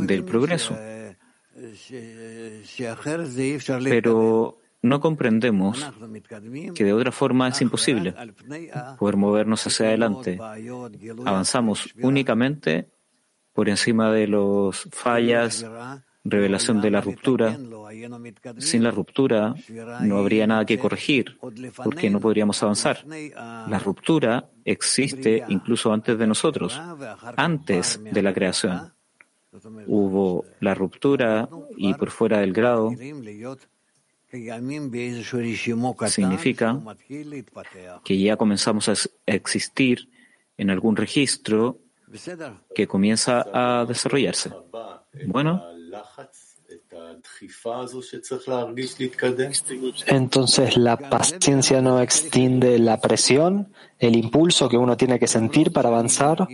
del 0.00 0.24
progreso. 0.24 0.76
Pero 3.84 4.58
no 4.82 5.00
comprendemos 5.00 5.90
que 6.74 6.84
de 6.84 6.92
otra 6.92 7.12
forma 7.12 7.48
es 7.48 7.60
imposible 7.60 8.14
poder 8.98 9.16
movernos 9.16 9.66
hacia 9.66 9.86
adelante. 9.86 10.38
Avanzamos 11.24 11.94
únicamente 12.00 12.90
por 13.52 13.68
encima 13.68 14.12
de 14.12 14.28
las 14.28 14.88
fallas, 14.92 15.66
revelación 16.22 16.80
de 16.80 16.90
la 16.92 17.00
ruptura. 17.00 17.58
Sin 18.58 18.84
la 18.84 18.92
ruptura 18.92 19.54
no 20.00 20.18
habría 20.18 20.46
nada 20.46 20.64
que 20.64 20.78
corregir, 20.78 21.38
porque 21.82 22.08
no 22.08 22.20
podríamos 22.20 22.62
avanzar. 22.62 23.04
La 23.04 23.80
ruptura 23.84 24.48
existe 24.64 25.44
incluso 25.48 25.92
antes 25.92 26.16
de 26.16 26.26
nosotros, 26.26 26.80
antes 27.36 28.00
de 28.04 28.22
la 28.22 28.32
creación 28.32 28.92
hubo 29.86 30.44
la 30.60 30.74
ruptura 30.74 31.48
y 31.76 31.94
por 31.94 32.10
fuera 32.10 32.40
del 32.40 32.52
grado 32.52 32.92
significa 36.06 36.80
que 38.04 38.18
ya 38.18 38.36
comenzamos 38.36 38.88
a 38.88 38.94
existir 39.26 40.08
en 40.56 40.70
algún 40.70 40.96
registro 40.96 41.78
que 42.74 42.86
comienza 42.86 43.44
a 43.52 43.84
desarrollarse. 43.86 44.50
Bueno. 45.26 45.64
Entonces 50.06 50.76
la 50.76 50.96
paciencia 50.96 51.80
no 51.80 52.00
extiende 52.00 52.78
la 52.78 53.00
presión, 53.00 53.72
el 53.98 54.16
impulso 54.16 54.68
que 54.68 54.76
uno 54.76 54.96
tiene 54.96 55.18
que 55.18 55.26
sentir 55.26 55.72
para 55.72 55.88
avanzar. 55.88 56.46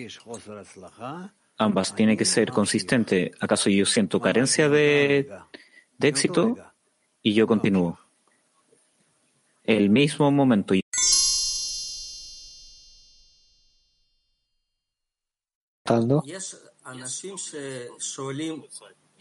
Ambas 1.56 1.94
tienen 1.94 2.16
que 2.16 2.24
ser 2.24 2.50
consistentes. 2.50 3.30
¿Acaso 3.40 3.70
yo 3.70 3.86
siento 3.86 4.20
carencia 4.20 4.68
de, 4.68 5.28
de 5.98 6.08
éxito? 6.08 6.56
Y 7.22 7.34
yo 7.34 7.46
continúo. 7.46 7.98
El 9.62 9.88
mismo 9.88 10.30
momento. 10.30 10.74
Y 10.74 10.82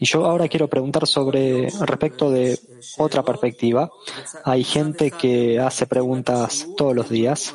yo 0.00 0.24
ahora 0.26 0.48
quiero 0.48 0.68
preguntar 0.68 1.06
sobre 1.06 1.70
respecto 1.80 2.30
de 2.30 2.58
otra 2.98 3.22
perspectiva. 3.22 3.90
Hay 4.44 4.64
gente 4.64 5.10
que 5.10 5.60
hace 5.60 5.86
preguntas 5.86 6.66
todos 6.76 6.94
los 6.94 7.08
días. 7.08 7.54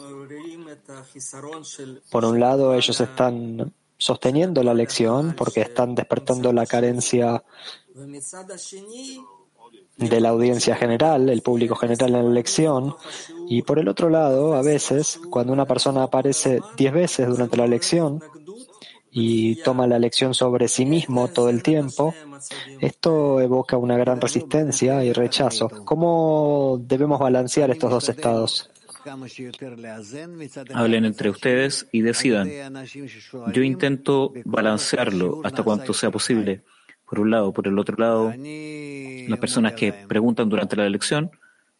Por 2.09 2.25
un 2.25 2.39
lado, 2.39 2.73
ellos 2.73 2.99
están 2.99 3.73
sosteniendo 4.00 4.64
la 4.64 4.74
lección 4.74 5.36
porque 5.38 5.62
están 5.62 5.93
despertando 5.93 6.52
la 6.52 6.66
carencia 6.66 7.43
de 9.97 10.22
la 10.22 10.30
audiencia 10.30 10.76
general, 10.76 11.30
el 11.30 11.41
público 11.41 11.76
general 11.76 12.16
en 12.16 12.26
la 12.26 12.32
lección. 12.32 12.95
Y 13.47 13.62
por 13.62 13.78
el 13.78 13.89
otro 13.89 14.10
lado, 14.10 14.56
a 14.56 14.62
veces, 14.62 15.20
cuando 15.30 15.52
una 15.54 15.66
persona 15.66 16.04
aparece 16.04 16.62
diez 16.78 16.93
veces 16.93 17.28
durante 17.28 17.58
la 17.58 17.68
lección 17.68 18.24
y 19.12 19.56
toma 19.64 19.88
la 19.88 20.00
lección 20.00 20.34
sobre 20.34 20.70
sí 20.70 20.86
mismo 20.86 21.28
todo 21.28 21.50
el 21.50 21.62
tiempo, 21.62 22.14
esto 22.80 23.41
evoca 23.41 23.76
una 23.76 23.97
gran 23.97 24.22
resistencia 24.22 25.04
y 25.04 25.12
rechazo. 25.12 25.70
¿Cómo 25.84 26.80
debemos 26.82 27.20
balancear 27.20 27.70
estos 27.70 27.91
dos 27.91 28.08
estados? 28.08 28.70
Hablen 30.74 31.05
entre 31.05 31.30
ustedes 31.30 31.88
y 31.91 32.01
decidan. 32.01 32.49
Yo 33.53 33.64
intento 33.64 34.34
balancearlo 34.45 35.41
hasta 35.43 35.64
cuanto 35.64 35.93
sea 35.93 36.12
posible. 36.12 36.64
Por 37.05 37.20
un 37.20 37.32
lado, 37.32 37.51
por 37.51 37.68
el 37.68 37.78
otro 37.80 37.95
lado, 37.97 38.34
las 38.36 39.39
personas 39.39 39.74
que 39.74 39.93
preguntan 39.93 40.49
durante 40.49 40.76
la 40.76 40.89
lección 40.89 41.32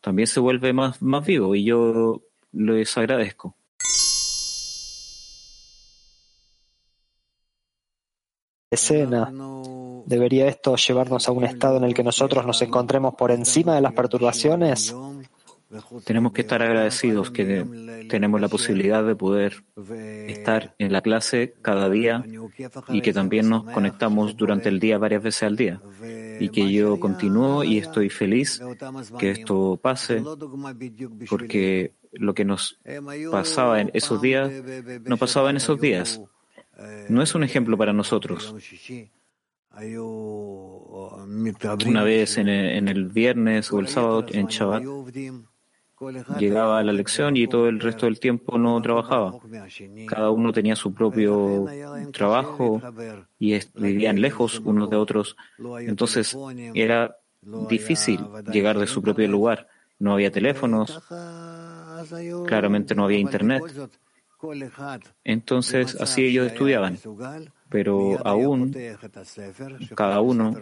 también 0.02 0.28
se 0.28 0.40
vuelve 0.40 0.74
más, 0.74 1.02
más 1.02 1.26
vivo 1.26 1.56
y 1.56 1.66
yo 1.66 2.22
les 2.52 2.98
agradezco. 2.98 3.56
escena. 8.72 9.32
¿Debería 10.06 10.48
esto 10.48 10.76
llevarnos 10.76 11.28
a 11.28 11.32
un 11.32 11.44
estado 11.44 11.78
en 11.78 11.84
el 11.84 11.94
que 11.94 12.04
nosotros 12.04 12.46
nos 12.46 12.62
encontremos 12.62 13.16
por 13.16 13.32
encima 13.32 13.76
de 13.76 13.82
las 13.82 13.94
perturbaciones? 13.94 14.96
Tenemos 16.04 16.32
que 16.34 16.42
estar 16.42 16.64
agradecidos 16.64 17.30
que 17.30 18.06
tenemos 18.10 18.42
la 18.42 18.48
posibilidad 18.48 19.04
de 19.04 19.16
poder 19.16 19.64
estar 20.28 20.74
en 20.80 20.92
la 20.92 21.02
clase 21.02 21.54
cada 21.62 21.90
día 21.90 22.24
y 22.88 23.02
que 23.02 23.14
también 23.14 23.50
nos 23.50 23.66
conectamos 23.66 24.36
durante 24.36 24.70
el 24.70 24.80
día 24.80 24.98
varias 24.98 25.22
veces 25.22 25.44
al 25.44 25.56
día. 25.56 25.82
Y 26.40 26.50
que 26.50 26.72
yo 26.72 27.00
continúo 27.00 27.64
y 27.64 27.78
estoy 27.78 28.10
feliz 28.10 28.62
que 29.20 29.32
esto 29.32 29.80
pase 29.82 30.24
porque 31.30 31.94
lo 32.14 32.34
que 32.34 32.46
nos 32.46 32.80
pasaba 33.32 33.82
en 33.82 33.92
esos 33.94 34.22
días 34.22 34.52
no 35.06 35.18
pasaba 35.18 35.52
en 35.52 35.58
esos 35.58 35.80
días. 35.80 36.20
No 37.10 37.22
es 37.22 37.36
un 37.36 37.44
ejemplo 37.44 37.78
para 37.78 37.94
nosotros. 37.94 38.56
Una 41.86 42.04
vez 42.04 42.38
en 42.38 42.48
el, 42.50 43.06
viernes 43.08 43.72
o 43.72 43.80
el 43.80 43.88
sábado 43.88 44.26
en 44.30 44.48
Shabbat, 44.48 44.84
llegaba 46.40 46.80
a 46.80 46.84
la 46.84 46.94
lección 46.94 47.36
y 47.38 47.48
todo 47.48 47.68
el 47.68 47.80
resto 47.80 48.06
del 48.06 48.20
tiempo 48.20 48.58
no 48.58 48.82
trabajaba. 48.82 49.34
Cada 50.08 50.30
uno 50.32 50.52
tenía 50.54 50.76
su 50.76 50.94
propio 50.94 51.66
trabajo 52.14 52.82
y 53.38 53.60
vivían 53.76 54.22
lejos 54.22 54.60
unos 54.60 54.90
de 54.90 54.96
otros. 54.96 55.36
Entonces 55.80 56.38
era 56.74 57.16
difícil 57.70 58.20
llegar 58.52 58.80
de 58.80 58.88
su 58.88 59.02
propio 59.02 59.28
lugar. 59.28 59.68
No 60.00 60.14
había 60.14 60.32
teléfonos, 60.32 61.02
claramente 62.46 62.96
no 62.96 63.04
había 63.04 63.20
internet. 63.20 63.64
Entonces 65.24 66.00
así 66.00 66.24
ellos 66.24 66.48
estudiaban, 66.48 66.98
pero 67.68 68.26
aún 68.26 68.74
cada 69.96 70.22
uno, 70.22 70.56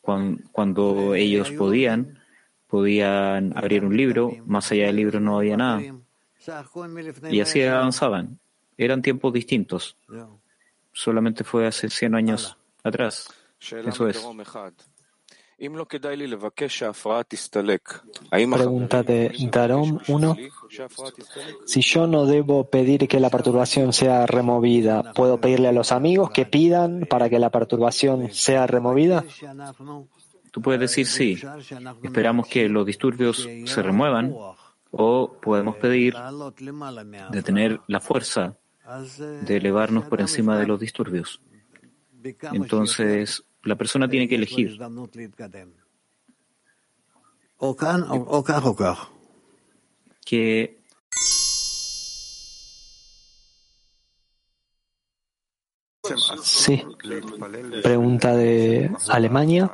cuando 0.00 1.14
ellos 1.14 1.52
podían, 1.52 2.18
podían 2.74 3.56
abrir 3.56 3.84
un 3.84 3.96
libro, 3.96 4.32
más 4.46 4.72
allá 4.72 4.86
del 4.86 4.96
libro 4.96 5.20
no 5.20 5.38
había 5.38 5.56
nada. 5.56 5.80
Y 7.30 7.40
así 7.40 7.62
avanzaban. 7.62 8.40
Eran 8.76 9.00
tiempos 9.00 9.32
distintos. 9.32 9.96
Solamente 10.92 11.44
fue 11.44 11.68
hace 11.68 11.88
100 11.88 12.16
años 12.16 12.58
atrás. 12.82 13.32
Eso 13.60 14.08
es. 14.08 14.26
Pregunta 18.28 19.04
de 19.04 19.32
Darom 19.52 20.00
1. 20.08 20.36
Si 21.64 21.80
yo 21.80 22.08
no 22.08 22.26
debo 22.26 22.68
pedir 22.68 23.06
que 23.06 23.20
la 23.20 23.30
perturbación 23.30 23.92
sea 23.92 24.26
removida, 24.26 25.12
¿puedo 25.12 25.40
pedirle 25.40 25.68
a 25.68 25.72
los 25.72 25.92
amigos 25.92 26.32
que 26.32 26.44
pidan 26.44 27.06
para 27.08 27.30
que 27.30 27.38
la 27.38 27.50
perturbación 27.50 28.32
sea 28.32 28.66
removida? 28.66 29.24
Tú 30.54 30.62
puedes 30.62 30.78
decir 30.78 31.08
sí, 31.08 31.42
esperamos 32.04 32.46
que 32.46 32.68
los 32.68 32.86
disturbios 32.86 33.48
se 33.64 33.82
remuevan 33.82 34.32
o 34.92 35.36
podemos 35.42 35.74
pedir 35.78 36.14
de 37.32 37.42
tener 37.42 37.80
la 37.88 37.98
fuerza 37.98 38.56
de 39.18 39.56
elevarnos 39.56 40.04
por 40.04 40.20
encima 40.20 40.56
de 40.56 40.68
los 40.68 40.78
disturbios. 40.78 41.42
Entonces, 42.52 43.42
la 43.64 43.74
persona 43.74 44.08
tiene 44.08 44.28
que 44.28 44.36
elegir. 44.36 44.78
Que 50.24 50.84
Sí. 56.42 56.82
Pregunta 57.82 58.36
de 58.36 58.90
Alemania. 59.08 59.70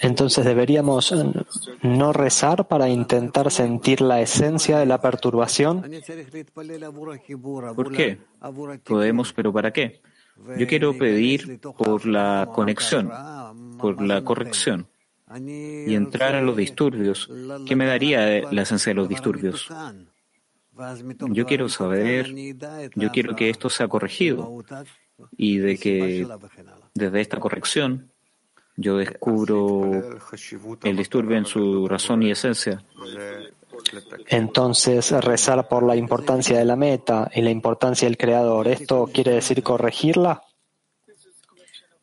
Entonces 0.00 0.44
deberíamos 0.44 1.14
no 1.82 2.12
rezar 2.12 2.68
para 2.68 2.88
intentar 2.88 3.50
sentir 3.50 4.00
la 4.00 4.20
esencia 4.20 4.78
de 4.78 4.86
la 4.86 5.00
perturbación. 5.00 5.82
¿Por 7.74 7.92
qué? 7.92 8.18
Podemos, 8.84 9.32
pero 9.32 9.52
¿para 9.52 9.72
qué? 9.72 10.00
Yo 10.56 10.66
quiero 10.66 10.96
pedir 10.96 11.60
por 11.60 12.06
la 12.06 12.48
conexión, 12.52 13.10
por 13.78 14.00
la 14.00 14.22
corrección 14.22 14.88
y 15.36 15.94
entrar 15.94 16.34
a 16.34 16.42
los 16.42 16.56
disturbios. 16.56 17.28
¿Qué 17.66 17.76
me 17.76 17.86
daría 17.86 18.50
la 18.50 18.62
esencia 18.62 18.90
de 18.90 18.94
los 18.94 19.08
disturbios? 19.08 19.68
Yo 21.30 21.44
quiero 21.44 21.68
saber, 21.68 22.32
yo 22.94 23.10
quiero 23.10 23.34
que 23.34 23.50
esto 23.50 23.68
sea 23.68 23.88
corregido 23.88 24.64
y 25.36 25.58
de 25.58 25.76
que 25.76 26.26
desde 26.94 27.20
esta 27.20 27.40
corrección 27.40 28.12
yo 28.78 28.96
descubro 28.96 29.90
el 30.84 30.96
disturbio 30.96 31.36
en 31.36 31.44
su 31.44 31.88
razón 31.88 32.22
y 32.22 32.30
esencia. 32.30 32.84
Entonces, 34.28 35.10
rezar 35.10 35.68
por 35.68 35.82
la 35.82 35.96
importancia 35.96 36.56
de 36.56 36.64
la 36.64 36.76
meta 36.76 37.28
y 37.34 37.42
la 37.42 37.50
importancia 37.50 38.06
del 38.06 38.16
creador, 38.16 38.68
¿esto 38.68 39.10
quiere 39.12 39.32
decir 39.32 39.64
corregirla? 39.64 40.42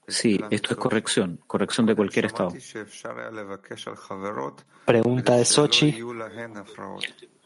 Sí, 0.07 0.39
esto 0.51 0.73
es 0.73 0.77
corrección, 0.77 1.39
corrección 1.47 1.85
de 1.85 1.95
cualquier 1.95 2.25
estado. 2.25 2.51
Pregunta 4.85 5.35
de 5.37 5.45
Sochi. 5.45 5.97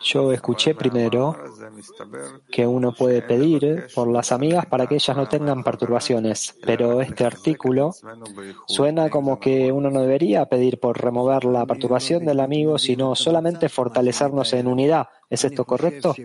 Yo 0.01 0.31
escuché 0.31 0.75
primero 0.75 1.35
que 2.49 2.65
uno 2.65 2.93
puede 2.93 3.21
pedir 3.21 3.87
por 3.93 4.07
las 4.07 4.31
amigas 4.31 4.65
para 4.65 4.87
que 4.87 4.95
ellas 4.95 5.15
no 5.15 5.27
tengan 5.27 5.63
perturbaciones, 5.63 6.55
pero 6.65 7.01
este 7.01 7.25
artículo 7.25 7.91
suena 8.67 9.09
como 9.09 9.39
que 9.39 9.71
uno 9.71 9.89
no 9.89 10.01
debería 10.01 10.45
pedir 10.45 10.79
por 10.79 11.01
remover 11.01 11.45
la 11.45 11.65
perturbación 11.65 12.25
del 12.25 12.39
amigo, 12.39 12.77
sino 12.77 13.15
solamente 13.15 13.67
fortalecernos 13.67 14.53
en 14.53 14.67
unidad. 14.67 15.07
¿Es 15.29 15.43
esto 15.43 15.63
correcto? 15.63 16.15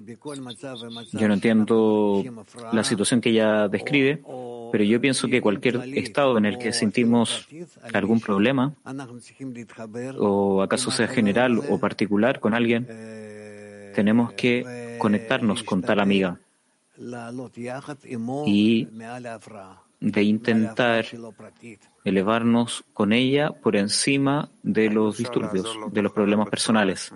Yo 1.13 1.29
no 1.29 1.35
entiendo 1.35 2.25
la 2.73 2.85
situación 2.85 3.21
que 3.21 3.31
ella 3.31 3.69
describe, 3.69 4.23
pero 4.73 4.85
yo 4.85 5.01
pienso 5.01 5.29
que 5.29 5.43
cualquier 5.43 5.83
estado 5.95 6.39
en 6.39 6.47
el 6.47 6.59
que 6.59 6.73
sentimos 6.73 7.47
algún 7.93 8.21
problema, 8.21 8.75
o 10.19 10.63
acaso 10.63 10.91
sea 10.91 11.09
general 11.09 11.61
o 11.69 11.79
particular 11.79 12.41
con 12.41 12.55
alguien, 12.55 12.87
tenemos 13.95 14.33
que 14.33 14.97
conectarnos 14.99 15.63
con 15.63 15.83
tal 15.83 16.01
amiga 16.01 16.39
y 18.47 18.89
de 20.01 20.23
intentar 20.23 21.07
elevarnos 22.05 22.85
con 22.93 23.13
ella 23.13 23.51
por 23.51 23.77
encima 23.77 24.51
de 24.63 24.91
los 24.91 25.17
disturbios, 25.17 25.77
de 25.91 26.03
los 26.03 26.13
problemas 26.13 26.49
personales. 26.49 27.13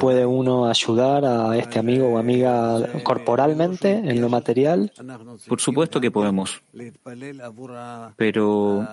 ¿Puede 0.00 0.26
uno 0.26 0.66
ayudar 0.66 1.24
a 1.24 1.56
este 1.56 1.78
amigo 1.78 2.08
o 2.08 2.18
amiga 2.18 3.02
corporalmente 3.02 3.90
en 3.92 4.20
lo 4.20 4.28
material? 4.28 4.92
Por 5.46 5.60
supuesto 5.60 6.00
que 6.00 6.10
podemos. 6.10 6.62
Pero 8.16 8.86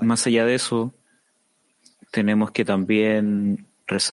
más 0.00 0.26
allá 0.26 0.44
de 0.44 0.54
eso, 0.54 0.92
tenemos 2.10 2.50
que 2.50 2.64
también 2.64 3.66
rezar. 3.86 4.14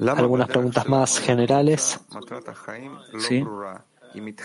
Algunas 0.00 0.48
preguntas 0.48 0.88
más 0.88 1.18
generales. 1.18 2.00
Sí. 3.18 3.44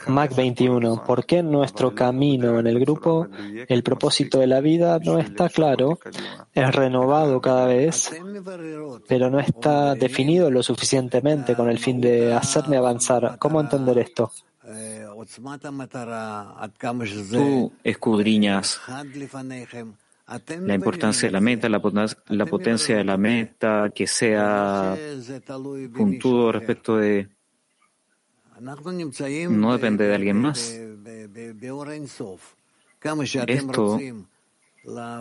Mac 0.08 0.36
21. 0.36 1.04
¿Por 1.06 1.26
qué 1.26 1.38
en 1.38 1.52
nuestro 1.52 1.96
camino 1.96 2.60
en 2.60 2.68
el 2.68 2.80
grupo 2.80 3.28
el 3.68 3.84
propósito 3.84 4.40
de 4.40 4.48
la 4.48 4.60
vida 4.60 5.00
no 5.00 5.20
está 5.20 5.50
claro? 5.50 6.00
Es 6.54 6.76
renovado 6.76 7.40
cada 7.40 7.68
vez, 7.68 8.12
pero 9.08 9.30
no 9.30 9.40
está 9.40 9.96
definido 9.96 10.52
lo 10.52 10.64
suficientemente 10.64 11.56
con 11.56 11.70
el 11.70 11.80
fin 11.80 12.02
de 12.02 12.34
hacerme 12.34 12.78
avanzar. 12.78 13.38
¿Cómo 13.40 13.62
entender 13.62 13.98
esto? 14.00 14.32
Tú 17.32 17.72
escudriñas 17.84 18.80
la 20.62 20.74
importancia 20.74 21.28
de 21.28 21.32
la 21.32 21.42
meta, 21.42 21.68
la, 21.70 21.82
la 22.28 22.46
potencia 22.46 22.98
de 22.98 23.04
la 23.04 23.18
meta, 23.18 23.92
que 23.94 24.08
sea 24.08 24.96
puntudo 25.94 26.52
respecto 26.52 26.98
de 26.98 27.30
no 29.50 29.74
depende 29.74 30.08
de 30.08 30.16
alguien 30.16 30.38
más. 30.38 30.74
Esto, 33.48 34.00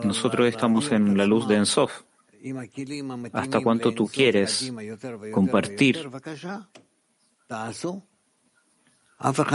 nosotros 0.05 0.47
estamos 0.47 0.93
en 0.93 1.17
la 1.17 1.27
luz 1.27 1.49
de 1.49 1.57
Ensof. 1.57 2.03
Hasta 3.33 3.61
cuánto 3.61 3.93
tú 3.93 4.07
quieres 4.09 4.73
compartir, 5.33 6.11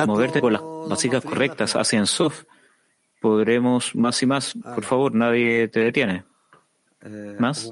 moverte 0.05 0.41
con 0.41 0.53
las 0.53 0.61
básicas 0.87 1.23
correctas 1.23 1.75
hacia 1.75 1.99
Ensof, 1.99 2.43
podremos 3.21 3.95
más 3.95 4.21
y 4.23 4.25
más. 4.25 4.57
Por 4.75 4.83
favor, 4.83 5.13
nadie 5.13 5.67
te 5.67 5.79
detiene. 5.81 6.23
¿Más? 7.39 7.71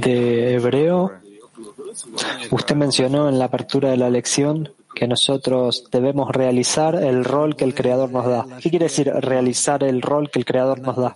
De 0.00 0.54
hebreo 0.54 1.12
Usted 2.50 2.74
mencionó 2.74 3.28
en 3.28 3.38
la 3.38 3.46
apertura 3.46 3.90
de 3.90 3.96
la 3.96 4.10
lección 4.10 4.72
que 4.94 5.06
nosotros 5.06 5.88
debemos 5.90 6.30
realizar 6.30 6.96
el 6.96 7.24
rol 7.24 7.56
que 7.56 7.64
el 7.64 7.74
Creador 7.74 8.10
nos 8.10 8.26
da. 8.26 8.46
¿Qué 8.60 8.70
quiere 8.70 8.86
decir 8.86 9.08
realizar 9.08 9.82
el 9.84 10.02
rol 10.02 10.30
que 10.30 10.38
el 10.38 10.44
Creador 10.44 10.80
nos 10.80 10.96
da? 10.96 11.14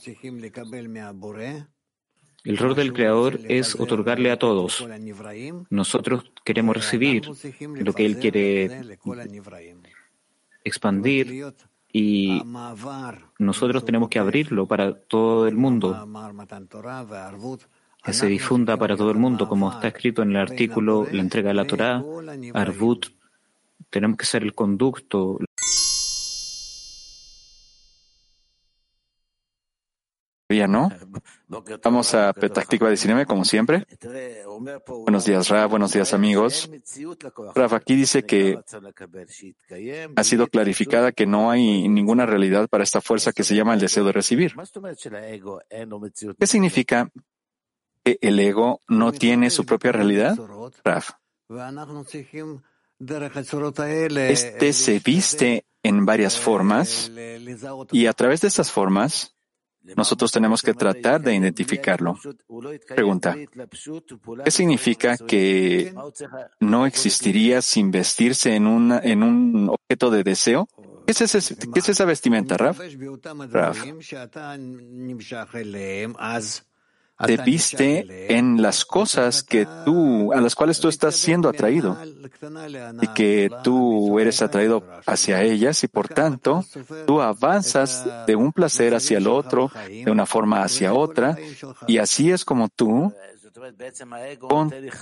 El 2.48 2.56
rol 2.56 2.74
del 2.74 2.94
Creador 2.94 3.40
es 3.46 3.74
otorgarle 3.78 4.30
a 4.30 4.38
todos. 4.38 4.88
Nosotros 5.68 6.32
queremos 6.46 6.74
recibir 6.76 7.30
lo 7.60 7.92
que 7.92 8.06
Él 8.06 8.18
quiere 8.18 8.96
expandir 10.64 11.44
y 11.92 12.42
nosotros 13.38 13.84
tenemos 13.84 14.08
que 14.08 14.18
abrirlo 14.18 14.66
para 14.66 14.94
todo 14.94 15.46
el 15.46 15.56
mundo 15.56 16.08
que 18.02 18.14
se 18.14 18.26
difunda 18.26 18.78
para 18.78 18.96
todo 18.96 19.10
el 19.10 19.18
mundo, 19.18 19.46
como 19.46 19.70
está 19.70 19.88
escrito 19.88 20.22
en 20.22 20.30
el 20.30 20.38
artículo 20.38 21.06
La 21.12 21.20
entrega 21.20 21.48
de 21.48 21.54
la 21.54 21.66
Torah, 21.66 22.02
Arvut. 22.54 23.08
Tenemos 23.90 24.16
que 24.16 24.24
ser 24.24 24.42
el 24.42 24.54
conducto. 24.54 25.38
¿No? 30.66 30.90
Vamos 31.82 32.14
a 32.14 32.32
Petah 32.32 32.62
Tikva 32.62 32.88
19, 32.88 33.26
como 33.26 33.44
siempre. 33.44 33.86
Buenos 35.04 35.24
días, 35.24 35.48
Rav. 35.48 35.70
Buenos 35.70 35.92
días, 35.92 36.12
amigos. 36.12 36.70
Rav, 37.54 37.74
aquí 37.74 37.94
dice 37.94 38.24
que 38.24 38.58
ha 40.16 40.24
sido 40.24 40.46
clarificada 40.48 41.12
que 41.12 41.26
no 41.26 41.50
hay 41.50 41.88
ninguna 41.88 42.26
realidad 42.26 42.68
para 42.68 42.84
esta 42.84 43.00
fuerza 43.00 43.32
que 43.32 43.44
se 43.44 43.54
llama 43.54 43.74
el 43.74 43.80
deseo 43.80 44.04
de 44.04 44.12
recibir. 44.12 44.54
¿Qué 46.38 46.46
significa 46.46 47.10
el 48.04 48.40
ego 48.40 48.80
no 48.88 49.12
tiene 49.12 49.50
su 49.50 49.64
propia 49.64 49.92
realidad? 49.92 50.36
Raf. 50.84 51.10
Este 53.00 54.72
se 54.72 54.98
viste 54.98 55.64
en 55.82 56.04
varias 56.04 56.38
formas 56.38 57.10
y 57.92 58.06
a 58.06 58.12
través 58.12 58.40
de 58.40 58.48
estas 58.48 58.70
formas 58.70 59.37
nosotros 59.96 60.30
tenemos 60.32 60.62
que 60.62 60.74
tratar 60.74 61.20
de 61.20 61.34
identificarlo. 61.34 62.18
Pregunta, 62.94 63.36
¿qué 64.44 64.50
significa 64.50 65.16
que 65.16 65.94
no 66.60 66.86
existiría 66.86 67.62
sin 67.62 67.90
vestirse 67.90 68.54
en, 68.54 68.66
una, 68.66 68.98
en 68.98 69.22
un 69.22 69.70
objeto 69.70 70.10
de 70.10 70.22
deseo? 70.22 70.68
¿Qué 71.06 71.14
¿Qué 71.14 71.80
es 71.80 71.88
esa 71.88 72.04
vestimenta, 72.04 72.56
Raf? 72.58 72.80
Raf 73.50 73.78
te 77.26 77.36
viste 77.38 78.36
en 78.36 78.62
las 78.62 78.84
cosas 78.84 79.42
que 79.42 79.66
tú, 79.84 80.32
a 80.32 80.40
las 80.40 80.54
cuales 80.54 80.78
tú 80.78 80.88
estás 80.88 81.16
siendo 81.16 81.48
atraído 81.48 81.98
y 83.00 83.08
que 83.08 83.50
tú 83.64 84.18
eres 84.18 84.40
atraído 84.40 84.84
hacia 85.06 85.42
ellas 85.42 85.82
y 85.82 85.88
por 85.88 86.08
tanto 86.08 86.64
tú 87.06 87.20
avanzas 87.20 88.06
de 88.26 88.36
un 88.36 88.52
placer 88.52 88.94
hacia 88.94 89.18
el 89.18 89.26
otro, 89.26 89.70
de 89.88 90.10
una 90.10 90.26
forma 90.26 90.62
hacia 90.62 90.94
otra 90.94 91.36
y 91.86 91.98
así 91.98 92.30
es 92.30 92.44
como 92.44 92.68
tú 92.68 93.12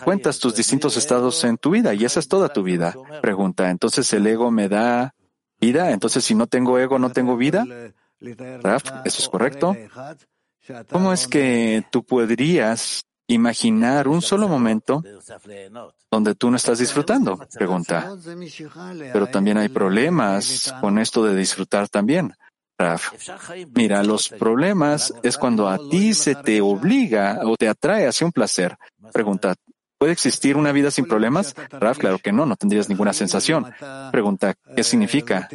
cuentas 0.04 0.38
tus 0.38 0.54
distintos 0.54 0.96
estados 0.96 1.44
en 1.44 1.58
tu 1.58 1.70
vida 1.70 1.92
y 1.92 2.04
esa 2.04 2.20
es 2.20 2.28
toda 2.28 2.48
tu 2.48 2.62
vida. 2.62 2.94
Pregunta, 3.20 3.70
entonces 3.70 4.10
el 4.14 4.26
ego 4.26 4.50
me 4.50 4.68
da 4.68 5.14
vida, 5.60 5.90
entonces 5.90 6.24
si 6.24 6.34
no 6.34 6.46
tengo 6.46 6.78
ego 6.78 6.98
no 6.98 7.10
tengo 7.10 7.36
vida. 7.36 7.66
Raf, 8.62 8.84
eso 9.04 9.22
es 9.22 9.28
correcto. 9.28 9.76
¿Cómo 10.90 11.12
es 11.12 11.28
que 11.28 11.84
tú 11.90 12.04
podrías 12.04 13.04
imaginar 13.28 14.08
un 14.08 14.22
solo 14.22 14.48
momento 14.48 15.02
donde 16.10 16.34
tú 16.34 16.50
no 16.50 16.56
estás 16.56 16.78
disfrutando? 16.78 17.38
Pregunta. 17.52 18.12
Pero 19.12 19.26
también 19.26 19.58
hay 19.58 19.68
problemas 19.68 20.74
con 20.80 20.98
esto 20.98 21.24
de 21.24 21.34
disfrutar 21.34 21.88
también. 21.88 22.32
Raf. 22.78 23.12
Mira, 23.74 24.02
los 24.02 24.28
problemas 24.28 25.12
es 25.22 25.38
cuando 25.38 25.68
a 25.68 25.78
ti 25.88 26.12
se 26.12 26.34
te 26.34 26.60
obliga 26.60 27.40
o 27.44 27.56
te 27.56 27.68
atrae 27.68 28.06
hacia 28.06 28.26
un 28.26 28.32
placer. 28.32 28.76
Pregunta, 29.12 29.54
¿puede 29.98 30.12
existir 30.12 30.56
una 30.56 30.72
vida 30.72 30.90
sin 30.90 31.06
problemas? 31.06 31.54
Raf, 31.70 31.98
claro 31.98 32.18
que 32.18 32.32
no, 32.32 32.44
no 32.44 32.56
tendrías 32.56 32.88
ninguna 32.88 33.14
sensación. 33.14 33.72
Pregunta, 34.12 34.54
¿qué 34.74 34.84
significa? 34.84 35.48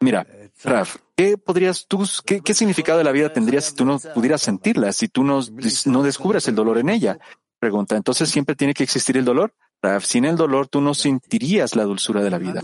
Mira, 0.00 0.26
Raf, 0.64 0.96
¿qué 1.16 2.54
significado 2.54 2.98
de 2.98 3.04
la 3.04 3.12
vida 3.12 3.32
tendrías 3.32 3.66
si 3.66 3.74
tú 3.74 3.84
no 3.84 3.98
pudieras 4.14 4.42
sentirla, 4.42 4.92
si 4.92 5.08
tú 5.08 5.24
no, 5.24 5.40
no 5.86 6.02
descubres 6.02 6.48
el 6.48 6.54
dolor 6.54 6.78
en 6.78 6.88
ella? 6.88 7.18
Pregunta, 7.58 7.96
¿entonces 7.96 8.28
siempre 8.28 8.54
tiene 8.54 8.74
que 8.74 8.84
existir 8.84 9.16
el 9.16 9.24
dolor? 9.24 9.54
Raf, 9.82 10.04
sin 10.04 10.24
el 10.24 10.36
dolor 10.36 10.68
tú 10.68 10.80
no 10.80 10.94
sentirías 10.94 11.76
la 11.76 11.84
dulzura 11.84 12.22
de 12.22 12.30
la 12.30 12.38
vida. 12.38 12.60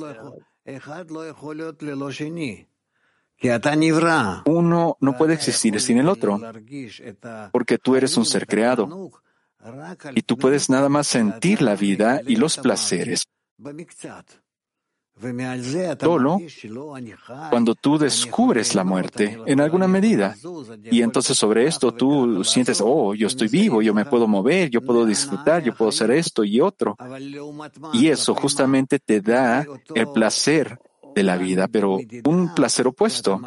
Uno 4.47 4.97
no 5.01 5.17
puede 5.17 5.35
existir 5.35 5.81
sin 5.81 5.99
el 5.99 6.09
otro, 6.09 6.41
porque 7.53 7.79
tú 7.79 7.97
eres 7.97 8.17
un 8.17 8.25
ser 8.25 8.47
creado 8.47 9.11
y 10.15 10.23
tú 10.23 10.37
puedes 10.37 10.71
nada 10.71 10.89
más 10.89 11.07
sentir 11.07 11.63
la 11.63 11.75
vida 11.75 12.21
y 12.27 12.37
los 12.37 12.59
placeres 12.59 13.27
Solo 16.01 16.41
cuando 17.51 17.75
tú 17.75 17.99
descubres 17.99 18.75
la 18.75 18.83
muerte 18.83 19.39
en 19.47 19.61
alguna 19.61 19.87
medida. 19.87 20.37
Y 20.83 21.03
entonces 21.03 21.39
sobre 21.39 21.67
esto 21.67 21.93
tú 21.93 22.43
sientes, 22.43 22.81
oh, 22.85 23.15
yo 23.15 23.29
estoy 23.29 23.49
vivo, 23.49 23.81
yo 23.81 23.95
me 23.95 24.05
puedo 24.05 24.27
mover, 24.27 24.71
yo 24.71 24.81
puedo 24.81 25.07
disfrutar, 25.07 25.63
yo 25.63 25.75
puedo 25.75 25.91
hacer 25.91 26.11
esto 26.11 26.43
y 26.43 26.61
otro. 26.61 26.97
Y 27.93 28.09
eso 28.09 28.35
justamente 28.35 28.99
te 28.99 29.21
da 29.21 29.65
el 29.95 30.09
placer 30.09 30.79
de 31.15 31.23
la 31.23 31.37
vida, 31.37 31.69
pero 31.69 31.99
un 32.25 32.55
placer 32.55 32.89
opuesto. 32.89 33.41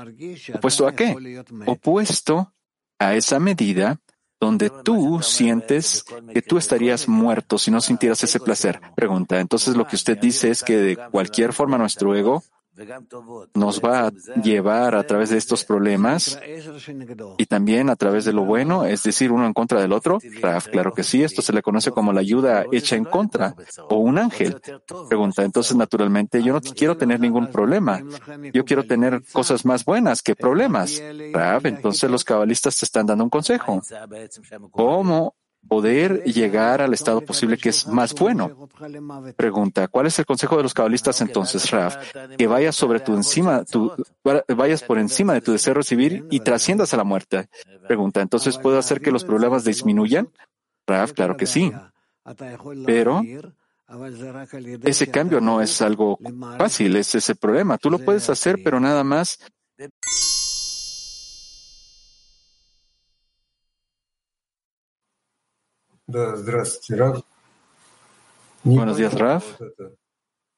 ¿Opuesto 0.55 0.88
a 0.88 0.93
qué? 0.93 1.43
Opuesto 1.65 2.53
a 2.97 3.13
esa 3.13 3.39
medida 3.39 3.99
donde 4.40 4.70
tú 4.84 5.22
sientes 5.22 6.06
que 6.34 6.42
tú 6.42 6.58
estarías 6.58 7.08
muerto 7.08 7.58
si 7.58 7.72
no 7.72 7.82
sintieras 7.82 8.24
ese 8.24 8.40
placer. 8.40 8.80
Pregunta, 8.96 9.40
entonces 9.40 9.76
lo 9.76 9.88
que 9.88 9.96
usted 9.96 10.18
dice 10.18 10.50
es 10.50 10.64
que 10.64 10.78
de 10.78 10.98
cualquier 11.12 11.54
forma 11.54 11.78
nuestro 11.78 12.16
ego 12.16 12.44
nos 13.53 13.82
va 13.82 14.07
a 14.07 14.11
llevar 14.41 14.95
a 14.95 15.03
través 15.03 15.30
de 15.30 15.38
estos 15.38 15.63
problemas 15.63 16.39
y 17.38 17.45
también 17.45 17.89
a 17.89 17.95
través 17.95 18.25
de 18.25 18.34
lo 18.34 18.45
bueno, 18.45 18.86
es 18.86 19.03
decir, 19.03 19.32
uno 19.32 19.45
en 19.45 19.53
contra 19.53 19.82
del 19.82 19.93
otro. 19.93 20.19
claro 20.71 20.93
que 20.93 21.03
sí, 21.03 21.23
esto 21.23 21.41
se 21.41 21.53
le 21.53 21.61
conoce 21.61 21.91
como 21.91 22.13
la 22.13 22.21
ayuda 22.21 22.65
hecha 22.71 22.95
en 22.95 23.05
contra 23.05 23.55
o 23.89 23.97
un 23.97 24.17
ángel. 24.17 24.61
Pregunta, 25.07 25.43
entonces 25.43 25.75
naturalmente 25.75 26.43
yo 26.43 26.53
no 26.53 26.61
quiero 26.61 26.97
tener 26.97 27.19
ningún 27.19 27.47
problema. 27.47 28.01
Yo 28.53 28.65
quiero 28.65 28.84
tener 28.86 29.23
cosas 29.32 29.65
más 29.65 29.86
buenas 29.86 30.21
que 30.21 30.36
problemas. 30.36 31.01
entonces 31.63 32.09
los 32.09 32.23
cabalistas 32.23 32.78
te 32.78 32.86
están 32.86 33.05
dando 33.05 33.23
un 33.23 33.30
consejo. 33.30 33.82
¿Cómo 34.71 35.37
poder 35.68 36.24
llegar 36.24 36.82
al 36.82 36.93
estado 36.93 37.22
posible 37.22 37.57
que 37.57 37.70
es 37.70 37.88
más 37.88 38.13
bueno. 38.13 38.68
Pregunta, 39.36 39.88
¿cuál 39.88 40.07
es 40.07 40.20
el 40.20 40.26
consejo 40.26 40.57
de 40.57 40.63
los 40.63 40.74
cabalistas 40.74 41.22
entonces, 41.22 41.70
Raf? 41.72 41.97
Que 42.38 42.47
vayas 42.47 42.76
sobre 42.76 42.99
tu 42.99 43.13
encima, 43.13 43.63
tu, 43.65 43.91
vayas 44.55 44.84
por 44.84 44.97
encima 44.97 45.34
de 45.34 45.41
tu 45.41 45.51
deseo 45.51 45.74
de 45.74 45.80
recibir 45.80 46.26
y 46.30 46.39
trasciendas 46.39 46.93
a 46.93 46.97
la 46.97 47.03
muerte. 47.03 47.49
Pregunta, 47.88 48.22
¿entonces 48.22 48.57
puedo 48.57 48.78
hacer 48.78 49.01
que 49.01 49.11
los 49.11 49.24
problemas 49.24 49.63
disminuyan? 49.63 50.30
Raf, 50.86 51.13
claro 51.13 51.38
que 51.38 51.45
sí. 51.45 51.72
Pero 52.86 53.22
ese 54.84 55.09
cambio 55.09 55.39
no 55.39 55.61
es 55.61 55.82
algo 55.82 56.20
fácil, 56.57 56.95
es 56.95 57.15
ese 57.15 57.36
problema. 57.36 57.78
Tú 57.78 57.89
lo 57.89 57.99
puedes 57.99 58.30
hacer, 58.30 58.59
pero 58.63 58.80
nada 58.80 59.03
más 59.03 59.39
Buenos 66.08 66.45
días, 68.97 69.14
Raf. 69.14 69.43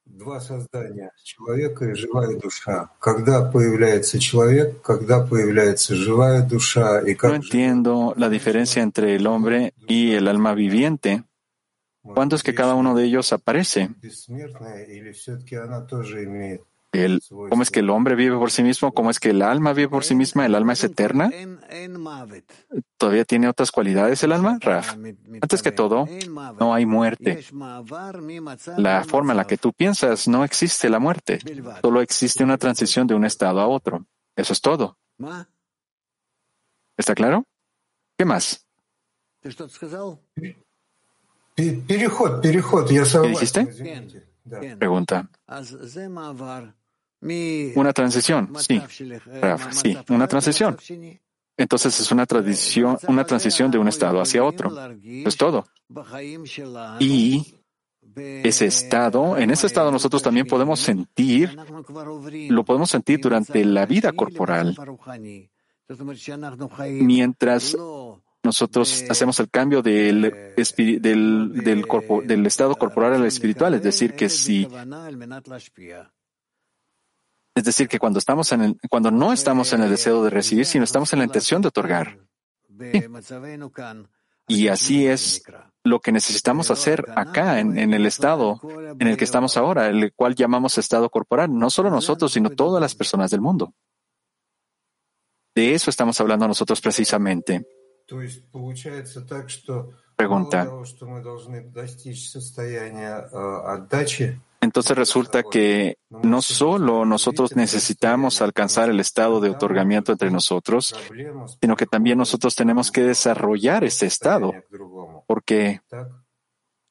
Два 0.06 0.40
создания 0.40 1.12
человека 1.24 1.86
и 1.86 1.94
живая 1.96 2.38
душа. 2.38 2.92
Когда 3.00 3.50
появляется 3.50 4.20
человек, 4.20 4.82
когда 4.82 5.26
появляется 5.26 5.96
живая 5.96 6.42
душа 6.44 7.02
и 7.02 7.16
как... 7.16 7.32
No 7.32 7.36
entiendo 7.36 8.14
la 8.16 8.30
diferencia 8.30 8.84
entre 8.84 9.16
el 9.16 9.26
hombre 9.26 9.74
y 9.88 10.12
el 10.12 10.28
alma 10.28 10.54
viviente. 10.54 11.24
¿Cuándo 12.04 12.36
es 12.36 12.44
que 12.44 12.54
cada 12.54 12.76
uno 12.76 12.96
de 12.96 13.06
ellos 13.06 13.34
aparece? 13.34 13.90
Бессмертная 14.02 14.84
или 14.86 15.12
все-таки 15.14 15.56
она 15.56 15.82
тоже 15.82 16.26
имеет 16.26 16.62
cómo 17.50 17.64
es 17.64 17.72
que 17.72 17.80
el 17.80 17.90
hombre 17.90 18.16
vive 18.16 18.38
por 18.38 18.52
sí 18.52 18.64
mismo, 18.64 18.92
cómo 18.94 19.10
es 19.10 19.20
que 19.20 19.30
el 19.30 19.42
alma 19.42 19.74
vive 19.74 19.90
por 19.90 20.04
sí 20.04 20.16
misma, 20.16 20.46
el 20.46 20.56
alma 20.56 20.74
es 20.74 20.84
eterna. 20.84 21.30
¿Todavía 22.98 23.26
tiene 23.26 23.48
otras 23.48 23.72
cualidades 23.72 24.24
el 24.24 24.32
alma, 24.32 24.58
Raf? 24.60 24.96
Antes 25.42 25.62
que 25.62 25.72
todo, 25.72 26.08
no 26.60 26.74
hay 26.74 26.86
muerte. 26.86 27.44
La 28.78 29.04
forma 29.04 29.34
en 29.34 29.38
la 29.38 29.48
que 29.48 29.58
tú 29.58 29.74
piensas 29.74 30.28
no 30.28 30.44
existe 30.44 30.90
la 30.90 31.00
muerte, 31.00 31.40
solo 31.82 32.02
existe 32.02 32.44
una 32.44 32.58
transición 32.58 33.08
de 33.08 33.16
un 33.16 33.26
estado 33.26 33.60
a 33.60 33.68
otro. 33.68 34.06
Eso 34.36 34.54
es 34.54 34.62
todo. 34.62 34.98
¿Está 36.98 37.16
claro? 37.16 37.46
¿Qué 38.18 38.26
más? 38.26 38.66
¿Qué 43.22 43.30
dijiste? 43.30 43.68
Pregunta. 44.78 45.30
Una 47.22 47.94
transición, 47.94 48.54
sí. 48.58 48.82
Raf, 49.42 49.74
sí, 49.74 49.98
una 50.10 50.28
transición. 50.28 50.78
Entonces 51.58 52.00
es 52.00 52.12
una 52.12 52.26
transición, 52.26 52.98
una 53.08 53.26
transición 53.26 53.70
de 53.70 53.78
un 53.78 53.88
estado 53.90 54.22
hacia 54.22 54.44
otro. 54.44 54.70
Eso 55.04 55.30
es 55.30 55.38
todo. 55.38 55.68
Y 57.00 57.56
ese 58.16 58.66
estado, 58.66 59.38
en 59.38 59.52
ese 59.52 59.68
estado 59.68 59.92
nosotros 59.92 60.22
también 60.22 60.48
podemos 60.48 60.80
sentir, 60.80 61.58
lo 62.50 62.64
podemos 62.64 62.90
sentir 62.90 63.20
durante 63.20 63.66
la 63.66 63.86
vida 63.86 64.14
corporal. 64.14 64.78
Mientras 66.88 67.76
nosotros 68.42 69.04
hacemos 69.10 69.40
el 69.42 69.50
cambio 69.50 69.82
del, 69.82 70.54
del, 71.02 71.54
del, 71.54 71.88
corpo, 71.88 72.22
del 72.22 72.46
estado 72.46 72.76
corporal 72.76 73.16
al 73.16 73.26
espiritual, 73.26 73.74
es 73.74 73.84
decir, 73.84 74.14
que 74.14 74.30
si 74.30 74.66
es 77.60 77.66
decir, 77.66 77.88
que 77.90 78.00
cuando 78.00 78.20
estamos 78.20 78.52
en 78.54 78.62
el, 78.62 78.78
cuando 78.90 79.12
no 79.12 79.34
estamos 79.34 79.74
en 79.74 79.82
el 79.84 79.90
deseo 79.90 80.24
de 80.24 80.30
recibir, 80.30 80.66
sino 80.66 80.86
estamos 80.86 81.12
en 81.14 81.20
la 81.20 81.26
intención 81.26 81.62
de 81.62 81.68
otorgar. 81.68 82.18
Sí. 82.80 83.04
Y 84.48 84.68
así 84.70 85.06
es 85.06 85.44
lo 85.84 86.00
que 86.00 86.12
necesitamos 86.12 86.72
hacer 86.72 87.06
acá, 87.16 87.60
en, 87.60 87.78
en, 87.78 87.94
el 87.94 88.06
estado 88.06 88.60
en 88.98 89.08
el 89.08 89.18
que 89.18 89.26
estamos 89.26 89.58
ahora, 89.58 89.88
el 89.88 90.14
cual 90.14 90.36
llamamos 90.36 90.78
estado 90.78 91.10
corporal, 91.10 91.54
no 91.54 91.70
solo 91.70 91.90
nosotros, 91.90 92.32
sino 92.32 92.50
todas 92.52 92.82
las 92.82 92.96
personas 92.96 93.30
del 93.30 93.42
mundo. 93.42 93.74
De 95.54 95.74
eso 95.74 95.90
estamos 95.90 96.20
hablando 96.22 96.48
nosotros 96.48 96.80
precisamente. 96.80 97.68
Pregunta. 100.16 100.68
Entonces 104.62 104.98
resulta 104.98 105.44
que 105.44 106.00
no 106.10 106.42
solo 106.42 107.06
nosotros 107.06 107.56
necesitamos 107.56 108.42
alcanzar 108.42 108.90
el 108.90 109.00
estado 109.00 109.40
de 109.40 109.50
otorgamiento 109.50 110.12
entre 110.12 110.32
nosotros, 110.32 110.94
sino 111.62 111.78
que 111.78 111.86
también 111.86 112.18
nosotros 112.18 112.56
tenemos 112.56 112.92
que 112.92 113.04
desarrollar 113.04 113.86
ese 113.86 114.06
estado, 114.06 114.54
porque 115.28 115.80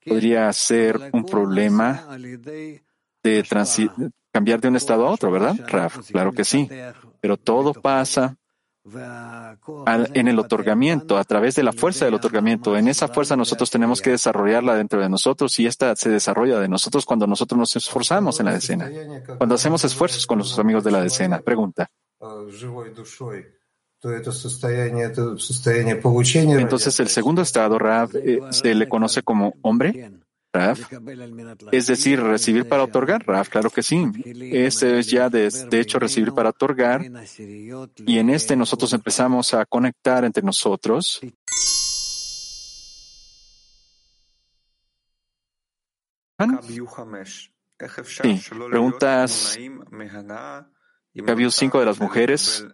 podría 0.07 0.51
ser 0.55 1.11
un 1.13 1.25
problema 1.25 2.07
de 3.23 3.45
cambiar 4.33 4.61
de 4.61 4.69
un 4.69 4.77
estado 4.77 5.07
a 5.07 5.11
otro, 5.11 5.31
¿verdad, 5.31 5.57
Raf? 5.69 6.11
Claro 6.11 6.33
que 6.33 6.45
sí, 6.45 6.71
pero 7.21 7.37
todo 7.37 7.75
pasa 7.75 8.38
en 10.15 10.29
el 10.29 10.39
otorgamiento, 10.39 11.19
a 11.19 11.25
través 11.25 11.55
de 11.55 11.63
la 11.63 11.73
fuerza 11.73 12.05
del 12.05 12.15
otorgamiento. 12.15 12.77
En 12.77 12.89
esa 12.89 13.09
fuerza 13.09 13.37
nosotros 13.37 13.71
tenemos 13.71 14.01
que 14.01 14.11
desarrollarla 14.11 14.75
dentro 14.75 15.01
de 15.01 15.09
nosotros 15.09 15.59
y 15.59 15.67
esta 15.67 15.95
se 15.97 16.11
desarrolla 16.11 16.59
de 16.61 16.69
nosotros 16.69 17.05
cuando 17.05 17.27
nosotros 17.27 17.59
nos 17.59 17.77
esforzamos 17.77 18.41
en 18.41 18.47
la 18.47 18.53
decena, 18.53 18.91
cuando 19.37 19.55
hacemos 19.55 19.85
esfuerzos 19.85 20.27
con 20.27 20.39
nuestros 20.39 20.59
amigos 20.59 20.85
de 20.85 20.91
la 20.91 21.03
decena. 21.03 21.41
Pregunta. 21.41 21.91
Entonces 26.61 27.01
el 27.01 27.09
segundo 27.09 27.43
estado, 27.43 27.79
Rav, 27.79 28.11
eh, 28.15 28.41
se 28.51 28.75
le 28.75 28.89
conoce 28.89 29.23
como 29.23 29.55
hombre. 29.63 30.13
Raf, 30.59 30.93
es 31.73 31.87
decir, 31.87 32.21
recibir 32.21 32.69
para 32.69 32.83
otorgar, 32.85 33.25
Raf, 33.27 33.49
claro 33.49 33.71
que 33.71 33.83
sí. 33.83 34.05
Este 34.25 34.99
es 34.99 35.07
ya 35.09 35.29
de, 35.29 35.49
de, 35.71 35.81
hecho 35.81 35.99
recibir 35.99 36.33
para 36.33 36.51
otorgar 36.51 37.03
y 38.07 38.19
en 38.19 38.31
este 38.31 38.57
nosotros 38.57 38.93
empezamos 38.93 39.55
a 39.55 39.65
conectar 39.67 40.25
entre 40.25 40.43
nosotros. 40.43 41.21
Sí, 48.23 48.41
preguntas 48.71 49.59
Cabiu 51.27 51.51
5 51.51 51.81
de 51.81 51.87
las 51.87 52.01
mujeres. 52.01 52.67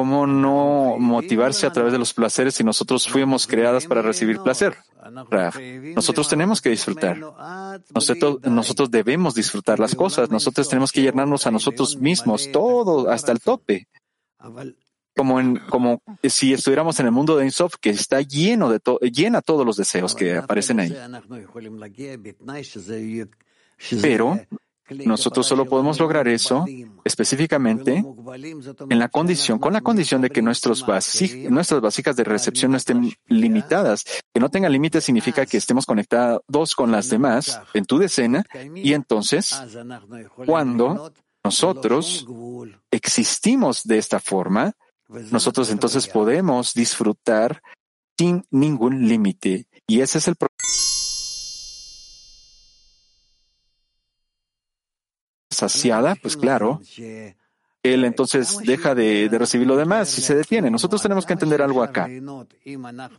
¿Cómo 0.00 0.26
no 0.26 0.96
motivarse 0.98 1.66
a 1.66 1.72
través 1.72 1.92
de 1.92 1.98
los 1.98 2.14
placeres 2.14 2.54
si 2.54 2.64
nosotros 2.64 3.06
fuimos 3.06 3.46
creadas 3.46 3.86
para 3.86 4.00
recibir 4.00 4.38
placer? 4.38 4.74
Nosotros 5.94 6.26
tenemos 6.26 6.62
que 6.62 6.70
disfrutar. 6.70 7.18
Nosotros, 7.92 8.90
debemos 8.90 9.34
disfrutar 9.34 9.78
las 9.78 9.94
cosas. 9.94 10.30
Nosotros 10.30 10.70
tenemos 10.70 10.90
que 10.90 11.02
llenarnos 11.02 11.46
a 11.46 11.50
nosotros 11.50 11.98
mismos, 11.98 12.50
todo 12.50 13.10
hasta 13.10 13.30
el 13.30 13.40
tope. 13.40 13.88
Como, 15.14 16.02
si 16.24 16.54
estuviéramos 16.54 16.98
en 16.98 17.04
el 17.04 17.12
mundo 17.12 17.36
de 17.36 17.44
Insof, 17.44 17.74
que 17.78 17.90
está 17.90 18.22
lleno 18.22 18.70
de 18.70 18.80
todo, 18.80 19.00
llena 19.00 19.42
todos 19.42 19.66
los 19.66 19.76
deseos 19.76 20.14
que 20.14 20.34
aparecen 20.38 20.80
ahí. 20.80 20.96
Pero 24.00 24.40
nosotros 25.04 25.46
solo 25.46 25.66
podemos 25.66 25.98
lograr 25.98 26.28
eso 26.28 26.64
específicamente 27.04 28.04
en 28.88 28.98
la 28.98 29.08
condición, 29.08 29.58
con 29.58 29.72
la 29.72 29.80
condición 29.80 30.20
de 30.20 30.30
que 30.30 30.42
nuestras 30.42 30.84
vasijas 30.84 32.16
de 32.16 32.24
recepción 32.24 32.72
no 32.72 32.76
estén 32.76 33.12
limitadas. 33.26 34.04
Que 34.32 34.40
no 34.40 34.48
tengan 34.48 34.72
límites 34.72 35.04
significa 35.04 35.46
que 35.46 35.56
estemos 35.56 35.86
conectados 35.86 36.74
con 36.74 36.90
las 36.90 37.08
demás 37.08 37.60
en 37.74 37.84
tu 37.84 37.98
decena 37.98 38.44
y 38.74 38.92
entonces 38.92 39.60
cuando 40.46 41.12
nosotros 41.44 42.26
existimos 42.90 43.84
de 43.84 43.98
esta 43.98 44.20
forma, 44.20 44.72
nosotros 45.08 45.70
entonces 45.70 46.06
podemos 46.06 46.74
disfrutar 46.74 47.62
sin 48.18 48.44
ningún 48.50 49.08
límite. 49.08 49.66
Y 49.86 50.00
ese 50.00 50.18
es 50.18 50.28
el 50.28 50.36
problema. 50.36 50.89
Saciada, 55.60 56.14
pues 56.16 56.36
claro, 56.36 56.80
él 57.82 58.04
entonces 58.04 58.58
deja 58.64 58.94
de, 58.94 59.28
de, 59.28 59.38
recibir 59.38 59.66
lo 59.66 59.76
demás 59.76 60.16
y 60.18 60.20
se 60.20 60.34
detiene. 60.34 60.70
Nosotros 60.70 61.02
tenemos 61.02 61.26
que 61.26 61.32
entender 61.32 61.62
algo 61.62 61.82
acá. 61.82 62.08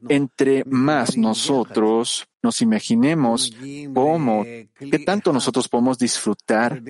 Entre 0.08 0.64
más 0.66 1.18
nosotros 1.18 2.28
nos 2.42 2.62
imaginemos 2.62 3.54
cómo, 3.94 4.44
qué 4.44 5.00
tanto 5.06 5.32
nosotros 5.34 5.68
podemos 5.68 5.98
disfrutar 5.98 6.82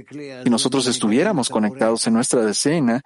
si 0.43 0.49
nosotros 0.49 0.87
estuviéramos 0.87 1.49
conectados 1.49 2.07
en 2.07 2.13
nuestra 2.13 2.41
decena 2.41 3.01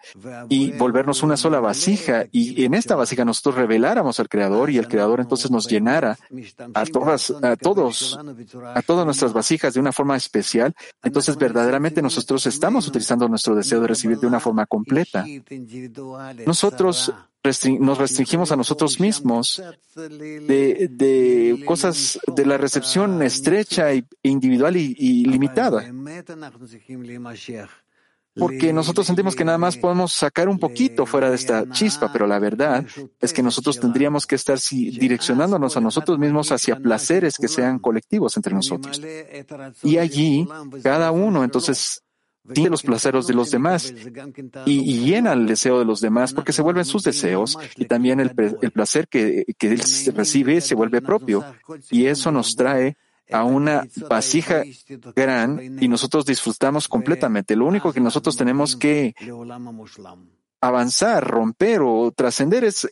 y 0.50 0.72
volvernos 0.72 1.24
una 1.24 1.38
sola 1.38 1.60
vasija 1.60 2.26
y 2.32 2.64
en 2.64 2.74
esta 2.74 2.96
vasija 2.96 3.26
nosotros 3.26 3.56
reveláramos 3.56 4.20
al 4.20 4.30
Creador 4.30 4.70
y 4.70 4.78
el 4.78 4.88
Creador 4.88 5.20
entonces 5.20 5.52
nos 5.52 5.68
llenara 5.68 6.18
a 6.74 6.86
todas, 6.86 7.32
a 7.42 7.56
todos, 7.56 8.20
a 8.74 8.82
todas 8.82 9.06
nuestras 9.06 9.34
vasijas 9.34 9.74
de 9.74 9.80
una 9.80 9.92
forma 9.92 10.16
especial, 10.16 10.74
entonces 11.04 11.38
verdaderamente 11.38 12.02
nosotros 12.02 12.46
estamos 12.46 12.88
utilizando 12.88 13.28
nuestro 13.28 13.56
deseo 13.56 13.82
de 13.82 13.88
recibir 13.88 14.20
de 14.20 14.28
una 14.28 14.40
forma 14.40 14.66
completa. 14.66 15.26
Nosotros 16.46 17.14
nos 17.80 17.98
restringimos 17.98 18.52
a 18.52 18.56
nosotros 18.56 19.00
mismos 19.00 19.62
de, 19.96 21.64
cosas 21.66 22.20
de 22.36 22.46
la 22.46 22.58
recepción 22.58 23.22
estrecha 23.22 23.92
e 23.92 24.06
individual 24.24 24.76
y, 24.78 25.26
limitada. 25.26 25.84
Porque 28.38 28.74
nosotros 28.74 29.08
sentimos 29.08 29.34
que 29.34 29.46
nada 29.46 29.58
más 29.58 29.78
podemos 29.78 30.12
sacar 30.12 30.50
un 30.50 30.60
poquito 30.60 31.06
fuera 31.06 31.30
de 31.30 31.36
esta 31.36 31.70
chispa, 31.70 32.12
pero 32.12 32.28
la 32.28 32.38
verdad 32.38 32.86
es 33.22 33.32
que 33.32 33.42
nosotros 33.42 33.80
tendríamos 33.80 34.28
que 34.28 34.36
estar 34.36 34.60
direccionándonos 34.60 35.78
a 35.78 35.82
nosotros 35.82 36.20
mismos 36.20 36.52
hacia 36.52 36.76
placeres 36.76 37.38
que 37.38 37.48
sean 37.48 37.80
colectivos 37.80 38.36
entre 38.36 38.54
nosotros. 38.54 39.02
Y 39.84 39.98
allí, 39.98 40.48
cada 40.84 41.12
uno 41.12 41.44
entonces 41.46 42.04
tiene 42.54 42.70
los 42.70 42.84
placeres 42.84 43.28
de 43.28 43.34
los 43.34 43.52
demás 43.52 43.94
y, 44.66 45.00
llena 45.06 45.34
el 45.34 45.48
deseo 45.48 45.80
de 45.80 45.86
los 45.86 46.02
demás 46.02 46.34
porque 46.34 46.54
se 46.54 46.62
vuelven 46.62 46.86
sus 46.86 47.04
deseos 47.04 47.58
y 47.76 47.86
también 47.86 48.20
el 48.20 48.32
placer 48.72 49.08
que, 49.08 49.46
que 49.58 49.72
él 49.72 49.82
recibe 50.14 50.62
se 50.62 50.76
vuelve 50.76 51.02
propio. 51.02 51.44
Y 51.90 52.06
eso 52.06 52.32
nos 52.32 52.56
trae 52.56 52.98
a 53.32 53.44
una 53.44 53.88
vasija 54.10 54.64
gran 55.16 55.78
y 55.82 55.88
nosotros 55.88 56.26
disfrutamos 56.26 56.88
completamente. 56.88 57.56
Lo 57.56 57.66
único 57.66 57.92
que 57.92 58.00
nosotros 58.00 58.38
tenemos 58.38 58.76
que 58.76 59.16
avanzar, 60.62 61.26
romper 61.26 61.82
o 61.82 62.12
trascender 62.12 62.64
es 62.64 62.88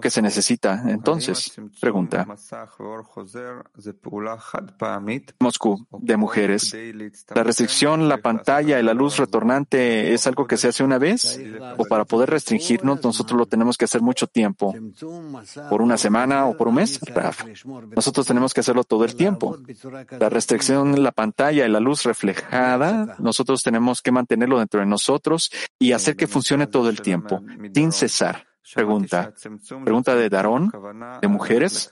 que 0.00 0.10
se 0.10 0.22
necesita. 0.22 0.82
Entonces, 0.86 1.56
pregunta, 1.80 2.26
Moscú, 5.40 5.86
de 5.90 6.16
mujeres, 6.16 6.76
¿la 7.34 7.42
restricción, 7.42 8.08
la 8.08 8.18
pantalla 8.18 8.78
y 8.78 8.82
la 8.82 8.94
luz 8.94 9.16
retornante 9.16 10.14
es 10.14 10.26
algo 10.26 10.46
que 10.46 10.56
se 10.56 10.68
hace 10.68 10.84
una 10.84 10.98
vez? 10.98 11.40
¿O 11.76 11.84
para 11.84 12.04
poder 12.04 12.30
restringirnos 12.30 13.02
nosotros 13.02 13.38
lo 13.38 13.46
tenemos 13.46 13.76
que 13.76 13.84
hacer 13.84 14.02
mucho 14.02 14.26
tiempo? 14.26 14.74
¿Por 15.70 15.82
una 15.82 15.96
semana 15.96 16.46
o 16.46 16.56
por 16.56 16.68
un 16.68 16.76
mes? 16.76 17.00
Raf, 17.14 17.44
nosotros 17.94 18.26
tenemos 18.26 18.54
que 18.54 18.60
hacerlo 18.60 18.84
todo 18.84 19.04
el 19.04 19.14
tiempo. 19.14 19.58
La 20.18 20.28
restricción, 20.28 21.02
la 21.02 21.12
pantalla 21.12 21.66
y 21.66 21.68
la 21.68 21.80
luz 21.80 22.04
reflejada, 22.04 23.16
nosotros 23.18 23.62
tenemos 23.62 24.02
que 24.02 24.12
mantenerlo 24.12 24.58
dentro 24.58 24.80
de 24.80 24.86
nosotros 24.86 25.50
y 25.78 25.92
hacer 25.92 26.16
que 26.16 26.26
funcione 26.26 26.66
todo 26.66 26.88
el 26.88 27.00
tiempo, 27.00 27.42
sin 27.74 27.92
cesar. 27.92 28.47
Pregunta. 28.74 29.32
Pregunta 29.84 30.14
de 30.14 30.28
Darón, 30.28 30.70
de 31.20 31.28
mujeres. 31.28 31.90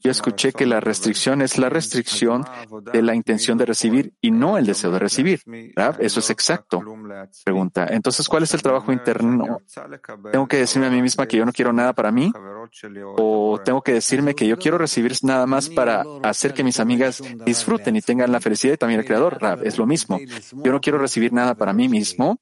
Yo 0.00 0.10
escuché 0.10 0.52
que 0.52 0.66
la 0.66 0.80
restricción 0.80 1.42
es 1.42 1.58
la 1.58 1.68
restricción 1.68 2.44
de 2.92 3.02
la 3.02 3.14
intención 3.14 3.58
de 3.58 3.66
recibir 3.66 4.14
y 4.20 4.30
no 4.30 4.58
el 4.58 4.66
deseo 4.66 4.90
de 4.90 4.98
recibir. 4.98 5.40
Rav, 5.74 5.96
Eso 6.00 6.20
es 6.20 6.30
exacto. 6.30 6.82
Pregunta. 7.44 7.86
Entonces, 7.90 8.28
¿cuál 8.28 8.42
es 8.44 8.54
el 8.54 8.62
trabajo 8.62 8.92
interno? 8.92 9.58
¿Tengo 10.32 10.46
que 10.46 10.58
decirme 10.58 10.86
a 10.86 10.90
mí 10.90 11.02
misma 11.02 11.26
que 11.26 11.36
yo 11.36 11.44
no 11.44 11.52
quiero 11.52 11.72
nada 11.72 11.92
para 11.92 12.10
mí? 12.10 12.32
¿O 13.16 13.60
tengo 13.64 13.82
que 13.82 13.92
decirme 13.92 14.34
que 14.34 14.46
yo 14.46 14.58
quiero 14.58 14.78
recibir 14.78 15.12
nada 15.22 15.46
más 15.46 15.68
para 15.68 16.04
hacer 16.22 16.54
que 16.54 16.64
mis 16.64 16.80
amigas 16.80 17.22
disfruten 17.44 17.96
y 17.96 18.00
tengan 18.00 18.32
la 18.32 18.40
felicidad 18.40 18.74
y 18.74 18.78
también 18.78 19.00
el 19.00 19.06
creador? 19.06 19.38
Rav, 19.40 19.64
Es 19.64 19.78
lo 19.78 19.86
mismo. 19.86 20.18
Yo 20.52 20.72
no 20.72 20.80
quiero 20.80 20.98
recibir 20.98 21.32
nada 21.32 21.54
para 21.54 21.72
mí 21.72 21.88
mismo, 21.88 22.38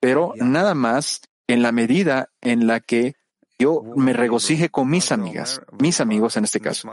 pero 0.00 0.34
nada 0.36 0.74
más 0.74 1.20
en 1.48 1.62
la 1.62 1.72
medida 1.72 2.30
en 2.40 2.66
la 2.66 2.78
que 2.80 3.16
yo 3.58 3.82
me 3.96 4.12
regocije 4.12 4.68
con 4.68 4.88
mis 4.88 5.10
amigas, 5.10 5.60
mis 5.80 6.00
amigos 6.00 6.36
en 6.36 6.44
este 6.44 6.60
caso. 6.60 6.88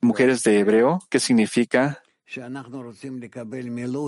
Mujeres 0.00 0.42
de 0.42 0.58
hebreo, 0.58 0.98
¿qué 1.08 1.20
significa 1.20 2.02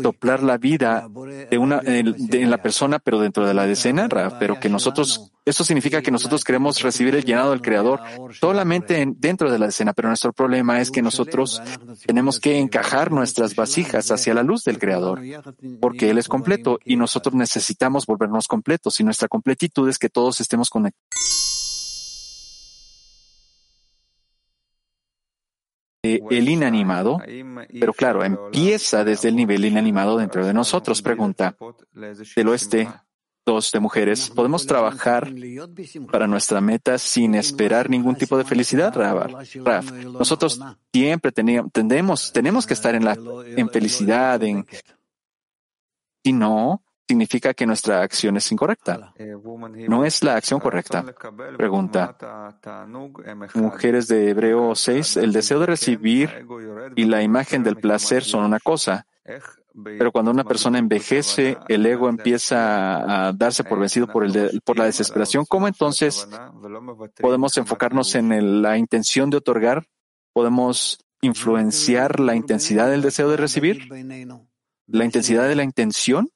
soplar 0.02 0.42
la 0.42 0.58
vida 0.58 1.08
de 1.50 1.58
una 1.58 1.80
en, 1.84 2.12
de- 2.26 2.42
en 2.42 2.50
la 2.50 2.62
persona, 2.62 2.98
pero 2.98 3.18
dentro 3.20 3.46
de 3.46 3.54
la 3.54 3.66
decena, 3.66 4.08
pero 4.38 4.60
que 4.60 4.68
nosotros, 4.68 5.32
eso 5.46 5.64
significa 5.64 6.02
que 6.02 6.10
nosotros 6.10 6.44
queremos 6.44 6.82
recibir 6.82 7.14
el 7.14 7.24
llenado 7.24 7.50
del 7.50 7.62
Creador 7.62 8.00
solamente 8.38 9.00
en- 9.00 9.16
dentro 9.18 9.50
de 9.50 9.58
la 9.58 9.66
decena, 9.66 9.92
pero 9.94 10.08
nuestro 10.08 10.32
problema 10.34 10.80
es 10.80 10.90
que 10.90 11.00
nosotros 11.02 11.62
tenemos 12.06 12.38
que 12.40 12.58
encajar 12.58 13.10
nuestras 13.10 13.54
vasijas 13.54 14.10
hacia 14.10 14.34
la 14.34 14.42
luz 14.42 14.64
del 14.64 14.78
Creador, 14.78 15.20
porque 15.80 16.10
Él 16.10 16.18
es 16.18 16.28
completo 16.28 16.78
y 16.84 16.96
nosotros 16.96 17.34
necesitamos 17.34 18.04
volvernos 18.06 18.46
completos 18.48 19.00
y 19.00 19.04
nuestra 19.04 19.28
completitud 19.28 19.88
es 19.88 19.98
que 19.98 20.10
todos 20.10 20.40
estemos 20.40 20.68
conectados. 20.68 21.39
Eh, 26.02 26.20
el 26.30 26.48
inanimado, 26.48 27.18
pero 27.78 27.92
claro, 27.92 28.24
empieza 28.24 29.04
desde 29.04 29.28
el 29.28 29.36
nivel 29.36 29.66
inanimado 29.66 30.16
dentro 30.16 30.46
de 30.46 30.54
nosotros. 30.54 31.02
Pregunta 31.02 31.54
del 32.34 32.48
oeste, 32.48 32.88
dos 33.44 33.70
de 33.70 33.80
mujeres, 33.80 34.30
¿podemos 34.30 34.66
trabajar 34.66 35.30
para 36.10 36.26
nuestra 36.26 36.62
meta 36.62 36.96
sin 36.96 37.34
esperar 37.34 37.90
ningún 37.90 38.16
tipo 38.16 38.38
de 38.38 38.44
felicidad, 38.44 38.94
Raf? 38.94 39.92
Nosotros 39.92 40.58
siempre 40.90 41.32
teníamos, 41.32 41.70
tendemos, 41.70 42.32
tenemos 42.32 42.66
que 42.66 42.74
estar 42.74 42.94
en 42.94 43.04
la 43.04 43.18
en 43.44 43.68
felicidad, 43.68 44.42
en 44.42 44.66
si 46.24 46.32
no, 46.32 46.82
significa 47.10 47.52
que 47.54 47.66
nuestra 47.66 48.02
acción 48.02 48.36
es 48.36 48.50
incorrecta. 48.52 49.12
No 49.88 50.04
es 50.04 50.22
la 50.22 50.36
acción 50.36 50.60
correcta. 50.60 51.04
Pregunta. 51.56 52.16
Mujeres 53.54 54.06
de 54.08 54.30
Hebreo 54.30 54.74
6, 54.76 55.16
el 55.16 55.32
deseo 55.32 55.58
de 55.58 55.66
recibir 55.66 56.46
y 56.96 57.04
la 57.06 57.22
imagen 57.22 57.62
del 57.64 57.76
placer 57.76 58.22
son 58.22 58.44
una 58.44 58.60
cosa. 58.60 59.06
Pero 59.98 60.10
cuando 60.12 60.30
una 60.30 60.44
persona 60.44 60.78
envejece, 60.78 61.56
el 61.68 61.84
ego 61.86 62.08
empieza 62.08 63.28
a 63.28 63.32
darse 63.32 63.64
por 63.64 63.78
vencido 63.80 64.06
por, 64.06 64.24
el 64.24 64.32
de- 64.32 64.60
por 64.64 64.78
la 64.78 64.84
desesperación. 64.86 65.44
¿Cómo 65.48 65.66
entonces 65.68 66.28
podemos 67.20 67.56
enfocarnos 67.56 68.14
en 68.14 68.32
el- 68.32 68.62
la 68.62 68.78
intención 68.78 69.30
de 69.30 69.36
otorgar? 69.38 69.86
¿Podemos 70.32 70.98
influenciar 71.22 72.20
la 72.20 72.34
intensidad 72.34 72.88
del 72.90 73.02
deseo 73.02 73.28
de 73.30 73.36
recibir? 73.36 73.88
¿La 74.86 75.04
intensidad 75.04 75.46
de 75.48 75.54
la 75.54 75.62
intención? 75.64 76.28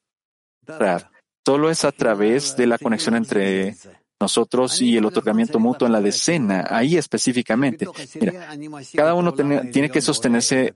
Solo 1.47 1.71
es 1.71 1.85
a 1.85 1.93
través 1.93 2.57
de 2.57 2.67
la 2.67 2.79
conexión 2.79 3.17
entre 3.17 3.77
nosotros 4.21 4.81
y 4.81 4.97
el 4.97 5.05
otorgamiento 5.05 5.59
mutuo 5.59 5.87
en 5.87 5.93
la 5.93 6.01
decena, 6.01 6.67
ahí 6.71 6.97
específicamente. 6.97 7.87
Mira, 8.19 8.57
cada 8.95 9.15
uno 9.15 9.35
tiene, 9.35 9.91
que 9.91 10.01
sostenerse, 10.01 10.73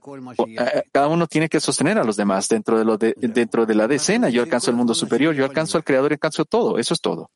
eh, 0.47 0.83
cada 0.91 1.07
uno 1.07 1.25
tiene 1.25 1.49
que 1.49 1.59
sostener 1.59 1.97
a 1.97 2.03
los 2.03 2.15
demás 2.15 2.47
dentro 2.47 2.77
de 2.77 3.15
dentro 3.17 3.65
de 3.65 3.75
la 3.75 3.87
decena. 3.87 4.29
Yo 4.29 4.43
alcanzo 4.43 4.69
el 4.69 4.77
mundo 4.77 4.93
superior, 4.93 5.33
yo 5.33 5.45
alcanzo 5.45 5.77
al 5.77 5.83
creador 5.83 6.11
y 6.11 6.15
alcanzo 6.15 6.45
todo. 6.45 6.77
Eso 6.77 6.93
es 6.93 7.01
todo. 7.01 7.31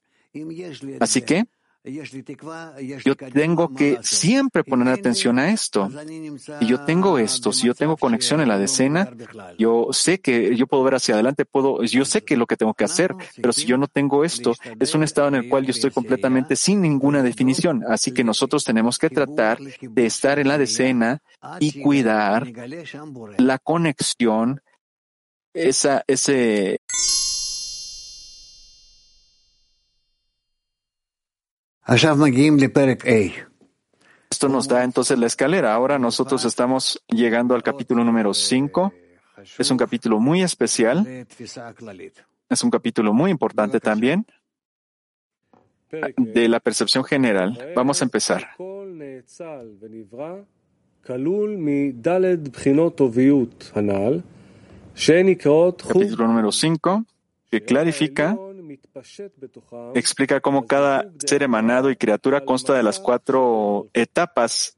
Así 0.99 1.21
que 1.23 1.45
yo 1.85 3.15
tengo 3.15 3.73
que 3.73 3.99
siempre 4.01 4.63
poner 4.63 4.87
atención 4.87 5.37
a 5.37 5.51
esto. 5.51 5.89
Si 6.59 6.65
yo 6.65 6.85
tengo 6.85 7.19
esto, 7.19 7.51
si 7.51 7.67
yo 7.67 7.75
tengo 7.75 7.97
conexión 7.97 8.39
en 8.39 8.47
la 8.47 8.57
decena, 8.57 9.09
yo 9.57 9.87
sé 9.91 10.19
que 10.19 10.55
yo 10.55 10.65
puedo 10.65 10.83
ver 10.83 10.95
hacia 10.95 11.15
adelante, 11.15 11.43
puedo, 11.43 11.83
yo 11.83 12.05
sé 12.05 12.23
que 12.23 12.35
es 12.35 12.37
lo 12.37 12.47
que 12.47 12.55
tengo 12.55 12.73
que 12.73 12.85
hacer, 12.85 13.13
pero 13.35 13.51
si 13.51 13.65
yo 13.65 13.77
no 13.77 13.87
tengo 13.87 14.23
esto, 14.23 14.53
es 14.79 14.95
un 14.95 15.03
estado 15.03 15.27
en 15.27 15.35
el 15.35 15.49
cual 15.49 15.65
yo 15.65 15.71
estoy 15.71 15.91
completamente 15.91 16.55
sin 16.55 16.81
ninguna 16.81 17.21
definición. 17.21 17.83
Así 17.87 18.13
que 18.13 18.23
nosotros 18.23 18.63
tenemos 18.63 18.97
que 18.97 19.09
tratar 19.09 19.59
de 19.59 20.05
estar 20.05 20.39
en 20.39 20.47
la 20.47 20.57
decena 20.57 21.21
y 21.59 21.81
cuidar 21.81 22.47
la 23.37 23.59
conexión, 23.59 24.61
esa, 25.53 26.03
ese, 26.07 26.79
Esto 34.29 34.47
nos 34.47 34.69
da 34.69 34.85
entonces 34.85 35.19
la 35.19 35.27
escalera. 35.27 35.73
Ahora 35.73 35.99
nosotros 35.99 36.45
estamos 36.45 37.03
llegando 37.07 37.55
al 37.55 37.63
capítulo 37.63 38.05
número 38.05 38.33
5. 38.33 38.93
Es 39.59 39.69
un 39.69 39.77
capítulo 39.77 40.19
muy 40.19 40.41
especial. 40.41 41.27
Es 42.49 42.63
un 42.63 42.71
capítulo 42.71 43.13
muy 43.13 43.31
importante 43.31 43.81
también 43.81 44.25
de 46.17 46.47
la 46.47 46.61
percepción 46.61 47.03
general. 47.03 47.73
Vamos 47.75 48.01
a 48.01 48.05
empezar. 48.05 48.51
Capítulo 55.93 56.27
número 56.27 56.51
5, 56.53 57.05
que 57.51 57.61
clarifica 57.65 58.37
explica 59.95 60.39
cómo 60.41 60.65
cada 60.65 61.11
ser 61.25 61.43
emanado 61.43 61.89
y 61.89 61.95
criatura 61.95 62.45
consta 62.45 62.73
de 62.73 62.83
las 62.83 62.99
cuatro 62.99 63.87
etapas 63.93 64.77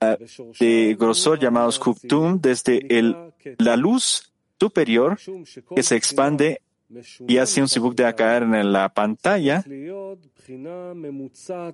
uh, 0.00 0.16
de 0.58 0.96
grosor 0.98 1.38
llamados 1.38 1.78
Huktum, 1.84 2.40
desde 2.40 2.98
el, 2.98 3.16
la 3.58 3.76
luz 3.76 4.32
superior 4.58 5.18
que 5.74 5.82
se 5.82 5.96
expande 5.96 6.62
y 7.26 7.38
hace 7.38 7.60
un 7.60 7.68
sibuk 7.68 7.94
de 7.94 8.14
caer 8.14 8.42
en 8.44 8.72
la 8.72 8.88
pantalla 8.88 9.64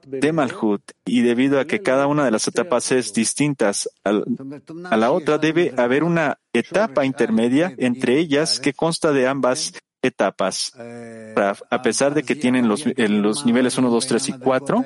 de 0.07 0.32
Malhut. 0.32 0.82
Y 1.05 1.23
debido 1.23 1.61
a 1.61 1.66
que 1.66 1.82
cada 1.82 2.07
una 2.07 2.24
de 2.24 2.31
las 2.31 2.47
etapas 2.49 2.93
es 2.93 3.12
distintas 3.12 3.91
a 4.05 4.97
la 4.97 5.12
otra, 5.12 5.39
debe 5.39 5.74
haber 5.77 6.05
una 6.05 6.39
etapa 6.53 7.05
intermedia 7.05 7.74
entre 7.78 8.19
ellas 8.19 8.61
que 8.61 8.73
consta 8.73 9.12
de 9.12 9.27
ambas 9.27 9.73
etapas. 10.03 10.73
A 10.77 11.83
pesar 11.83 12.15
de 12.15 12.23
que 12.23 12.37
tienen 12.37 12.69
los, 12.69 12.85
los 12.97 13.47
niveles 13.47 13.77
1, 13.79 13.91
2, 13.91 14.07
3 14.07 14.29
y 14.29 14.33
4, 14.33 14.85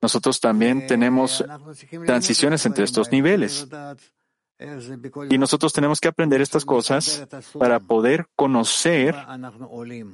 nosotros 0.00 0.40
también 0.40 0.86
tenemos 0.86 1.44
transiciones 2.04 2.66
entre 2.66 2.84
estos 2.84 3.10
niveles. 3.10 3.66
Y 5.28 5.36
nosotros 5.36 5.72
tenemos 5.72 6.00
que 6.00 6.08
aprender 6.08 6.40
estas 6.40 6.64
cosas 6.64 7.26
para 7.58 7.78
poder 7.80 8.26
conocer 8.36 9.14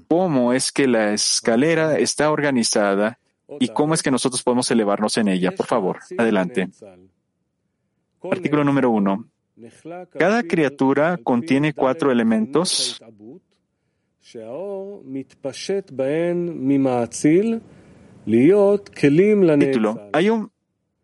cómo 0.09 0.53
es 0.53 0.73
que 0.73 0.89
la 0.89 1.13
escalera 1.13 1.99
está 1.99 2.31
organizada 2.31 3.19
y 3.61 3.69
cómo 3.69 3.95
es 3.95 4.03
que 4.03 4.11
nosotros 4.11 4.43
podemos 4.43 4.71
elevarnos 4.71 5.17
en 5.17 5.29
ella. 5.29 5.53
Por 5.53 5.67
favor, 5.67 6.01
adelante. 6.19 6.71
Artículo 8.31 8.65
número 8.65 8.91
uno. 8.91 9.27
Cada 10.19 10.43
criatura 10.43 11.19
contiene 11.23 11.73
cuatro 11.73 12.11
elementos 12.11 13.01
Hay 20.13 20.31
un 20.31 20.51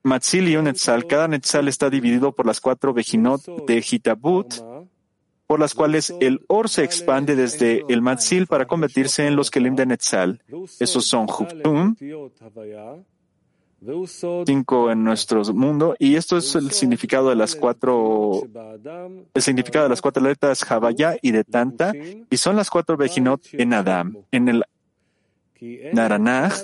Matzil 0.02 0.48
y 0.48 0.56
un 0.56 0.64
Netzal. 0.64 1.06
Cada 1.06 1.28
Netzal 1.28 1.68
está 1.68 1.90
dividido 1.90 2.32
por 2.32 2.46
las 2.46 2.60
cuatro 2.60 2.94
Bejinot 2.94 3.66
de 3.66 3.84
Hitabut, 3.88 4.54
por 5.46 5.60
las 5.60 5.74
cuales 5.74 6.14
el 6.20 6.40
Or 6.48 6.68
se 6.68 6.84
expande 6.84 7.36
desde 7.36 7.84
el 7.88 8.00
Matzil 8.00 8.46
para 8.46 8.66
convertirse 8.66 9.26
en 9.26 9.36
los 9.36 9.50
Kelim 9.50 9.76
de 9.76 9.86
Netzal. 9.86 10.42
Esos 10.78 11.04
son 11.04 11.26
Huptum, 11.26 11.96
cinco 14.46 14.90
en 14.90 15.04
nuestro 15.04 15.42
mundo, 15.54 15.94
y 15.98 16.16
esto 16.16 16.36
es 16.36 16.54
el 16.54 16.70
significado 16.72 17.28
de 17.28 17.36
las 17.36 17.54
cuatro, 17.54 18.42
el 19.34 19.42
significado 19.42 19.84
de 19.84 19.90
las 19.90 20.00
cuatro 20.00 20.22
letras 20.22 20.68
Havaya 20.70 21.16
y 21.22 21.30
de 21.30 21.44
Tanta, 21.44 21.92
y 22.28 22.36
son 22.36 22.56
las 22.56 22.70
cuatro 22.70 22.96
Bejinot 22.96 23.42
en 23.52 23.74
Adam, 23.74 24.16
en 24.32 24.48
el 24.48 24.64
Naranaj, 25.92 26.54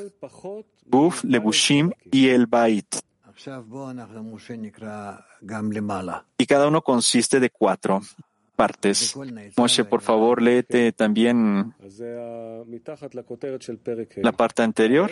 Buf, 0.86 1.24
Lebushim 1.24 1.90
y 2.10 2.28
el 2.28 2.46
Bait. 2.46 2.96
Y 6.38 6.46
cada 6.46 6.68
uno 6.68 6.82
consiste 6.82 7.40
de 7.40 7.50
cuatro 7.50 8.00
partes. 8.54 9.14
Moshe, 9.56 9.84
por 9.84 10.00
favor, 10.02 10.40
léete 10.40 10.92
también 10.92 11.74
la 14.16 14.32
parte 14.32 14.62
anterior. 14.62 15.10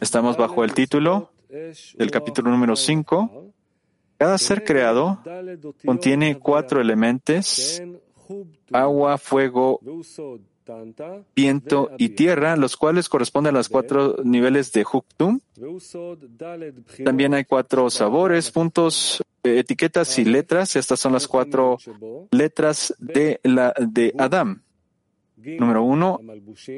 Estamos 0.00 0.36
bajo 0.36 0.62
el 0.62 0.72
título 0.72 1.32
del 1.48 2.10
capítulo 2.10 2.50
número 2.50 2.76
5. 2.76 3.52
Cada 4.16 4.38
ser 4.38 4.62
creado 4.62 5.20
contiene 5.84 6.38
cuatro 6.38 6.80
elementos, 6.80 7.82
agua, 8.70 9.18
fuego, 9.18 9.80
viento 11.34 11.90
y 11.98 12.10
tierra, 12.10 12.56
los 12.56 12.76
cuales 12.76 13.08
corresponden 13.08 13.54
a 13.54 13.58
los 13.58 13.68
cuatro 13.68 14.16
niveles 14.22 14.70
de 14.72 14.84
Huktum. 14.84 15.40
También 17.04 17.34
hay 17.34 17.44
cuatro 17.46 17.90
sabores, 17.90 18.50
puntos, 18.50 19.22
etiquetas 19.42 20.18
y 20.18 20.24
letras. 20.24 20.76
Estas 20.76 21.00
son 21.00 21.14
las 21.14 21.26
cuatro 21.26 21.78
letras 22.30 22.94
de, 22.98 23.40
la, 23.42 23.74
de 23.78 24.14
Adam. 24.18 24.62
Número 25.58 25.82
uno, 25.82 26.20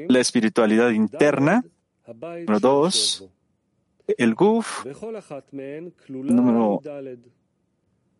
la 0.07 0.19
espiritualidad 0.19 0.91
interna. 0.91 1.63
Número 2.05 2.59
dos, 2.59 3.29
el 4.07 4.35
Guf. 4.35 4.85
Número 6.07 6.81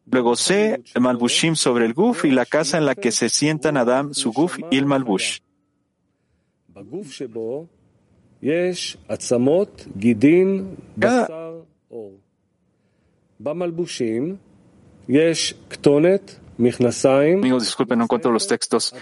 Luego 0.05 0.35
C, 0.35 0.83
el 0.93 1.01
Malbushim 1.01 1.55
sobre 1.55 1.85
el 1.85 1.93
Guf 1.93 2.25
y 2.25 2.31
la 2.31 2.45
casa 2.45 2.77
en 2.77 2.85
la 2.85 2.95
que 2.95 3.11
se 3.11 3.29
sientan 3.29 3.77
Adam, 3.77 4.13
su 4.13 4.33
Guf 4.33 4.59
y 4.69 4.77
el 4.77 4.85
Malbush. 4.85 5.39
Amigos, 17.39 17.63
disculpen, 17.63 17.97
no 17.97 18.05
encuentro 18.05 18.31
los 18.31 18.47
textos. 18.47 18.93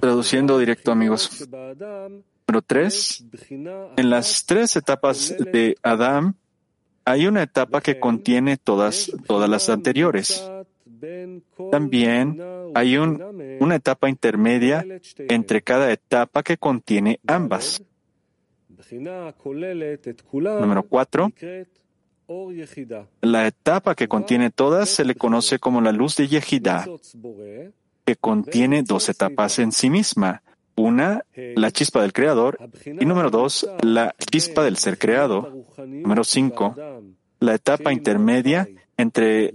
Traduciendo 0.00 0.58
directo, 0.58 0.90
amigos. 0.90 1.48
Número 1.48 2.62
tres. 2.66 3.24
En 3.96 4.10
las 4.10 4.44
tres 4.46 4.74
etapas 4.74 5.36
de 5.52 5.76
Adam, 5.84 6.34
hay 7.04 7.28
una 7.28 7.44
etapa 7.44 7.80
que 7.80 8.00
contiene 8.00 8.56
todas, 8.56 9.12
todas 9.28 9.48
las 9.48 9.68
anteriores. 9.68 10.50
También 11.70 12.42
hay 12.74 12.96
un, 12.96 13.58
una 13.60 13.76
etapa 13.76 14.08
intermedia 14.08 14.84
entre 15.28 15.62
cada 15.62 15.92
etapa 15.92 16.42
que 16.42 16.56
contiene 16.56 17.20
ambas. 17.28 17.80
Número 20.60 20.82
cuatro. 20.82 21.32
La 23.20 23.46
etapa 23.46 23.94
que 23.94 24.08
contiene 24.08 24.50
todas 24.50 24.88
se 24.88 25.04
le 25.04 25.14
conoce 25.14 25.58
como 25.58 25.80
la 25.80 25.92
luz 25.92 26.16
de 26.16 26.28
Yehidah, 26.28 26.86
que 28.04 28.16
contiene 28.16 28.82
dos 28.82 29.08
etapas 29.08 29.58
en 29.58 29.72
sí 29.72 29.90
misma. 29.90 30.42
Una, 30.74 31.22
la 31.34 31.70
chispa 31.70 32.00
del 32.00 32.12
creador, 32.12 32.58
y 32.84 33.04
número 33.04 33.30
dos, 33.30 33.68
la 33.82 34.14
chispa 34.18 34.64
del 34.64 34.78
ser 34.78 34.98
creado. 34.98 35.66
Número 35.76 36.24
cinco, 36.24 36.74
la 37.40 37.54
etapa 37.54 37.92
intermedia 37.92 38.68
entre 38.96 39.52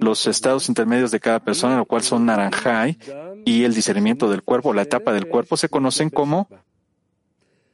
los 0.00 0.26
estados 0.26 0.68
intermedios 0.68 1.10
de 1.10 1.20
cada 1.20 1.40
persona, 1.40 1.76
lo 1.76 1.86
cual 1.86 2.02
son 2.02 2.26
naranjai, 2.26 2.98
y 3.44 3.64
el 3.64 3.74
discernimiento 3.74 4.28
del 4.28 4.42
cuerpo, 4.42 4.72
la 4.72 4.82
etapa 4.82 5.12
del 5.12 5.26
cuerpo, 5.26 5.56
se 5.56 5.68
conocen 5.68 6.10
como 6.10 6.48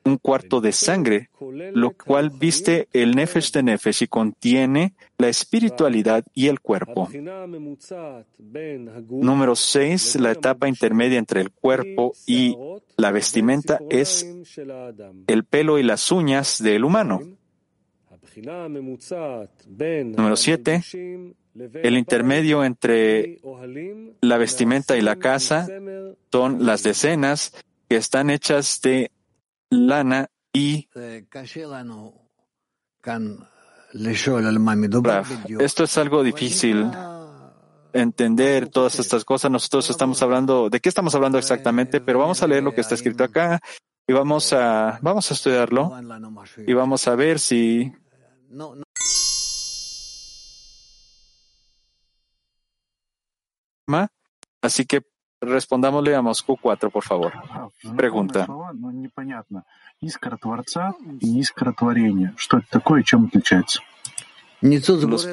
un 0.04 0.18
cuarto 0.18 0.60
de 0.60 0.72
sangre, 0.72 1.30
lo 1.74 1.92
cual 1.92 2.30
viste 2.30 2.88
el 2.92 3.14
nefesh 3.14 3.52
de 3.52 3.62
nefesh 3.62 4.02
y 4.02 4.06
contiene 4.08 4.94
la 5.18 5.28
espiritualidad 5.28 6.24
y 6.34 6.48
el 6.48 6.60
cuerpo. 6.60 7.08
Número 9.08 9.56
seis, 9.56 10.16
la 10.16 10.32
etapa 10.32 10.68
intermedia 10.68 11.18
entre 11.18 11.40
el 11.40 11.50
cuerpo 11.50 12.12
y 12.26 12.56
la 12.96 13.12
vestimenta 13.12 13.80
es 13.90 14.26
el 15.26 15.44
pelo 15.44 15.78
y 15.78 15.82
las 15.82 16.10
uñas 16.10 16.62
del 16.62 16.84
humano. 16.84 17.20
Número 18.36 20.36
siete, 20.36 20.82
el 21.54 21.98
intermedio 21.98 22.64
entre 22.64 23.38
la 24.20 24.38
vestimenta 24.38 24.96
y 24.96 25.02
la 25.02 25.16
casa 25.16 25.68
son 26.30 26.64
las 26.64 26.82
decenas 26.82 27.52
que 27.88 27.96
están 27.96 28.30
hechas 28.30 28.80
de 28.82 29.10
lana 29.72 30.28
y 30.52 30.88
esto 35.58 35.84
es 35.84 35.98
algo 35.98 36.22
difícil 36.22 36.90
entender 37.92 38.68
todas 38.68 38.98
estas 38.98 39.24
cosas. 39.24 39.50
Nosotros 39.50 39.90
estamos 39.90 40.22
hablando, 40.22 40.70
¿de 40.70 40.80
qué 40.80 40.88
estamos 40.88 41.14
hablando 41.14 41.38
exactamente? 41.38 42.00
Pero 42.00 42.18
vamos 42.18 42.42
a 42.42 42.46
leer 42.46 42.62
lo 42.62 42.74
que 42.74 42.82
está 42.82 42.94
escrito 42.94 43.24
acá 43.24 43.60
y 44.06 44.12
vamos 44.12 44.52
a, 44.52 44.98
vamos 45.02 45.30
a 45.30 45.34
estudiarlo 45.34 45.92
y 46.66 46.72
vamos 46.72 47.08
a 47.08 47.14
ver 47.14 47.38
si 47.38 47.92
Así 54.62 54.86
que 54.86 55.02
respondámosle 55.42 56.14
a 56.14 56.22
Moscú 56.22 56.56
4, 56.60 56.90
por 56.90 57.04
favor. 57.04 57.32
Pregunta. 57.96 58.46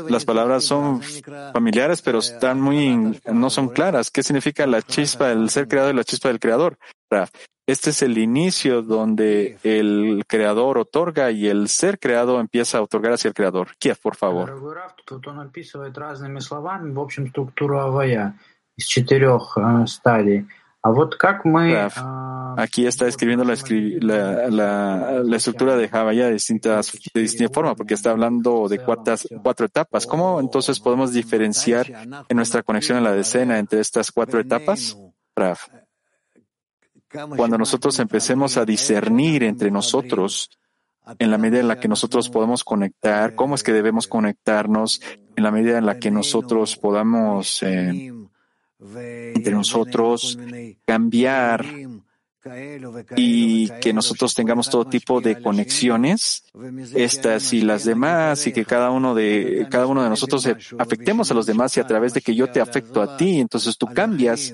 las 0.10 0.26
palabras 0.26 0.64
son 0.64 1.02
familiares, 1.54 2.02
pero 2.02 2.20
están 2.20 2.60
muy, 2.60 3.20
no 3.32 3.50
son 3.50 3.70
claras. 3.70 4.10
¿Qué 4.10 4.24
significa 4.24 4.66
la 4.66 4.82
chispa 4.82 5.28
del 5.28 5.50
ser 5.50 5.68
creado 5.68 5.92
y 5.92 5.94
la 5.94 6.04
chispa 6.04 6.30
del 6.30 6.40
creador? 6.40 6.78
Este 7.68 7.92
es 7.92 8.02
el 8.02 8.18
inicio 8.18 8.82
donde 8.82 9.60
el 9.64 10.24
creador 10.28 10.80
otorga 10.80 11.30
y 11.30 11.48
el 11.48 11.68
ser 11.68 12.00
creado 12.00 12.40
empieza 12.40 12.80
a 12.80 12.82
otorgar 12.82 13.14
hacia 13.14 13.28
el 13.28 13.36
creador. 13.36 13.68
Kiev, 13.78 14.00
por 14.02 14.16
favor. 14.16 14.50
из 18.79 18.87
четырех 18.87 19.57
стадий. 19.87 20.47
Aquí 22.57 22.87
está 22.87 23.09
escribiendo 23.09 23.43
la, 23.43 23.55
la, 24.03 24.51
la, 24.51 25.23
la 25.25 25.37
estructura 25.37 25.77
de 25.77 25.89
Havaya 25.91 26.27
de, 26.27 26.35
distintas, 26.35 26.93
de 27.15 27.21
distinta 27.23 27.55
forma, 27.55 27.75
porque 27.75 27.95
está 27.95 28.11
hablando 28.11 28.69
de 28.69 28.79
cuartas, 28.81 29.27
cuatro 29.43 29.65
etapas. 29.65 30.07
¿Cómo 30.07 30.39
entonces 30.41 30.79
podemos 30.81 31.15
diferenciar 31.15 31.91
en 32.29 32.37
nuestra 32.37 32.63
conexión 32.63 32.99
a 32.99 33.01
la 33.01 33.13
decena 33.13 33.59
entre 33.59 33.81
estas 33.81 34.13
cuatro 34.13 34.39
etapas? 34.39 34.99
Rav. 35.35 35.57
Cuando 37.35 37.57
nosotros 37.57 37.99
empecemos 37.99 38.59
a 38.59 38.67
discernir 38.67 39.43
entre 39.43 39.71
nosotros, 39.71 40.51
en 41.19 41.31
la 41.31 41.39
medida 41.39 41.61
en 41.61 41.69
la 41.69 41.81
que 41.81 41.89
nosotros 41.89 42.29
podemos 42.29 42.63
conectar, 42.63 43.35
cómo 43.35 43.55
es 43.55 43.63
que 43.63 43.73
debemos 43.73 44.07
conectarnos, 44.07 45.01
en 45.35 45.45
la 45.45 45.51
medida 45.51 45.79
en 45.79 45.87
la 45.87 45.99
que 45.99 46.11
nosotros 46.11 46.77
podamos 46.77 47.63
eh, 47.63 48.13
entre 48.80 49.54
nosotros 49.54 50.38
cambiar 50.86 51.66
y 53.18 53.70
que 53.82 53.92
nosotros 53.92 54.34
tengamos 54.34 54.70
todo 54.70 54.86
tipo 54.86 55.20
de 55.20 55.42
conexiones, 55.42 56.46
estas 56.96 57.52
y 57.54 57.62
las 57.62 57.84
demás, 57.84 58.48
y 58.48 58.54
que 58.54 58.64
cada 58.64 58.92
uno 58.92 59.14
de, 59.14 59.68
cada 59.70 59.88
uno 59.88 60.04
de 60.04 60.10
nosotros 60.10 60.48
afectemos 60.78 61.30
a 61.30 61.34
los 61.34 61.46
demás 61.46 61.76
y 61.76 61.82
a 61.82 61.88
través 61.88 62.14
de 62.14 62.22
que 62.22 62.34
yo 62.34 62.50
te 62.50 62.62
afecto 62.62 63.02
a 63.02 63.18
ti, 63.18 63.40
entonces 63.40 63.78
tú 63.78 63.88
cambias 63.88 64.54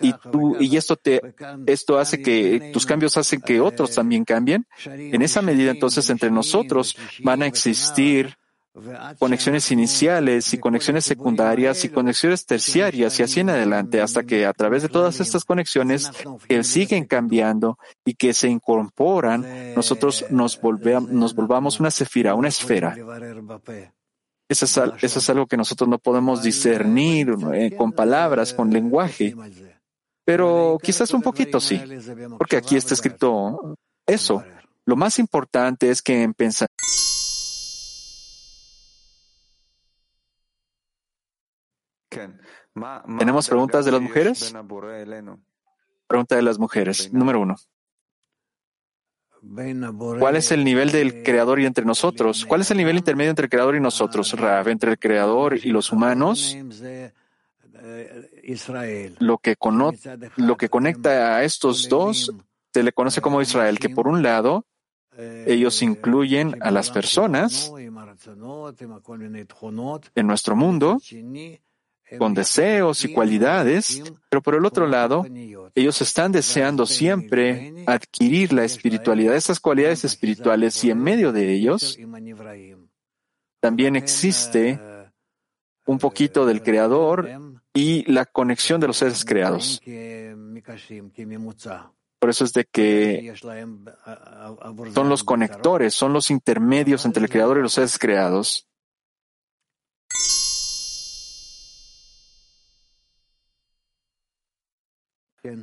y 0.00 0.14
tú, 0.32 0.56
y 0.58 0.76
esto 0.76 0.96
te, 0.96 1.20
esto 1.66 1.98
hace 1.98 2.22
que 2.22 2.70
tus 2.72 2.86
cambios 2.86 3.16
hacen 3.16 3.40
que 3.40 3.60
otros 3.60 3.94
también 3.94 4.24
cambien. 4.24 4.66
En 4.84 5.20
esa 5.20 5.42
medida, 5.42 5.70
entonces, 5.70 6.08
entre 6.08 6.30
nosotros 6.30 6.96
van 7.22 7.42
a 7.42 7.46
existir 7.46 8.36
conexiones 9.18 9.70
iniciales 9.70 10.52
y 10.52 10.58
conexiones 10.58 11.04
secundarias 11.04 11.84
y 11.84 11.88
conexiones 11.88 12.46
terciarias 12.46 13.18
y 13.18 13.22
así 13.22 13.40
en 13.40 13.50
adelante, 13.50 14.00
hasta 14.00 14.24
que 14.24 14.46
a 14.46 14.52
través 14.52 14.82
de 14.82 14.88
todas 14.88 15.20
estas 15.20 15.44
conexiones 15.44 16.10
que 16.48 16.62
siguen 16.64 17.04
cambiando 17.04 17.78
y 18.04 18.14
que 18.14 18.32
se 18.32 18.48
incorporan, 18.48 19.74
nosotros 19.74 20.26
nos, 20.30 20.60
volvamos 20.60 21.80
una 21.80 21.90
cefira, 21.90 22.34
una 22.34 22.48
esfera. 22.48 22.96
Eso 24.48 24.64
es, 24.64 24.76
eso 25.02 25.18
es 25.18 25.30
algo 25.30 25.46
que 25.46 25.56
nosotros 25.56 25.88
no 25.88 25.98
podemos 25.98 26.42
discernir 26.42 27.34
eh, 27.52 27.74
con 27.76 27.92
palabras, 27.92 28.54
con 28.54 28.70
lenguaje, 28.70 29.34
pero 30.24 30.78
quizás 30.82 31.12
un 31.12 31.22
poquito 31.22 31.60
sí, 31.60 31.82
porque 32.38 32.56
aquí 32.56 32.76
está 32.76 32.94
escrito 32.94 33.76
eso. 34.06 34.44
Lo 34.84 34.94
más 34.94 35.18
importante 35.18 35.90
es 35.90 36.00
que 36.00 36.22
en 36.22 36.32
pensamiento 36.32 37.05
¿Tenemos 43.18 43.48
preguntas 43.48 43.84
de 43.84 43.92
las 43.92 44.00
mujeres? 44.00 44.54
Pregunta 46.06 46.36
de 46.36 46.42
las 46.42 46.58
mujeres. 46.58 47.12
Número 47.12 47.40
uno. 47.40 47.56
¿Cuál 50.18 50.36
es 50.36 50.50
el 50.50 50.64
nivel 50.64 50.90
del 50.90 51.22
creador 51.22 51.60
y 51.60 51.66
entre 51.66 51.84
nosotros? 51.84 52.44
¿Cuál 52.46 52.62
es 52.62 52.70
el 52.70 52.78
nivel 52.78 52.96
intermedio 52.96 53.30
entre 53.30 53.44
el 53.44 53.50
creador 53.50 53.76
y 53.76 53.80
nosotros, 53.80 54.32
Rav? 54.32 54.68
Entre 54.68 54.90
el 54.90 54.98
creador 54.98 55.56
y 55.56 55.70
los 55.70 55.92
humanos, 55.92 56.56
lo 59.18 59.38
que, 59.38 59.56
lo 60.36 60.56
que 60.56 60.68
conecta 60.68 61.36
a 61.36 61.44
estos 61.44 61.88
dos 61.88 62.32
se 62.72 62.82
le 62.82 62.92
conoce 62.92 63.20
como 63.20 63.40
Israel, 63.40 63.78
que 63.78 63.88
por 63.88 64.08
un 64.08 64.22
lado, 64.22 64.66
ellos 65.46 65.80
incluyen 65.82 66.56
a 66.60 66.70
las 66.70 66.90
personas 66.90 67.72
en 70.14 70.26
nuestro 70.26 70.56
mundo 70.56 70.98
con 72.18 72.34
deseos 72.34 73.04
y 73.04 73.12
cualidades, 73.12 74.02
pero 74.28 74.42
por 74.42 74.54
el 74.54 74.64
otro 74.64 74.86
lado, 74.86 75.26
ellos 75.74 76.00
están 76.00 76.32
deseando 76.32 76.86
siempre 76.86 77.74
adquirir 77.86 78.52
la 78.52 78.64
espiritualidad, 78.64 79.34
esas 79.34 79.60
cualidades 79.60 80.04
espirituales, 80.04 80.82
y 80.84 80.90
en 80.90 80.98
medio 80.98 81.32
de 81.32 81.52
ellos 81.52 81.98
también 83.60 83.96
existe 83.96 84.80
un 85.86 85.98
poquito 85.98 86.46
del 86.46 86.62
Creador 86.62 87.28
y 87.74 88.10
la 88.10 88.24
conexión 88.24 88.80
de 88.80 88.86
los 88.86 88.96
seres 88.96 89.24
creados. 89.24 89.80
Por 92.18 92.30
eso 92.30 92.44
es 92.44 92.52
de 92.52 92.64
que 92.64 93.34
son 94.94 95.08
los 95.08 95.24
conectores, 95.24 95.94
son 95.94 96.12
los 96.12 96.30
intermedios 96.30 97.04
entre 97.04 97.22
el 97.24 97.28
Creador 97.28 97.58
y 97.58 97.62
los 97.62 97.72
seres 97.72 97.98
creados. 97.98 98.66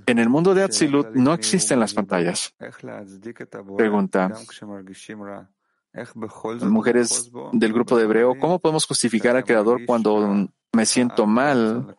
En 0.05 0.19
el 0.19 0.29
mundo 0.29 0.53
de 0.53 0.63
Atzilut 0.63 1.09
no 1.13 1.33
existen 1.33 1.79
las 1.79 1.93
pantallas. 1.93 2.53
Pregunta. 3.77 4.31
Mujeres 6.61 7.31
del 7.51 7.73
grupo 7.73 7.97
de 7.97 8.03
hebreo, 8.03 8.33
¿cómo 8.39 8.59
podemos 8.59 8.85
justificar 8.85 9.35
al 9.35 9.43
Creador 9.43 9.85
cuando 9.85 10.49
me 10.71 10.85
siento 10.85 11.27
mal? 11.27 11.95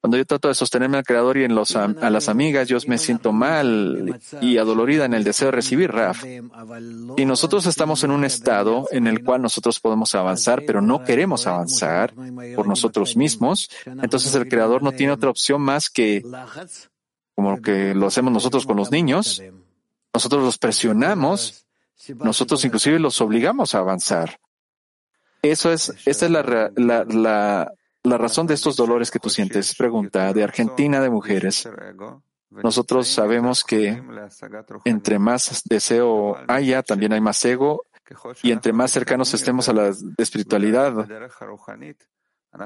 Cuando 0.00 0.16
yo 0.16 0.24
trato 0.24 0.48
de 0.48 0.54
sostenerme 0.54 0.96
al 0.96 1.04
Creador 1.04 1.36
y 1.36 1.44
en 1.44 1.54
los, 1.54 1.76
a, 1.76 1.88
las 1.88 2.30
amigas, 2.30 2.66
yo 2.68 2.78
me 2.86 2.96
siento 2.96 3.32
mal 3.32 4.18
y 4.40 4.56
adolorida 4.56 5.04
en 5.04 5.12
el 5.12 5.24
deseo 5.24 5.48
de 5.48 5.52
recibir 5.52 5.92
Raf. 5.92 6.24
Y 7.18 7.24
nosotros 7.26 7.66
estamos 7.66 8.02
en 8.02 8.10
un 8.10 8.24
estado 8.24 8.86
en 8.92 9.06
el 9.06 9.22
cual 9.22 9.42
nosotros 9.42 9.78
podemos 9.78 10.14
avanzar, 10.14 10.62
pero 10.66 10.80
no 10.80 11.04
queremos 11.04 11.46
avanzar 11.46 12.14
por 12.56 12.66
nosotros 12.66 13.14
mismos, 13.14 13.70
entonces 13.84 14.34
el 14.34 14.48
Creador 14.48 14.82
no 14.82 14.92
tiene 14.92 15.12
otra 15.12 15.28
opción 15.28 15.60
más 15.60 15.90
que 15.90 16.22
como 17.40 17.62
que 17.62 17.94
lo 17.94 18.06
hacemos 18.06 18.34
nosotros 18.34 18.66
con 18.66 18.76
los 18.76 18.90
niños, 18.90 19.42
nosotros 20.12 20.44
los 20.44 20.58
presionamos, 20.58 21.64
nosotros 22.16 22.62
inclusive 22.66 22.98
los 22.98 23.18
obligamos 23.22 23.74
a 23.74 23.78
avanzar. 23.78 24.38
Eso 25.40 25.72
es, 25.72 25.90
esta 26.04 26.26
es 26.26 26.30
la, 26.30 27.72
razón 28.04 28.46
de 28.46 28.52
estos 28.52 28.76
dolores 28.76 29.10
que 29.10 29.18
tú 29.18 29.30
sientes. 29.30 29.74
Pregunta 29.74 30.34
de 30.34 30.44
Argentina 30.44 31.00
de 31.00 31.08
mujeres. 31.08 31.66
Nosotros 32.50 33.08
sabemos 33.08 33.64
que 33.64 34.02
entre 34.84 35.18
más 35.18 35.62
deseo 35.64 36.36
haya, 36.46 36.82
también 36.82 37.14
hay 37.14 37.22
más 37.22 37.42
ego, 37.42 37.86
y 38.42 38.52
entre 38.52 38.74
más 38.74 38.90
cercanos 38.90 39.32
estemos 39.32 39.66
a 39.70 39.72
la 39.72 39.94
espiritualidad, 40.18 40.92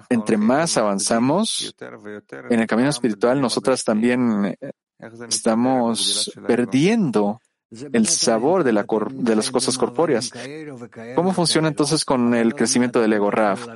entre 0.08 0.36
más 0.36 0.76
avanzamos 0.76 1.74
en 2.50 2.60
el 2.60 2.66
camino 2.66 2.90
espiritual, 2.90 3.40
nosotras 3.40 3.84
también 3.84 4.56
eh, 4.60 4.72
estamos 5.28 6.32
perdiendo 6.46 7.40
el 7.92 8.06
sabor 8.06 8.64
de, 8.64 8.72
la 8.72 8.86
de 9.10 9.36
las 9.36 9.50
cosas 9.50 9.76
corpóreas. 9.76 10.32
¿Cómo 11.14 11.32
funciona 11.32 11.68
entonces 11.68 12.04
con 12.04 12.34
el 12.34 12.54
crecimiento 12.54 13.00
del 13.00 13.12
ego 13.12 13.30
Raf? 13.30 13.66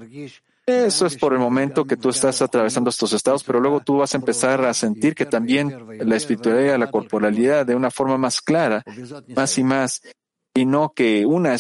Eso 0.67 1.07
es 1.07 1.17
por 1.17 1.33
el 1.33 1.39
momento 1.39 1.87
que 1.87 1.97
tú 1.97 2.11
estás 2.11 2.43
atravesando 2.43 2.91
estos 2.91 3.15
estados, 3.15 3.43
pero 3.43 3.59
luego 3.59 3.81
tú 3.81 3.99
vas 3.99 4.13
a 4.15 4.19
empezar 4.19 4.65
a 4.67 4.75
sentir 4.75 5.15
que 5.15 5.25
también 5.25 5.75
la 6.01 6.17
espiritualidad, 6.17 6.79
la 6.79 6.91
corporalidad, 6.91 7.65
de 7.65 7.75
una 7.75 7.91
forma 7.91 8.19
más 8.19 8.43
clara, 8.43 8.85
más 9.35 9.57
y 9.57 9.65
más, 9.65 10.03
y 10.55 10.67
no 10.67 10.93
que 10.93 11.25
una 11.25 11.55